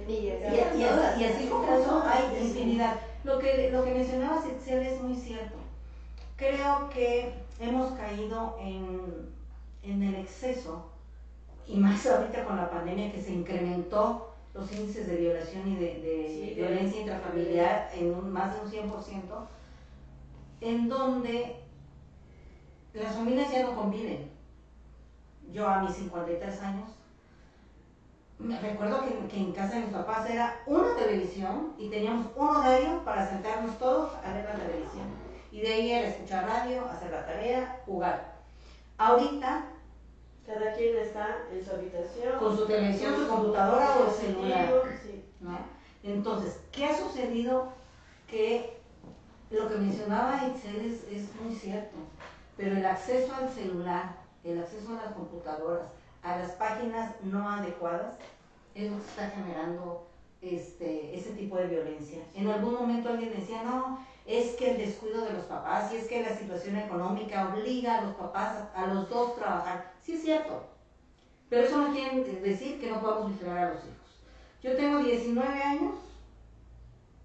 Y 0.07 0.17
Y, 0.53 0.59
así 0.59 0.79
y- 0.79 0.81
y 0.81 0.85
así- 0.85 1.19
y 1.19 1.23
así 1.25 1.45
como 1.45 1.73
eso 1.73 2.01
hay 2.05 2.23
infinidad. 2.39 2.95
Lo 3.25 3.39
que, 3.39 3.69
lo 3.69 3.81
que 3.83 3.91
mencionabas, 3.91 4.45
Itzel, 4.45 4.83
es 4.83 4.99
muy 4.99 5.15
cierto. 5.15 5.60
Creo 6.41 6.89
que 6.89 7.35
hemos 7.59 7.93
caído 7.99 8.57
en, 8.59 9.29
en 9.83 10.03
el 10.03 10.15
exceso, 10.15 10.91
y 11.67 11.77
más 11.77 12.07
ahorita 12.07 12.47
con 12.47 12.57
la 12.57 12.71
pandemia 12.71 13.13
que 13.13 13.21
se 13.21 13.35
incrementó 13.35 14.33
los 14.55 14.73
índices 14.73 15.07
de 15.07 15.17
violación 15.17 15.71
y 15.71 15.77
de, 15.77 16.55
violencia 16.57 17.03
intrafamiliar 17.03 17.91
en 17.95 18.15
un, 18.15 18.33
más 18.33 18.55
de 18.55 18.81
un 18.81 18.91
100%, 18.91 18.95
en 20.63 20.89
donde 20.89 21.57
las 22.95 23.15
familias 23.15 23.53
ya 23.53 23.65
no 23.65 23.77
conviven. 23.77 24.31
Yo 25.53 25.69
a 25.69 25.83
mis 25.83 25.95
53 25.95 26.63
años, 26.63 26.89
me 28.39 28.59
recuerdo 28.59 29.05
que, 29.05 29.29
que, 29.29 29.37
en 29.37 29.53
casa 29.53 29.75
de 29.75 29.83
mis 29.83 29.93
papás 29.93 30.31
era 30.31 30.63
una 30.65 30.97
televisión 30.97 31.75
y 31.77 31.91
teníamos 31.91 32.29
un 32.35 32.49
horario 32.49 33.05
para 33.05 33.29
sentarnos 33.29 33.79
todos 33.79 34.15
a 34.25 34.33
ver 34.33 34.47
la 34.47 34.55
televisión. 34.55 35.20
Y 35.51 35.61
de 35.61 35.73
ahí 35.73 35.91
era 35.91 36.09
escuchar 36.09 36.47
radio, 36.47 36.85
hacer 36.87 37.11
la 37.11 37.27
tarea, 37.27 37.81
jugar. 37.87 38.37
Ahorita 38.99 39.65
cada 40.47 40.73
quien 40.75 40.97
está 40.97 41.39
en 41.53 41.65
su 41.65 41.71
habitación. 41.71 42.39
Con 42.39 42.57
su 42.57 42.67
televisión, 42.67 43.15
su 43.17 43.29
computadora 43.29 43.97
o 43.97 44.09
el 44.09 44.15
celular. 44.15 44.69
Entonces, 46.03 46.61
¿qué 46.73 46.87
ha 46.87 46.97
sucedido? 46.97 47.73
Que 48.27 48.79
lo 49.51 49.69
que 49.69 49.77
mencionaba 49.77 50.47
Itzel 50.47 50.87
es, 50.87 51.05
es 51.11 51.35
muy 51.41 51.55
cierto, 51.55 51.97
pero 52.57 52.77
el 52.77 52.87
acceso 52.87 53.35
al 53.35 53.51
celular, 53.51 54.17
el 54.45 54.61
acceso 54.61 54.91
a 54.91 55.05
las 55.05 55.15
computadoras, 55.15 55.89
a 56.23 56.37
las 56.37 56.53
páginas 56.53 57.15
no 57.23 57.49
adecuadas, 57.51 58.15
es 58.75 58.91
lo 58.91 58.99
que 58.99 59.05
está 59.05 59.31
generando 59.31 60.07
este, 60.41 61.17
ese 61.19 61.33
tipo 61.33 61.57
de 61.57 61.67
violencia. 61.67 62.19
En 62.35 62.49
algún 62.49 62.75
momento 62.75 63.09
alguien 63.09 63.33
decía, 63.33 63.63
no, 63.65 64.07
es 64.27 64.53
que 64.53 64.73
el 64.73 64.79
descuido 64.79 65.25
de 65.25 65.33
los 65.33 65.45
papás 65.45 65.93
y 65.93 65.97
es 65.97 66.09
que 66.09 66.23
la 66.23 66.37
situación 66.37 66.77
económica 66.77 67.53
obliga 67.53 67.99
a 67.99 68.03
los 68.03 68.15
papás 68.15 68.69
a, 68.75 68.87
los 68.87 69.09
dos 69.09 69.37
trabajar. 69.37 69.93
Sí 70.03 70.13
es 70.13 70.23
cierto, 70.23 70.63
pero 71.49 71.67
eso 71.67 71.79
no 71.79 71.93
quiere 71.93 72.23
decir 72.41 72.81
que 72.81 72.91
no 72.91 73.01
podamos 73.01 73.33
vigilar 73.33 73.59
a 73.59 73.69
los 73.71 73.85
hijos. 73.85 73.97
Yo 74.63 74.77
tengo 74.77 74.99
19 75.03 75.63
años, 75.63 75.95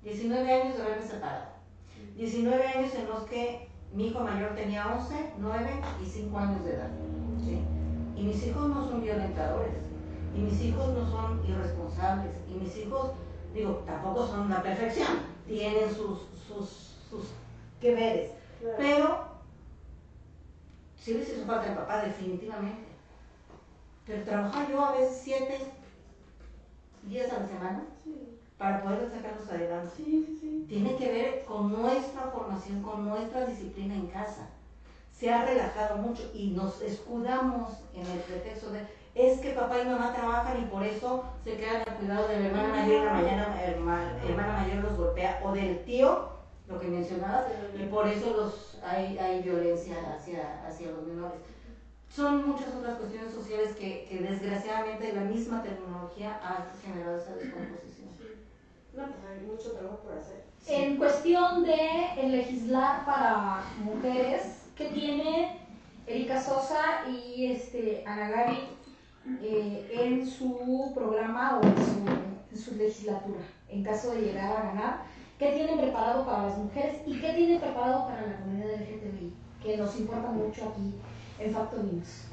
19 0.03 0.51
años 0.51 0.77
de 0.77 0.83
haberme 0.83 1.05
separado. 1.05 1.55
19 2.15 2.67
años 2.67 2.95
en 2.95 3.07
los 3.09 3.23
que 3.23 3.67
mi 3.93 4.07
hijo 4.07 4.19
mayor 4.21 4.55
tenía 4.55 4.87
11, 4.87 5.33
9 5.37 5.69
y 6.01 6.05
5 6.05 6.37
años 6.37 6.63
de 6.65 6.73
edad. 6.73 6.89
Y 8.15 8.23
mis 8.23 8.47
hijos 8.47 8.69
no 8.69 8.87
son 8.87 9.01
violentadores, 9.01 9.73
y 10.35 10.39
mis 10.39 10.61
hijos 10.61 10.89
no 10.93 11.09
son 11.09 11.41
irresponsables, 11.47 12.31
y 12.49 12.53
mis 12.53 12.77
hijos, 12.77 13.11
digo, 13.53 13.83
tampoco 13.85 14.25
son 14.25 14.49
la 14.49 14.63
perfección, 14.63 15.07
tienen 15.45 15.93
sus, 15.93 16.19
sus 16.55 16.95
sus 17.09 17.23
que 17.79 17.93
veres. 17.93 18.31
Pero 18.77 19.25
sí 20.97 21.13
les 21.13 21.29
hizo 21.29 21.45
falta 21.45 21.67
el 21.67 21.77
papá, 21.77 22.03
definitivamente. 22.03 22.85
Pero 24.05 24.23
trabajar 24.23 24.69
yo 24.69 24.83
a 24.83 24.91
veces 24.93 25.19
siete 25.23 25.59
días 27.03 27.31
a 27.31 27.39
la 27.39 27.47
semana 27.47 27.83
para 28.57 28.83
poder 28.83 29.09
sacarlos 29.09 29.49
adelante. 29.49 30.03
Tiene 30.67 30.95
que 30.95 31.11
ver 31.11 31.45
con 31.45 31.71
nuestra 31.71 32.23
formación, 32.23 32.81
con 32.81 33.07
nuestra 33.07 33.45
disciplina 33.45 33.95
en 33.95 34.07
casa. 34.07 34.49
Se 35.11 35.31
ha 35.31 35.45
relajado 35.45 35.97
mucho 35.97 36.29
y 36.33 36.49
nos 36.49 36.81
escudamos 36.81 37.71
en 37.93 38.05
el 38.05 38.19
pretexto 38.19 38.71
de 38.71 38.85
es 39.15 39.39
que 39.39 39.51
papá 39.51 39.79
y 39.79 39.85
mamá 39.85 40.13
trabajan 40.13 40.61
y 40.61 40.65
por 40.65 40.83
eso 40.83 41.23
se 41.45 41.55
quedan 41.55 41.83
al 41.87 41.95
cuidado 41.95 42.27
de 42.27 42.37
la 42.37 42.47
hermana 42.47 42.67
mayor 42.67 43.01
y 43.01 43.05
la 43.05 43.13
mañana, 43.13 43.63
hermana 43.63 44.59
mayor 44.59 44.83
los 44.83 44.97
golpea 44.97 45.39
o 45.41 45.53
del 45.53 45.85
tío 45.85 46.34
lo 46.67 46.79
que 46.79 46.87
mencionabas, 46.87 47.45
y 47.79 47.85
por 47.87 48.07
eso 48.07 48.35
los, 48.35 48.79
hay, 48.83 49.17
hay 49.17 49.41
violencia 49.41 49.95
hacia, 50.15 50.65
hacia 50.65 50.91
los 50.91 51.05
menores. 51.05 51.39
Son 52.09 52.47
muchas 52.47 52.73
otras 52.73 52.97
cuestiones 52.97 53.33
sociales 53.33 53.75
que, 53.75 54.07
que 54.09 54.19
desgraciadamente 54.19 55.13
la 55.13 55.21
misma 55.21 55.61
tecnología 55.61 56.39
ha 56.41 56.71
generado 56.81 57.17
esa 57.17 57.35
descomposición. 57.35 58.09
No, 58.95 59.03
pues 59.03 59.17
hay 59.29 59.45
mucho 59.45 59.73
trabajo 59.73 59.99
por 59.99 60.17
hacer. 60.17 60.45
En 60.67 60.97
cuestión 60.97 61.63
de 61.63 62.27
legislar 62.27 63.05
para 63.05 63.63
mujeres, 63.83 64.63
¿qué 64.75 64.89
tiene 64.89 65.59
Erika 66.07 66.41
Sosa 66.41 67.07
y 67.07 67.51
este, 67.51 68.03
Ana 68.07 68.29
Gaby 68.29 68.59
eh, 69.43 69.91
en 69.91 70.25
su 70.25 70.91
programa 70.95 71.59
o 71.59 71.65
en 71.65 71.75
su, 71.75 72.51
en 72.51 72.57
su 72.57 72.75
legislatura, 72.75 73.41
en 73.69 73.83
caso 73.83 74.11
de 74.11 74.21
llegar 74.21 74.55
a 74.57 74.63
ganar? 74.63 75.14
Qué 75.37 75.51
tienen 75.51 75.77
preparado 75.77 76.25
para 76.25 76.43
las 76.43 76.57
mujeres 76.57 77.01
y 77.05 77.19
qué 77.19 77.33
tienen 77.33 77.59
preparado 77.59 78.07
para 78.07 78.25
la 78.25 78.37
comunidad 78.37 78.79
LGTBI, 78.79 79.33
que 79.61 79.77
nos 79.77 79.99
importa 79.99 80.31
mucho 80.31 80.69
aquí 80.69 80.95
en 81.39 81.53
Facto 81.53 81.83
News. 81.83 82.27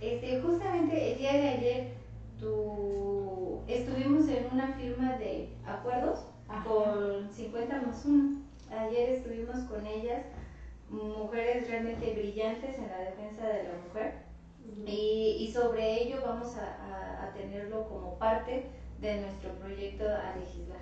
Este, 0.00 0.40
justamente 0.40 1.12
el 1.12 1.18
día 1.18 1.32
de 1.34 1.48
ayer 1.50 1.92
tu, 2.38 3.60
estuvimos 3.68 4.26
en 4.28 4.46
una 4.50 4.68
firma 4.68 5.18
de 5.18 5.50
acuerdos 5.66 6.20
con 6.66 7.30
50 7.30 7.82
más 7.82 8.06
1. 8.06 8.40
Ayer 8.70 9.10
estuvimos 9.10 9.58
con 9.64 9.86
ellas, 9.86 10.24
mujeres 10.88 11.68
realmente 11.68 12.14
brillantes 12.14 12.78
en 12.78 12.88
la 12.88 12.98
defensa 12.98 13.46
de 13.46 13.64
la 13.64 13.74
mujer, 13.86 14.14
y, 14.86 15.36
y, 15.40 15.52
sobre 15.52 16.02
ello 16.02 16.22
vamos 16.24 16.56
a, 16.56 17.24
a 17.24 17.32
tenerlo 17.34 17.86
como 17.86 18.16
parte 18.18 18.70
de 19.00 19.20
nuestro 19.20 19.52
proyecto 19.54 20.04
a 20.04 20.36
legislar. 20.36 20.80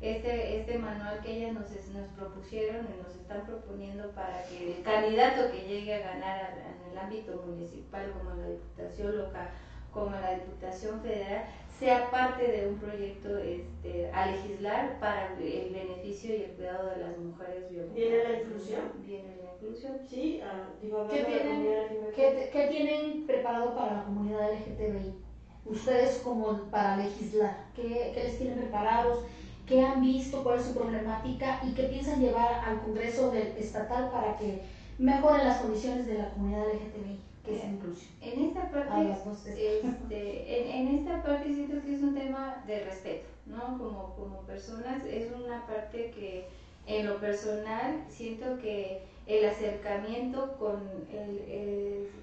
Este, 0.00 0.60
este 0.60 0.78
manual 0.78 1.20
que 1.22 1.36
ellas 1.36 1.52
nos, 1.52 1.70
nos 1.94 2.08
propusieron 2.16 2.86
y 2.86 3.02
nos 3.02 3.14
están 3.14 3.44
proponiendo 3.46 4.10
para 4.12 4.42
que 4.44 4.76
el 4.76 4.82
candidato 4.82 5.52
que 5.52 5.68
llegue 5.68 5.94
a 5.94 6.12
ganar 6.12 6.58
en 6.58 6.90
el 6.90 6.98
ámbito 6.98 7.42
municipal, 7.46 8.10
como 8.12 8.34
la 8.34 8.48
Diputación 8.48 9.18
local, 9.18 9.48
como 9.92 10.10
la 10.12 10.36
Diputación 10.36 11.00
Federal, 11.02 11.44
sea 11.78 12.10
parte 12.10 12.46
de 12.46 12.68
un 12.68 12.76
proyecto 12.76 13.38
este, 13.38 14.10
a 14.12 14.26
legislar 14.26 14.98
para 15.00 15.34
el 15.38 15.70
beneficio 15.70 16.34
y 16.34 16.42
el 16.42 16.50
cuidado 16.52 16.90
de 16.90 16.96
las 16.96 17.18
mujeres 17.18 17.70
violentadas. 17.70 17.94
¿Viene 17.94 18.24
la 18.24 18.40
inclusión? 18.40 18.80
Viene 19.06 19.36
la 19.36 19.52
inclusión. 19.54 19.98
Sí, 20.08 20.40
ah, 20.42 20.68
digo, 20.80 21.08
¿Qué 21.08 21.24
tienen, 21.24 21.66
¿qué, 22.14 22.50
¿qué, 22.52 22.68
tienen 22.68 23.26
preparado 23.26 23.74
para 23.74 23.96
la 23.96 24.04
comunidad 24.04 24.50
LGTBI? 24.52 25.29
Ustedes 25.70 26.18
como 26.18 26.52
para 26.70 26.96
legislar? 26.96 27.64
¿Qué, 27.74 28.12
les 28.14 28.38
tienen 28.38 28.58
preparados? 28.58 29.24
¿Qué 29.66 29.80
han 29.82 30.00
visto? 30.02 30.42
¿Cuál 30.42 30.58
es 30.58 30.66
su 30.66 30.74
problemática? 30.74 31.60
¿Y 31.64 31.72
qué 31.72 31.84
piensan 31.84 32.20
llevar 32.20 32.62
al 32.66 32.80
Congreso 32.80 33.32
estatal 33.32 34.10
para 34.10 34.36
que 34.36 34.62
mejoren 34.98 35.46
las 35.46 35.60
condiciones 35.60 36.06
de 36.06 36.18
la 36.18 36.30
comunidad 36.30 36.64
LGTBI? 36.64 37.20
Que 37.44 37.56
es 37.56 37.64
inclusión. 37.64 38.10
En 38.20 38.44
esta 38.46 38.70
parte, 38.70 39.12
este, 39.12 40.78
en, 40.78 40.88
esta 40.88 41.22
parte 41.22 41.54
siento 41.54 41.80
que 41.82 41.94
es 41.94 42.02
un 42.02 42.14
tema 42.14 42.62
de 42.66 42.84
respeto, 42.84 43.28
¿no? 43.46 43.78
Como, 43.78 44.14
como 44.14 44.40
personas, 44.40 45.02
es 45.06 45.32
una 45.32 45.66
parte 45.66 46.10
que 46.10 46.48
en 46.86 47.06
lo 47.06 47.18
personal 47.18 48.04
siento 48.08 48.58
que 48.60 49.02
el 49.26 49.48
acercamiento 49.48 50.56
con 50.58 50.82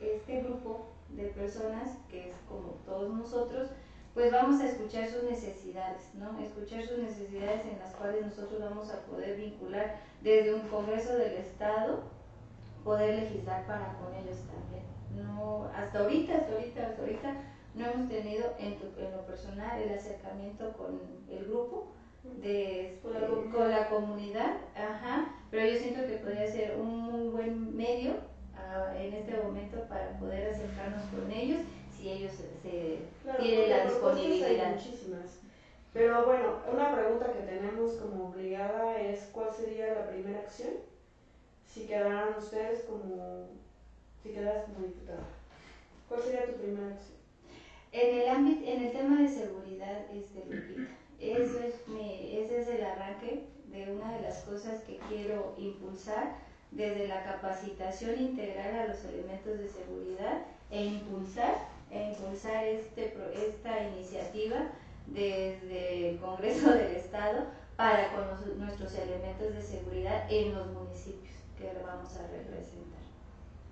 este 0.01 0.41
grupo 0.43 0.87
de 1.09 1.25
personas, 1.27 1.97
que 2.09 2.29
es 2.29 2.35
como 2.47 2.79
todos 2.85 3.13
nosotros, 3.13 3.69
pues 4.13 4.31
vamos 4.31 4.59
a 4.61 4.67
escuchar 4.67 5.07
sus 5.07 5.23
necesidades, 5.23 6.15
¿no? 6.15 6.39
Escuchar 6.39 6.83
sus 6.83 6.97
necesidades 6.97 7.65
en 7.65 7.77
las 7.77 7.93
cuales 7.95 8.25
nosotros 8.25 8.59
vamos 8.59 8.89
a 8.89 9.05
poder 9.05 9.37
vincular 9.37 10.01
desde 10.21 10.55
un 10.55 10.67
Congreso 10.69 11.15
del 11.15 11.33
Estado, 11.33 12.03
poder 12.83 13.15
legislar 13.23 13.67
para 13.67 13.93
con 13.99 14.13
ellos 14.15 14.37
también. 14.47 14.83
No, 15.15 15.65
hasta 15.75 15.99
ahorita, 15.99 16.35
hasta 16.35 16.53
ahorita, 16.53 16.87
hasta 16.87 17.01
ahorita 17.01 17.33
no 17.75 17.85
hemos 17.85 18.09
tenido 18.09 18.55
en, 18.57 18.77
lo 19.11 19.25
personal 19.25 19.81
el 19.81 19.93
acercamiento 19.93 20.73
con 20.73 20.99
el 21.29 21.45
grupo, 21.45 21.91
de, 22.41 22.99
con 23.03 23.69
la 23.69 23.87
comunidad, 23.89 24.57
ajá, 24.75 25.35
pero 25.49 25.71
yo 25.71 25.79
siento 25.79 26.05
que 26.07 26.17
podría 26.17 26.51
ser 26.51 26.75
un 26.75 26.99
muy 26.99 27.29
buen 27.29 27.75
medio 27.75 28.15
en 28.97 29.13
este 29.13 29.37
momento 29.37 29.83
para 29.87 30.17
poder 30.19 30.53
acercarnos 30.53 31.03
con 31.09 31.31
ellos 31.31 31.61
si 31.95 32.09
ellos 32.09 32.31
se, 32.33 32.99
tienen 33.39 33.69
la 33.69 33.85
disponibilidad. 33.85 34.75
muchísimas. 34.75 35.39
Pero 35.93 36.25
bueno, 36.25 36.59
una 36.71 36.93
pregunta 36.93 37.31
que 37.33 37.39
tenemos 37.39 37.93
como 37.93 38.29
obligada 38.29 38.99
es 38.99 39.29
cuál 39.31 39.51
sería 39.53 39.93
la 39.93 40.09
primera 40.09 40.39
acción 40.39 40.73
si 41.65 41.85
quedaran 41.85 42.35
ustedes 42.37 42.83
como, 42.83 43.47
si 44.21 44.29
quedaras 44.29 44.65
como 44.65 44.87
diputada. 44.87 45.27
¿Cuál 46.09 46.21
sería 46.21 46.45
tu 46.45 46.53
primera 46.53 46.93
acción? 46.93 47.17
En 47.91 48.21
el 48.21 48.29
ámbito, 48.29 48.71
en 48.71 48.85
el 48.85 48.91
tema 48.91 49.21
de 49.21 49.29
seguridad, 49.29 50.05
este, 50.13 50.45
Lupita, 50.45 50.91
eso 51.19 51.59
es 51.59 51.87
mi, 51.87 52.37
ese 52.37 52.61
es 52.61 52.67
el 52.67 52.83
arranque 52.83 53.47
de 53.67 53.91
una 53.91 54.15
de 54.15 54.21
las 54.21 54.39
cosas 54.41 54.81
que 54.81 54.97
quiero 55.09 55.55
impulsar 55.57 56.46
desde 56.71 57.07
la 57.07 57.23
capacitación 57.23 58.19
integral 58.19 58.75
a 58.75 58.87
los 58.87 59.03
elementos 59.05 59.57
de 59.57 59.67
seguridad 59.67 60.43
e 60.69 60.85
impulsar, 60.85 61.69
e 61.89 62.09
impulsar 62.09 62.65
este, 62.65 63.15
esta 63.47 63.83
iniciativa 63.83 64.57
desde 65.07 66.09
el 66.09 66.19
Congreso 66.19 66.71
del 66.71 66.95
Estado 66.95 67.45
para 67.75 68.09
con 68.11 68.59
nuestros 68.59 68.93
elementos 68.95 69.53
de 69.53 69.61
seguridad 69.61 70.25
en 70.29 70.53
los 70.53 70.67
municipios 70.67 71.35
que 71.57 71.71
vamos 71.85 72.15
a 72.17 72.23
representar. 72.23 72.87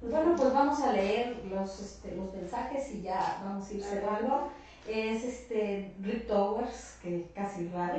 Bueno, 0.02 0.36
pues 0.38 0.54
vamos 0.54 0.80
a 0.82 0.92
leer 0.92 1.44
los, 1.50 1.80
este, 1.80 2.16
los 2.16 2.32
mensajes 2.34 2.92
y 2.94 3.02
ya 3.02 3.42
vamos 3.44 3.68
a 3.68 3.74
ir 3.74 3.84
cerrando. 3.84 4.52
es 4.88 5.24
este 5.24 5.94
Rick 6.02 6.28
Towers, 6.28 6.98
que 7.02 7.28
casi 7.34 7.68
raro. 7.70 7.98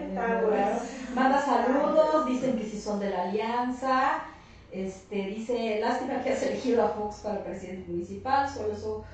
Manda 1.14 1.42
saludos, 1.44 2.26
dicen 2.26 2.56
que 2.56 2.64
si 2.64 2.80
son 2.80 3.00
de 3.00 3.10
la 3.10 3.24
alianza. 3.24 4.22
Este, 4.72 5.16
dice, 5.26 5.78
lástima 5.80 6.22
que 6.22 6.32
has 6.32 6.42
elegido 6.42 6.84
a 6.84 6.88
Fox 6.90 7.20
para 7.22 7.44
presidente 7.44 7.90
municipal, 7.90 8.48
solo 8.48 8.72
eso 8.72 9.04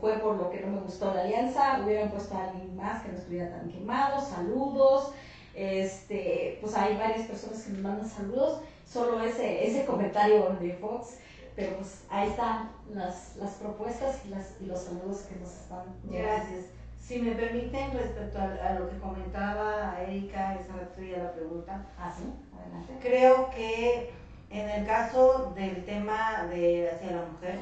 fue 0.00 0.14
por 0.18 0.36
lo 0.36 0.50
que 0.50 0.60
no 0.60 0.68
me 0.68 0.80
gustó 0.80 1.12
la 1.12 1.22
alianza, 1.22 1.82
hubieran 1.84 2.10
puesto 2.10 2.34
a 2.34 2.44
alguien 2.44 2.74
más 2.76 3.02
que 3.02 3.12
no 3.12 3.18
estuviera 3.18 3.50
tan 3.50 3.68
quemado, 3.68 4.20
saludos, 4.24 5.12
este, 5.54 6.58
pues 6.60 6.74
hay 6.76 6.96
varias 6.96 7.26
personas 7.26 7.62
que 7.62 7.72
nos 7.72 7.82
mandan 7.82 8.08
saludos, 8.08 8.60
solo 8.90 9.22
ese, 9.22 9.66
ese 9.66 9.84
comentario 9.84 10.56
de 10.60 10.74
Fox, 10.74 11.16
pero 11.54 11.76
pues 11.76 12.04
ahí 12.08 12.30
están 12.30 12.70
las, 12.94 13.36
las 13.36 13.50
propuestas 13.54 14.20
y, 14.24 14.28
las, 14.30 14.54
y 14.60 14.66
los 14.66 14.80
saludos 14.80 15.22
que 15.22 15.38
nos 15.38 15.50
están 15.50 15.84
Gracias. 16.04 16.66
Si 16.98 17.18
me 17.18 17.32
permiten, 17.32 17.92
respecto 17.92 18.38
a, 18.38 18.78
lo 18.78 18.88
que 18.88 18.98
comentaba 18.98 19.96
Erika, 20.00 20.54
esa 20.54 20.72
sería 20.94 21.18
la 21.18 21.32
pregunta. 21.32 21.84
Ah, 21.98 22.14
sí, 22.16 22.24
adelante. 22.56 22.94
Creo 23.02 23.50
que 23.50 24.12
en 24.52 24.68
el 24.68 24.86
caso 24.86 25.52
del 25.56 25.84
tema 25.86 26.44
de 26.50 26.90
hacia 26.90 27.16
la 27.16 27.24
mujer, 27.24 27.58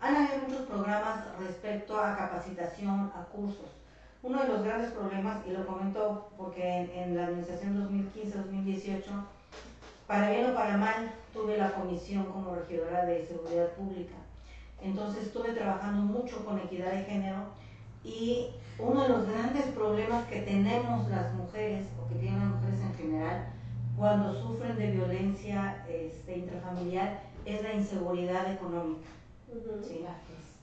han 0.00 0.16
habido 0.16 0.48
muchos 0.48 0.66
programas 0.66 1.24
respecto 1.38 1.96
a 1.98 2.16
capacitación, 2.16 3.12
a 3.14 3.24
cursos. 3.30 3.70
Uno 4.22 4.42
de 4.42 4.48
los 4.48 4.64
grandes 4.64 4.90
problemas, 4.90 5.46
y 5.46 5.52
lo 5.52 5.64
comento 5.64 6.30
porque 6.36 6.90
en, 6.92 7.16
la 7.16 7.26
administración 7.26 7.88
2015-2018, 8.12 9.02
para 10.08 10.30
bien 10.30 10.50
o 10.50 10.54
para 10.54 10.76
mal, 10.76 11.12
tuve 11.32 11.56
la 11.56 11.72
comisión 11.72 12.24
como 12.24 12.56
regidora 12.56 13.06
de 13.06 13.26
seguridad 13.26 13.68
pública. 13.70 14.14
Entonces 14.82 15.26
estuve 15.26 15.52
trabajando 15.52 16.02
mucho 16.02 16.44
con 16.44 16.58
equidad 16.58 16.90
de 16.90 17.04
género 17.04 17.38
y 18.02 18.48
uno 18.78 19.02
de 19.02 19.08
los 19.10 19.28
grandes 19.28 19.66
problemas 19.66 20.26
que 20.26 20.42
tenemos 20.42 21.08
las 21.08 21.32
mujeres, 21.34 21.86
o 22.02 22.08
que 22.08 22.16
tienen 22.16 22.40
las 22.40 22.48
mujeres 22.48 22.80
en 22.80 22.94
general, 22.94 23.46
cuando 23.96 24.34
sufren 24.34 24.76
de 24.76 24.90
violencia 24.90 25.84
este, 25.88 26.38
intrafamiliar, 26.38 27.22
es 27.44 27.62
la 27.62 27.74
inseguridad 27.74 28.50
económica. 28.52 29.08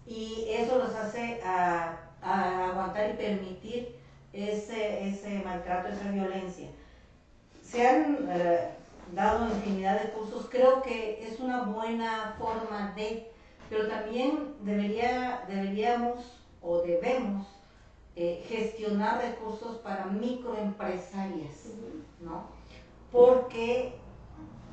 Y 0.06 0.46
eso 0.50 0.78
los 0.78 0.94
hace 0.96 1.40
a, 1.44 1.98
aguantar 2.22 3.12
y 3.12 3.14
permitir 3.14 3.96
ese, 4.34 5.08
ese 5.08 5.42
maltrato, 5.44 5.90
esa 5.90 6.12
violencia. 6.12 6.70
Se 7.64 7.88
han 7.88 8.28
eh, 8.30 8.70
dado 9.14 9.48
infinidad 9.48 10.02
de 10.02 10.10
cursos, 10.12 10.48
creo 10.50 10.82
que 10.82 11.26
es 11.28 11.40
una 11.40 11.64
buena 11.64 12.36
forma 12.38 12.94
de, 12.96 13.32
pero 13.70 13.88
también 13.88 14.56
debería, 14.62 15.46
deberíamos 15.48 16.42
o 16.62 16.82
debemos 16.82 17.48
eh, 18.16 18.44
gestionar 18.48 19.22
recursos 19.22 19.78
para 19.78 20.06
microempresarias, 20.06 21.68
¿no? 22.20 22.61
Porque 23.12 23.94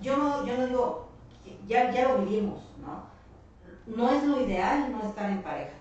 yo 0.01 0.17
no, 0.17 0.47
yo 0.47 0.57
no 0.57 0.67
digo, 0.67 1.09
ya, 1.67 1.91
ya 1.93 2.09
lo 2.09 2.19
vivimos, 2.19 2.63
¿no? 2.81 3.09
no 3.89 4.11
es 4.11 4.23
lo 4.23 4.41
ideal 4.41 4.93
no 4.93 5.09
estar 5.09 5.31
en 5.31 5.43
pareja, 5.43 5.73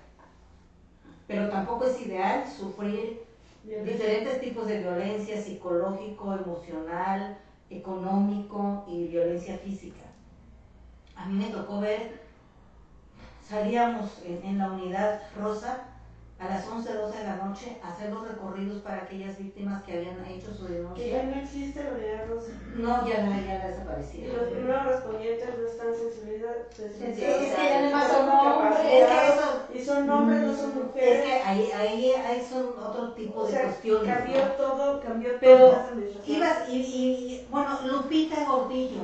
pero 1.27 1.49
tampoco 1.49 1.85
es 1.85 2.01
ideal 2.01 2.47
sufrir 2.47 3.21
diferentes 3.63 4.39
tipos 4.39 4.65
de 4.65 4.79
violencia 4.79 5.41
psicológico, 5.41 6.33
emocional, 6.33 7.37
económico 7.69 8.85
y 8.87 9.07
violencia 9.07 9.57
física. 9.57 10.05
A 11.15 11.25
mí 11.25 11.35
me 11.35 11.51
tocó 11.51 11.81
ver, 11.81 12.21
salíamos 13.45 14.21
en, 14.23 14.41
en 14.45 14.57
la 14.57 14.71
unidad 14.71 15.21
rosa 15.35 15.83
a 16.39 16.45
las 16.47 16.67
11, 16.67 16.93
12 16.93 17.17
de 17.17 17.23
la 17.23 17.35
noche 17.37 17.77
hacer 17.81 18.11
los 18.11 18.27
recorridos 18.27 18.81
para 18.83 19.03
aquellas 19.03 19.37
víctimas 19.39 19.83
que 19.83 19.97
habían 19.97 20.23
hecho 20.25 20.53
su 20.53 20.67
denuncia. 20.67 21.03
Que 21.03 21.11
ya 21.11 21.23
no 21.23 21.41
existe 21.41 21.83
la 21.83 21.91
unidad 21.91 22.27
rosa. 22.27 22.51
No, 22.75 23.07
ya, 23.07 23.41
ya 23.41 23.67
desapareció. 23.67 24.25
Y 24.25 24.27
los 24.27 24.49
primeros 24.49 24.85
respondientes 24.85 25.49
no 25.57 25.67
están 25.67 25.95
sensibilizados. 25.95 26.57
Sí, 26.75 27.23
es 27.23 27.55
que 27.55 27.73
además 27.73 28.11
son 28.11 28.29
hombres. 28.29 28.79
y 29.73 29.83
son 29.83 30.09
hombres, 30.09 30.41
no 30.41 30.55
son 30.55 30.85
mujeres. 30.85 31.19
Es 31.19 31.25
que 31.25 31.33
ahí, 31.41 31.71
ahí, 31.71 32.11
ahí 32.11 32.47
son 32.47 32.67
otro 32.77 33.13
tipo 33.13 33.45
de 33.47 33.59
cuestiones. 33.59 34.15
Cambió 34.15 34.41
todo, 34.51 35.01
cambió 35.01 35.29
Pero 35.39 35.69
todo. 35.71 35.85
ibas, 36.25 36.69
y, 36.69 36.75
y, 36.75 37.47
bueno, 37.49 37.79
Lupita 37.85 38.45
Gordillo 38.45 39.01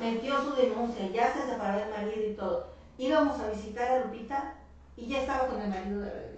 metió 0.00 0.40
su 0.42 0.54
denuncia, 0.54 1.08
ya 1.08 1.32
se 1.32 1.42
separó 1.50 1.78
del 1.78 1.90
marido 1.90 2.30
y 2.30 2.34
todo. 2.34 2.68
Íbamos 2.98 3.40
a 3.40 3.50
visitar 3.50 3.90
a 3.90 4.04
Lupita 4.04 4.54
y 4.96 5.06
ya 5.08 5.20
estaba 5.22 5.48
con 5.48 5.60
el 5.60 5.68
marido 5.68 6.00
de 6.00 6.10
regreso. 6.10 6.37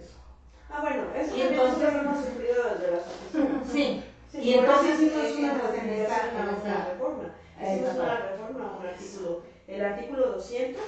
Ah, 0.73 0.79
bueno, 0.81 1.03
eso 1.15 1.35
y 1.35 1.41
entonces, 1.41 1.93
lo 1.93 1.99
hemos 1.99 2.25
sufrido 2.25 2.63
desde 2.73 2.91
las 2.91 3.03
oficinas. 3.05 3.67
Sí. 3.71 4.03
sí. 4.31 4.37
y 4.39 4.53
entonces 4.53 5.01
hicimos 5.01 5.25
eh, 5.25 5.35
una 5.39 5.53
presentación 5.53 6.37
a 6.37 6.61
una 6.63 6.85
reforma. 6.85 7.35
Hicimos 7.61 7.95
una 7.95 8.17
reforma 8.17 8.79
un 8.79 8.87
artículo. 8.87 9.41
El 9.67 9.85
artículo 9.85 10.31
200, 10.31 10.81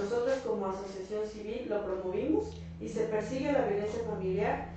nosotros 0.00 0.38
como 0.46 0.66
asociación 0.66 1.26
civil 1.26 1.66
lo 1.68 1.84
promovimos 1.84 2.46
y 2.80 2.88
se 2.88 3.04
persigue 3.04 3.52
la 3.52 3.66
violencia 3.66 4.00
familiar 4.04 4.68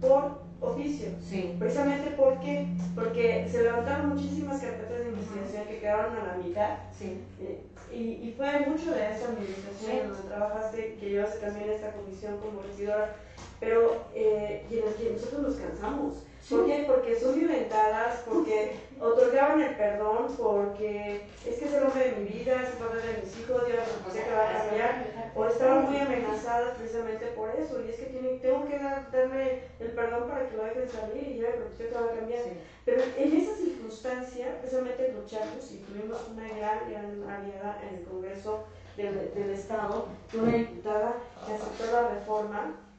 por 0.00 0.40
oficio. 0.60 1.08
Sí. 1.28 1.54
Precisamente 1.58 2.10
porque, 2.16 2.66
porque 2.94 3.48
se 3.50 3.62
levantaron 3.62 4.10
muchísimas 4.10 4.60
carpetas 4.60 4.98
de 4.98 5.10
investigación 5.10 5.64
que 5.66 5.78
quedaron 5.78 6.16
a 6.16 6.26
la 6.26 6.34
mitad. 6.34 6.78
Sí. 6.98 7.20
Eh, 7.40 7.62
y, 7.92 8.28
y, 8.28 8.34
fue 8.36 8.60
mucho 8.66 8.92
de 8.92 9.10
esta 9.10 9.28
administración 9.28 10.12
donde 10.12 10.28
trabajaste, 10.28 10.96
que 11.00 11.10
llevaste 11.10 11.38
también 11.38 11.70
esta 11.70 11.92
comisión 11.92 12.38
como 12.38 12.62
regidora 12.62 13.16
pero 13.60 14.06
eh, 14.14 14.66
y 14.70 14.78
en 14.78 14.88
el 14.88 14.94
que 14.94 15.10
nosotros 15.10 15.42
nos 15.42 15.56
cansamos. 15.56 16.14
¿Por 16.48 16.66
qué? 16.66 16.84
Porque 16.86 17.20
son 17.20 17.38
violentadas, 17.38 18.22
porque 18.26 18.72
otorgaban 18.98 19.60
el 19.60 19.76
perdón, 19.76 20.34
porque 20.36 21.22
es 21.46 21.58
que 21.58 21.64
es 21.64 21.72
el 21.74 21.84
hombre 21.84 22.10
de 22.10 22.16
mi 22.16 22.28
vida, 22.28 22.62
es 22.62 22.70
el 22.70 22.78
padre 22.78 23.06
de 23.06 23.22
mis 23.22 23.38
hijos, 23.38 23.62
yo 23.68 23.74
no 23.76 24.12
sé 24.12 24.24
que 24.24 24.32
va 24.32 24.48
a 24.48 24.58
cambiar, 24.58 25.32
o 25.36 25.46
estaban 25.46 25.84
muy 25.84 26.00
amenazadas 26.00 26.76
precisamente 26.76 27.26
por 27.36 27.50
eso, 27.50 27.80
y 27.84 27.90
es 27.90 27.96
que 27.96 28.06
tiene, 28.06 28.38
tengo 28.38 28.66
que 28.66 28.78
darle 28.78 29.62
el 29.78 29.92
perdón 29.92 30.28
para 30.28 30.48
que 30.48 30.56
lo 30.56 30.64
dejen 30.64 30.88
salir 30.88 31.28
y 31.28 31.38
ya 31.40 31.50
me 31.50 31.76
que 31.76 31.94
va 31.94 32.00
a 32.00 32.16
cambiar. 32.16 32.42
Pero 32.84 33.02
en 33.16 33.36
esa 33.36 33.54
circunstancia, 33.54 34.58
precisamente 34.60 35.12
luchamos 35.12 35.70
y 35.70 35.76
tuvimos 35.78 36.18
una 36.32 36.48
gran, 36.48 36.90
gran 36.90 37.30
aliada 37.30 37.80
en 37.88 37.98
el 37.98 38.04
Congreso 38.04 38.64
del, 38.96 39.32
del 39.34 39.50
Estado, 39.50 40.06
una 40.34 40.52
diputada 40.52 41.14
que 41.46 41.52
aceptó 41.52 41.92
la 41.92 42.08
reforma 42.08 42.89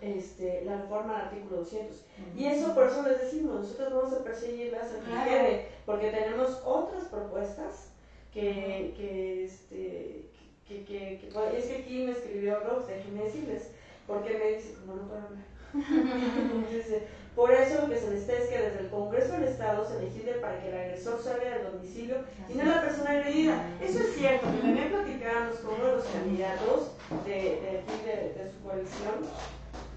este, 0.00 0.62
la 0.64 0.82
reforma 0.82 1.16
al 1.16 1.26
artículo 1.26 1.58
200. 1.58 2.04
Y 2.36 2.46
eso 2.46 2.74
por 2.74 2.86
eso 2.86 3.02
les 3.02 3.20
decimos, 3.20 3.60
nosotros 3.62 3.92
vamos 3.92 4.12
a 4.12 4.24
perseguirlas 4.24 4.90
a 4.92 5.26
porque 5.84 6.10
tenemos 6.10 6.60
otras 6.64 7.04
propuestas 7.04 7.88
que, 8.32 8.94
que, 8.96 9.44
este, 9.44 10.30
que, 10.66 10.84
que, 10.84 11.18
que, 11.18 11.58
es 11.58 11.64
que 11.66 11.76
aquí 11.82 12.04
me 12.04 12.12
escribió 12.12 12.60
Rox, 12.60 12.86
déjenme 12.86 13.24
decirles, 13.24 13.70
porque 14.06 14.36
me 14.36 14.56
dice, 14.56 14.74
como 14.80 14.96
no 14.96 15.08
puedo 15.08 15.22
hablar. 15.22 15.56
por 17.34 17.52
eso 17.52 17.82
lo 17.82 17.88
que 17.88 17.98
se 17.98 18.08
necesita 18.08 18.38
es 18.38 18.48
que 18.48 18.58
desde 18.58 18.80
el 18.80 18.90
Congreso 18.90 19.32
del 19.34 19.44
Estado 19.44 19.86
se 19.86 20.02
legisle 20.02 20.32
para 20.34 20.60
que 20.60 20.68
el 20.68 20.76
agresor 20.76 21.22
salga 21.22 21.50
del 21.50 21.72
domicilio 21.72 22.16
y 22.48 22.54
no 22.54 22.64
la 22.64 22.80
persona 22.80 23.10
agredida. 23.10 23.62
Eso 23.82 24.00
es 24.00 24.14
cierto, 24.16 24.46
que 24.50 24.58
también 24.58 24.90
platicábamos 24.90 25.56
con 25.56 25.74
uno 25.74 25.86
de 25.86 25.96
los 25.96 26.06
candidatos 26.06 26.90
de, 27.26 27.32
de, 27.32 27.82
de, 28.04 28.44
de 28.44 28.50
su 28.50 28.62
coalición 28.62 29.14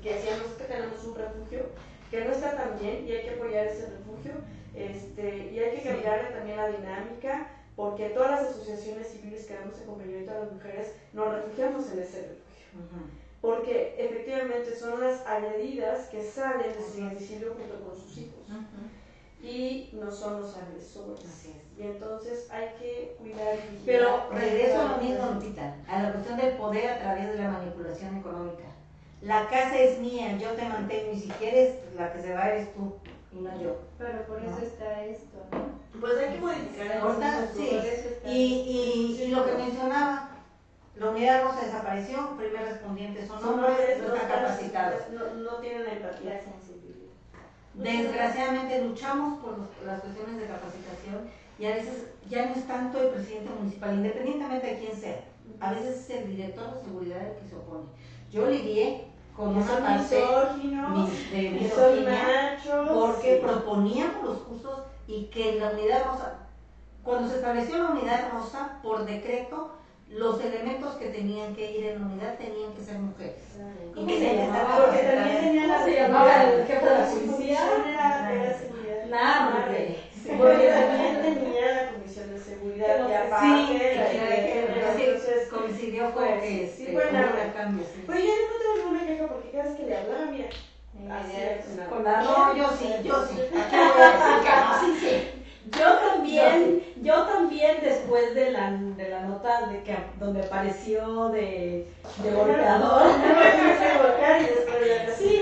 que 0.02 0.14
decíamos 0.14 0.48
que 0.58 0.64
tenemos 0.66 1.04
un 1.04 1.16
refugio 1.16 1.66
que 2.10 2.26
no 2.26 2.32
está 2.32 2.56
tan 2.56 2.80
bien 2.80 3.06
y 3.08 3.12
hay 3.12 3.24
que 3.24 3.36
apoyar 3.36 3.68
ese 3.68 3.88
refugio 3.88 4.34
este, 4.74 5.52
y 5.52 5.60
hay 5.60 5.76
que 5.76 5.90
cambiarle 5.90 6.32
también 6.32 6.58
la 6.58 6.70
dinámica 6.70 7.48
porque 7.76 8.10
todas 8.10 8.32
las 8.32 8.52
asociaciones 8.52 9.08
civiles 9.08 9.46
que 9.46 9.56
damos 9.56 9.80
acompañamiento 9.80 10.32
a 10.32 10.40
las 10.40 10.52
mujeres 10.52 10.94
nos 11.14 11.34
refugiamos 11.34 11.92
en 11.92 12.00
ese 12.00 12.22
refugio. 12.22 12.78
Porque 13.42 13.96
efectivamente 13.98 14.76
son 14.76 15.00
las 15.00 15.26
agredidas 15.26 16.08
que 16.10 16.22
salen 16.22 16.74
de 16.74 16.84
su 16.84 17.02
domicilio 17.02 17.56
junto 17.58 17.80
con 17.86 17.98
sus 17.98 18.18
hijos. 18.18 18.46
Y 19.42 19.92
no 19.94 20.12
son 20.12 20.42
los 20.42 20.58
agresores. 20.58 21.24
Y 21.78 21.84
entonces 21.84 22.52
hay 22.52 22.68
que 22.78 23.16
cuidar 23.18 23.56
y 23.56 23.86
Pero 23.86 24.30
regreso 24.30 24.82
a 24.82 24.98
lo 24.98 24.98
mismo, 24.98 25.32
Lupita, 25.34 25.78
a 25.88 26.04
la 26.04 26.12
cuestión 26.12 26.38
del 26.38 26.58
poder 26.58 26.90
a 26.90 27.00
través 27.00 27.30
de 27.30 27.38
la 27.38 27.50
manipulación 27.50 28.18
económica 28.18 28.66
la 29.22 29.48
casa 29.48 29.78
es 29.78 30.00
mía, 30.00 30.38
yo 30.38 30.52
te 30.52 30.68
mantengo 30.68 31.12
y 31.14 31.20
si 31.20 31.30
quieres, 31.30 31.76
la 31.98 32.14
que 32.14 32.22
se 32.22 32.34
va 32.34 32.50
eres 32.50 32.74
tú 32.74 32.96
y 33.34 33.42
no 33.42 33.62
yo. 33.62 33.78
Pero 33.98 34.26
por 34.26 34.42
eso 34.42 34.60
está 34.62 35.04
esto, 35.04 35.38
¿no? 35.52 35.80
Pues 36.00 36.18
hay 36.18 36.34
que 36.36 36.40
modificar 36.40 36.92
el 36.92 37.48
sí. 37.54 37.80
Y, 38.26 39.24
y, 39.24 39.28
lo 39.28 39.46
que 39.46 39.54
mencionaba, 39.56 40.30
la 40.96 41.10
unidad 41.10 41.44
rosa 41.44 41.66
desapareció, 41.66 42.38
primer 42.38 42.64
respondiente 42.64 43.28
son, 43.28 43.44
hombres, 43.44 44.00
no 44.00 44.14
están 44.14 44.30
capacitados. 44.30 45.02
No, 45.12 45.56
tienen 45.56 45.88
empatía, 45.88 46.42
sensibilidad. 46.42 47.12
Desgraciadamente 47.74 48.82
luchamos 48.84 49.40
por 49.40 49.58
las 49.86 50.02
cuestiones 50.02 50.38
de 50.38 50.48
capacitación 50.48 51.30
y 51.58 51.66
a 51.66 51.76
veces 51.76 52.08
ya 52.30 52.46
no 52.46 52.56
es 52.56 52.66
tanto 52.66 53.02
el 53.02 53.10
presidente 53.10 53.50
municipal, 53.60 53.96
independientemente 53.96 54.68
de 54.68 54.80
quién 54.80 54.96
sea, 54.96 55.24
a 55.60 55.74
veces 55.74 55.98
es 55.98 56.10
el 56.10 56.28
director 56.30 56.74
de 56.74 56.84
seguridad 56.84 57.22
el 57.22 57.36
que 57.36 57.50
se 57.50 57.56
opone. 57.56 57.86
Yo 58.32 58.46
lidié 58.48 59.06
con 59.36 59.56
son 59.66 59.84
parte 59.84 60.16
de 60.16 61.50
misoginia, 61.50 62.60
porque 62.94 63.36
sí. 63.36 63.42
proponíamos 63.42 64.24
los 64.24 64.38
cursos 64.40 64.80
y 65.08 65.24
que 65.26 65.52
en 65.52 65.60
la 65.60 65.70
unidad 65.72 66.06
rosa, 66.06 66.34
cuando 67.04 67.30
se 67.30 67.36
estableció 67.38 67.78
la 67.78 67.90
unidad 67.92 68.32
rosa, 68.32 68.80
por 68.84 69.06
decreto, 69.06 69.72
los 70.10 70.42
elementos 70.44 70.96
que 70.96 71.10
tenían 71.10 71.56
que 71.56 71.72
ir 71.72 71.86
en 71.86 72.02
la 72.02 72.08
unidad 72.08 72.38
tenían 72.38 72.74
que 72.74 72.84
ser 72.84 73.00
mujeres. 73.00 73.42
¿Cómo 73.94 74.08
que 74.08 74.20
se 74.20 74.36
llamaba? 74.36 74.78
Porque 74.86 75.00
también 75.00 75.38
aceptando. 75.38 75.40
tenía 75.42 75.68
la 75.68 75.74
¿Cómo 75.76 75.86
se 75.86 75.96
llamaba 75.96 76.44
el 76.44 76.66
jefe 76.66 76.86
de 76.86 76.92
la 76.92 77.06
policía? 77.06 77.60
función 77.60 77.88
era, 77.88 78.58
Porque 80.38 80.66
también 80.66 81.20
tenía 81.20 81.70
la 81.70 81.84
comisión 81.84 82.28
de 82.28 82.38
seguridad 82.38 83.08
y 83.08 83.12
aparte 83.12 83.90
Sí, 83.92 83.96
la 83.96 84.06
entonces 84.88 85.46
coincidió 85.46 86.12
con 86.12 86.24
pues, 86.24 86.42
que 86.42 86.66
sí 86.66 86.84
este, 86.84 86.92
fue 86.92 87.08
la- 87.08 87.42
un 87.44 87.50
cambio. 87.50 87.84
sí. 87.92 88.04
Pues 88.06 88.22
yo 88.22 88.30
no 88.48 88.56
tengo 88.58 88.74
ninguna 88.74 89.04
queja 89.04 89.26
porque 89.26 89.50
cada 89.50 89.64
vez 89.64 89.74
que 89.74 89.84
le 89.84 89.94
hablaba, 89.94 90.26
mira, 90.26 90.48
así 91.10 91.32
Con 91.88 92.04
la 92.04 92.20
No, 92.20 92.54
yo 92.54 92.70
sí, 92.70 93.00
yo 93.04 93.20
sí. 93.20 93.38
Sí, 94.80 94.92
sí. 95.00 95.42
Yo 95.78 95.94
también, 95.94 96.80
yo 96.96 97.24
también 97.24 97.82
después 97.82 98.34
de 98.34 98.50
la, 98.50 98.70
de 98.70 99.08
la 99.08 99.20
nota 99.20 99.62
de 99.62 99.82
que 99.82 99.98
donde 100.18 100.40
apareció 100.40 101.30
de, 101.30 101.82
de 102.18 102.32
de 102.32 102.56
Sí. 105.12 105.38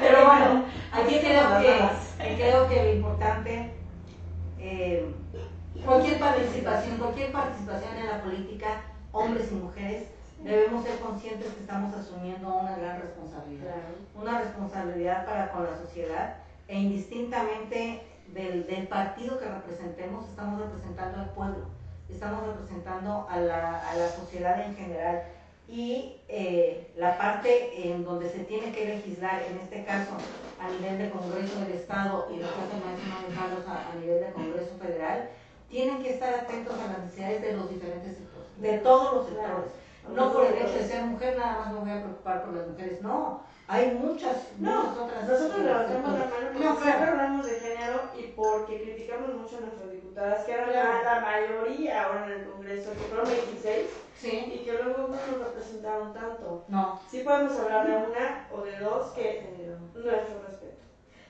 Pero 0.00 0.24
bueno, 0.24 0.60
aquí 0.90 1.18
las 1.32 1.60
que, 1.60 1.68
damas. 2.18 2.36
creo 2.36 2.68
que 2.68 2.84
lo 2.84 2.92
importante, 2.94 3.70
eh, 4.58 5.14
cualquier 5.84 6.18
participación, 6.18 6.98
cualquier 6.98 7.32
participación 7.32 7.96
en 7.96 8.06
la 8.06 8.22
política, 8.22 8.82
hombres 9.12 9.50
y 9.52 9.54
mujeres, 9.54 10.08
debemos 10.42 10.84
ser 10.84 10.98
conscientes 10.98 11.52
que 11.52 11.60
estamos 11.60 11.94
asumiendo 11.94 12.54
una 12.54 12.76
gran 12.76 13.00
responsabilidad. 13.00 13.74
Una 14.14 14.40
responsabilidad 14.40 15.24
para 15.24 15.50
con 15.52 15.64
la 15.64 15.76
sociedad 15.76 16.36
e 16.68 16.78
indistintamente 16.78 18.02
del, 18.32 18.66
del 18.66 18.88
partido 18.88 19.38
que 19.38 19.46
representemos, 19.46 20.28
estamos 20.28 20.60
representando 20.60 21.20
al 21.20 21.30
pueblo, 21.30 21.66
estamos 22.08 22.46
representando 22.46 23.26
a 23.30 23.38
la, 23.38 23.90
a 23.90 23.96
la 23.96 24.08
sociedad 24.08 24.60
en 24.66 24.76
general. 24.76 25.22
Y 25.68 26.16
eh, 26.28 26.92
la 26.96 27.16
parte 27.16 27.88
en 27.88 28.04
donde 28.04 28.28
se 28.30 28.40
tiene 28.40 28.70
que 28.72 28.84
legislar, 28.84 29.42
en 29.50 29.58
este 29.58 29.84
caso 29.84 30.12
a 30.60 30.68
nivel 30.68 30.98
de 30.98 31.10
Congreso 31.10 31.60
del 31.60 31.72
Estado 31.72 32.28
y 32.30 32.36
maestro 32.36 33.08
Manuel 33.08 33.34
Carlos 33.34 33.64
a, 33.66 33.90
a 33.90 33.94
nivel 33.96 34.20
de 34.20 34.32
Congreso 34.32 34.76
Federal, 34.80 35.30
tienen 35.68 36.02
que 36.02 36.10
estar 36.10 36.32
atentos 36.34 36.74
a 36.78 36.92
las 36.92 36.98
necesidades 37.04 37.42
de 37.42 37.52
los 37.54 37.68
diferentes 37.70 38.16
sectores, 38.16 38.60
de 38.60 38.78
todos 38.78 39.14
los 39.14 39.26
sectores. 39.26 39.72
No 40.14 40.32
por 40.32 40.44
el 40.44 40.54
hecho 40.54 40.74
de 40.74 40.86
ser 40.86 41.02
mujer 41.04 41.38
nada 41.38 41.60
más 41.60 41.72
me 41.72 41.80
voy 41.80 41.90
a 41.90 42.02
preocupar 42.02 42.44
por 42.44 42.54
las 42.54 42.68
mujeres, 42.68 43.00
no, 43.00 43.42
hay 43.66 43.92
muchas, 43.92 44.36
No, 44.58 44.82
muchas 44.82 44.98
otras. 44.98 45.28
Nosotros 45.28 45.64
levantamos 45.64 46.12
la 46.12 46.18
mano 46.18 46.30
porque 46.52 46.64
No, 46.64 46.72
siempre 46.72 46.92
claro. 46.92 47.12
hablamos 47.12 47.46
de 47.46 47.52
género 47.60 48.00
y 48.18 48.22
porque 48.36 48.82
criticamos 48.82 49.34
mucho 49.34 49.56
a 49.56 49.60
diputadas, 50.14 50.44
que 50.44 50.52
eran 50.52 50.72
la, 50.72 51.02
la 51.02 51.20
mayoría 51.20 52.04
ahora 52.04 52.26
en 52.26 52.32
el 52.32 52.44
Congreso, 52.44 52.90
que 52.92 52.98
fueron 52.98 53.26
26, 53.28 53.86
Sí, 54.16 54.52
y 54.54 54.64
que 54.64 54.72
luego 54.72 55.08
no 55.08 55.08
nos 55.08 55.48
representaron 55.48 56.14
tanto. 56.14 56.64
no, 56.68 57.00
Sí 57.10 57.20
podemos 57.20 57.58
hablar 57.58 57.86
de 57.86 58.10
una 58.10 58.48
o 58.52 58.62
de 58.62 58.78
dos 58.78 59.10
que 59.12 59.38
eh, 59.40 59.76
nuestro 59.92 60.42
respeto. 60.46 60.74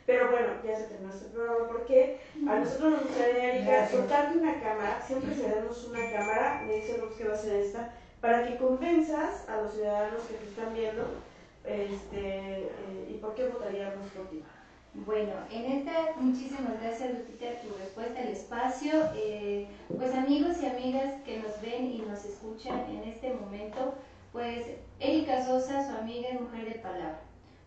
Pero 0.07 0.31
bueno, 0.31 0.49
ya 0.63 0.77
se 0.77 0.85
terminó 0.85 1.13
este 1.13 1.31
programa 1.31 1.67
porque 1.67 2.21
a 2.47 2.57
nosotros 2.57 2.91
nos 2.93 3.03
gustaría, 3.05 3.55
Erika, 3.55 3.89
soltarte 3.89 4.39
una 4.39 4.61
cámara, 4.61 5.03
siempre 5.05 5.35
cedemos 5.35 5.85
una 5.89 6.11
cámara, 6.13 6.63
me 6.67 6.75
dice 6.75 6.99
Luz 6.99 7.15
que 7.17 7.27
va 7.27 7.35
a 7.35 7.39
ser 7.39 7.57
esta, 7.57 7.95
para 8.21 8.47
que 8.47 8.59
convenzas 8.59 9.49
a 9.49 9.63
los 9.63 9.73
ciudadanos 9.73 10.21
que 10.29 10.35
te 10.35 10.45
están 10.45 10.75
viendo 10.75 11.05
este, 11.65 12.67
eh, 12.67 13.09
y 13.09 13.15
por 13.15 13.35
qué 13.35 13.49
votaríamos 13.49 14.07
por 14.15 14.29
ti. 14.29 14.45
Bueno, 14.95 15.33
en 15.51 15.73
esta, 15.73 16.15
muchísimas 16.21 16.81
gracias 16.81 17.11
Lupita 17.11 17.47
tu 17.61 17.77
respuesta 17.77 18.21
al 18.21 18.29
espacio. 18.29 18.93
Eh, 19.17 19.67
pues 19.89 20.15
amigos 20.15 20.57
y 20.63 20.67
amigas 20.67 21.21
que 21.25 21.41
nos 21.41 21.61
ven 21.61 21.91
y 21.91 21.99
nos 22.09 22.25
escuchan 22.25 22.79
en 22.89 23.03
este 23.03 23.35
momento, 23.35 23.95
pues 24.33 24.65
Erika 25.01 25.45
Sosa, 25.45 25.85
su 25.85 25.97
amiga, 25.97 26.29
es 26.29 26.41
mujer 26.41 26.67
de 26.67 26.79
palabra, 26.79 27.21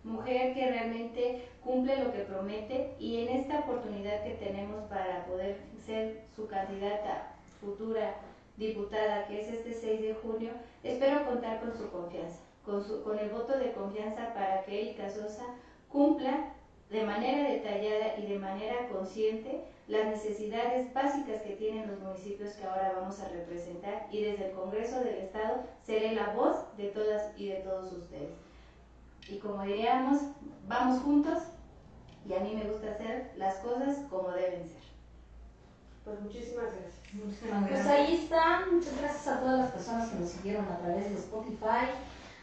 mujer 0.05 0.53
que 0.53 0.71
realmente 0.71 1.49
cumple 1.61 2.01
lo 2.01 2.13
que 2.13 2.19
promete 2.19 2.95
y 2.97 3.23
en 3.23 3.35
esta 3.39 3.59
oportunidad 3.59 4.23
que 4.23 4.35
tenemos 4.35 4.85
para 4.85 5.25
poder 5.25 5.57
ser 5.85 6.21
su 6.33 6.47
candidata 6.47 7.35
futura 7.59 8.15
diputada, 8.55 9.27
que 9.27 9.41
es 9.41 9.49
este 9.49 9.73
6 9.73 10.01
de 10.01 10.13
junio, 10.13 10.51
espero 10.81 11.25
contar 11.25 11.59
con 11.59 11.77
su 11.77 11.91
confianza, 11.91 12.39
con, 12.63 12.81
su, 12.81 13.03
con 13.03 13.19
el 13.19 13.29
voto 13.29 13.57
de 13.57 13.73
confianza 13.73 14.33
para 14.33 14.63
que 14.63 14.81
Erika 14.81 15.09
Sosa 15.09 15.43
cumpla 15.89 16.53
de 16.89 17.03
manera 17.03 17.49
detallada 17.49 18.17
y 18.17 18.27
de 18.27 18.39
manera 18.39 18.87
consciente 18.89 19.61
las 19.87 20.05
necesidades 20.05 20.93
básicas 20.93 21.41
que 21.41 21.55
tienen 21.55 21.87
los 21.89 21.99
municipios 21.99 22.53
que 22.53 22.65
ahora 22.65 22.93
vamos 22.99 23.19
a 23.19 23.29
representar 23.29 24.07
y 24.11 24.23
desde 24.23 24.49
el 24.49 24.55
Congreso 24.55 24.99
del 24.99 25.15
Estado 25.15 25.63
seré 25.85 26.13
la 26.13 26.33
voz 26.33 26.57
de 26.77 26.87
todas 26.87 27.37
y 27.37 27.49
de 27.49 27.55
todos 27.57 27.91
ustedes. 27.93 28.31
Y 29.29 29.37
como 29.39 29.63
diríamos, 29.63 30.21
vamos 30.67 31.01
juntos 31.01 31.39
y 32.27 32.33
a 32.33 32.39
mí 32.39 32.53
me 32.55 32.69
gusta 32.69 32.91
hacer 32.91 33.31
las 33.37 33.55
cosas 33.55 33.97
como 34.09 34.31
deben 34.31 34.67
ser. 34.67 34.87
Pues 36.03 36.19
muchísimas 36.21 36.65
gracias. 36.71 36.93
muchísimas 37.13 37.67
Pues 37.67 37.83
gracias. 37.83 37.87
ahí 38.07 38.15
están, 38.15 38.75
muchas 38.75 38.97
gracias 38.99 39.27
a 39.27 39.39
todas 39.41 39.59
las 39.59 39.71
personas 39.71 40.09
que 40.09 40.19
nos 40.19 40.29
siguieron 40.29 40.65
a 40.65 40.77
través 40.79 41.09
de 41.09 41.15
Spotify, 41.15 41.87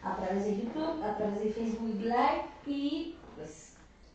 a 0.03 0.17
través 0.17 0.45
de 0.45 0.57
YouTube, 0.57 1.03
a 1.03 1.17
través 1.17 1.41
de 1.43 1.51
Facebook 1.51 1.95
Live 2.01 2.45
y 2.67 3.17
pues 3.37 3.64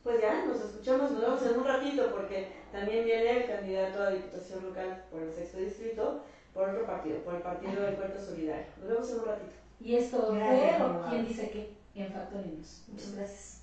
Pues 0.10 0.22
ya, 0.22 0.43
nos 0.43 0.60
escuchamos, 0.60 1.12
nos 1.12 1.22
vemos 1.22 1.45
en 1.45 1.60
un 1.60 1.66
ratito 1.66 2.10
porque 2.10 2.47
también 2.72 3.05
viene 3.05 3.43
el 3.43 3.47
candidato 3.47 4.01
a 4.01 4.10
Diputación 4.10 4.64
Local 4.64 5.03
por 5.12 5.22
el 5.22 5.32
sexto 5.32 5.60
distrito, 5.60 6.24
por 6.51 6.68
otro 6.68 6.88
partido, 6.88 7.20
por 7.20 7.36
el 7.36 7.43
partido 7.43 7.84
del 7.84 7.93
Puerto 7.93 8.20
Solidario. 8.20 8.66
Nos 8.80 8.89
vemos 8.89 9.12
en 9.12 9.20
un 9.20 9.26
ratito. 9.26 9.51
y 9.80 9.95
esto 9.97 10.26
fue 10.26 11.10
quién 11.12 11.28
dice 11.28 11.51
qué 11.51 11.78
en 11.93 12.12
Factorinos. 12.12 12.86
Muchas 12.88 13.16
gracias. 13.16 13.59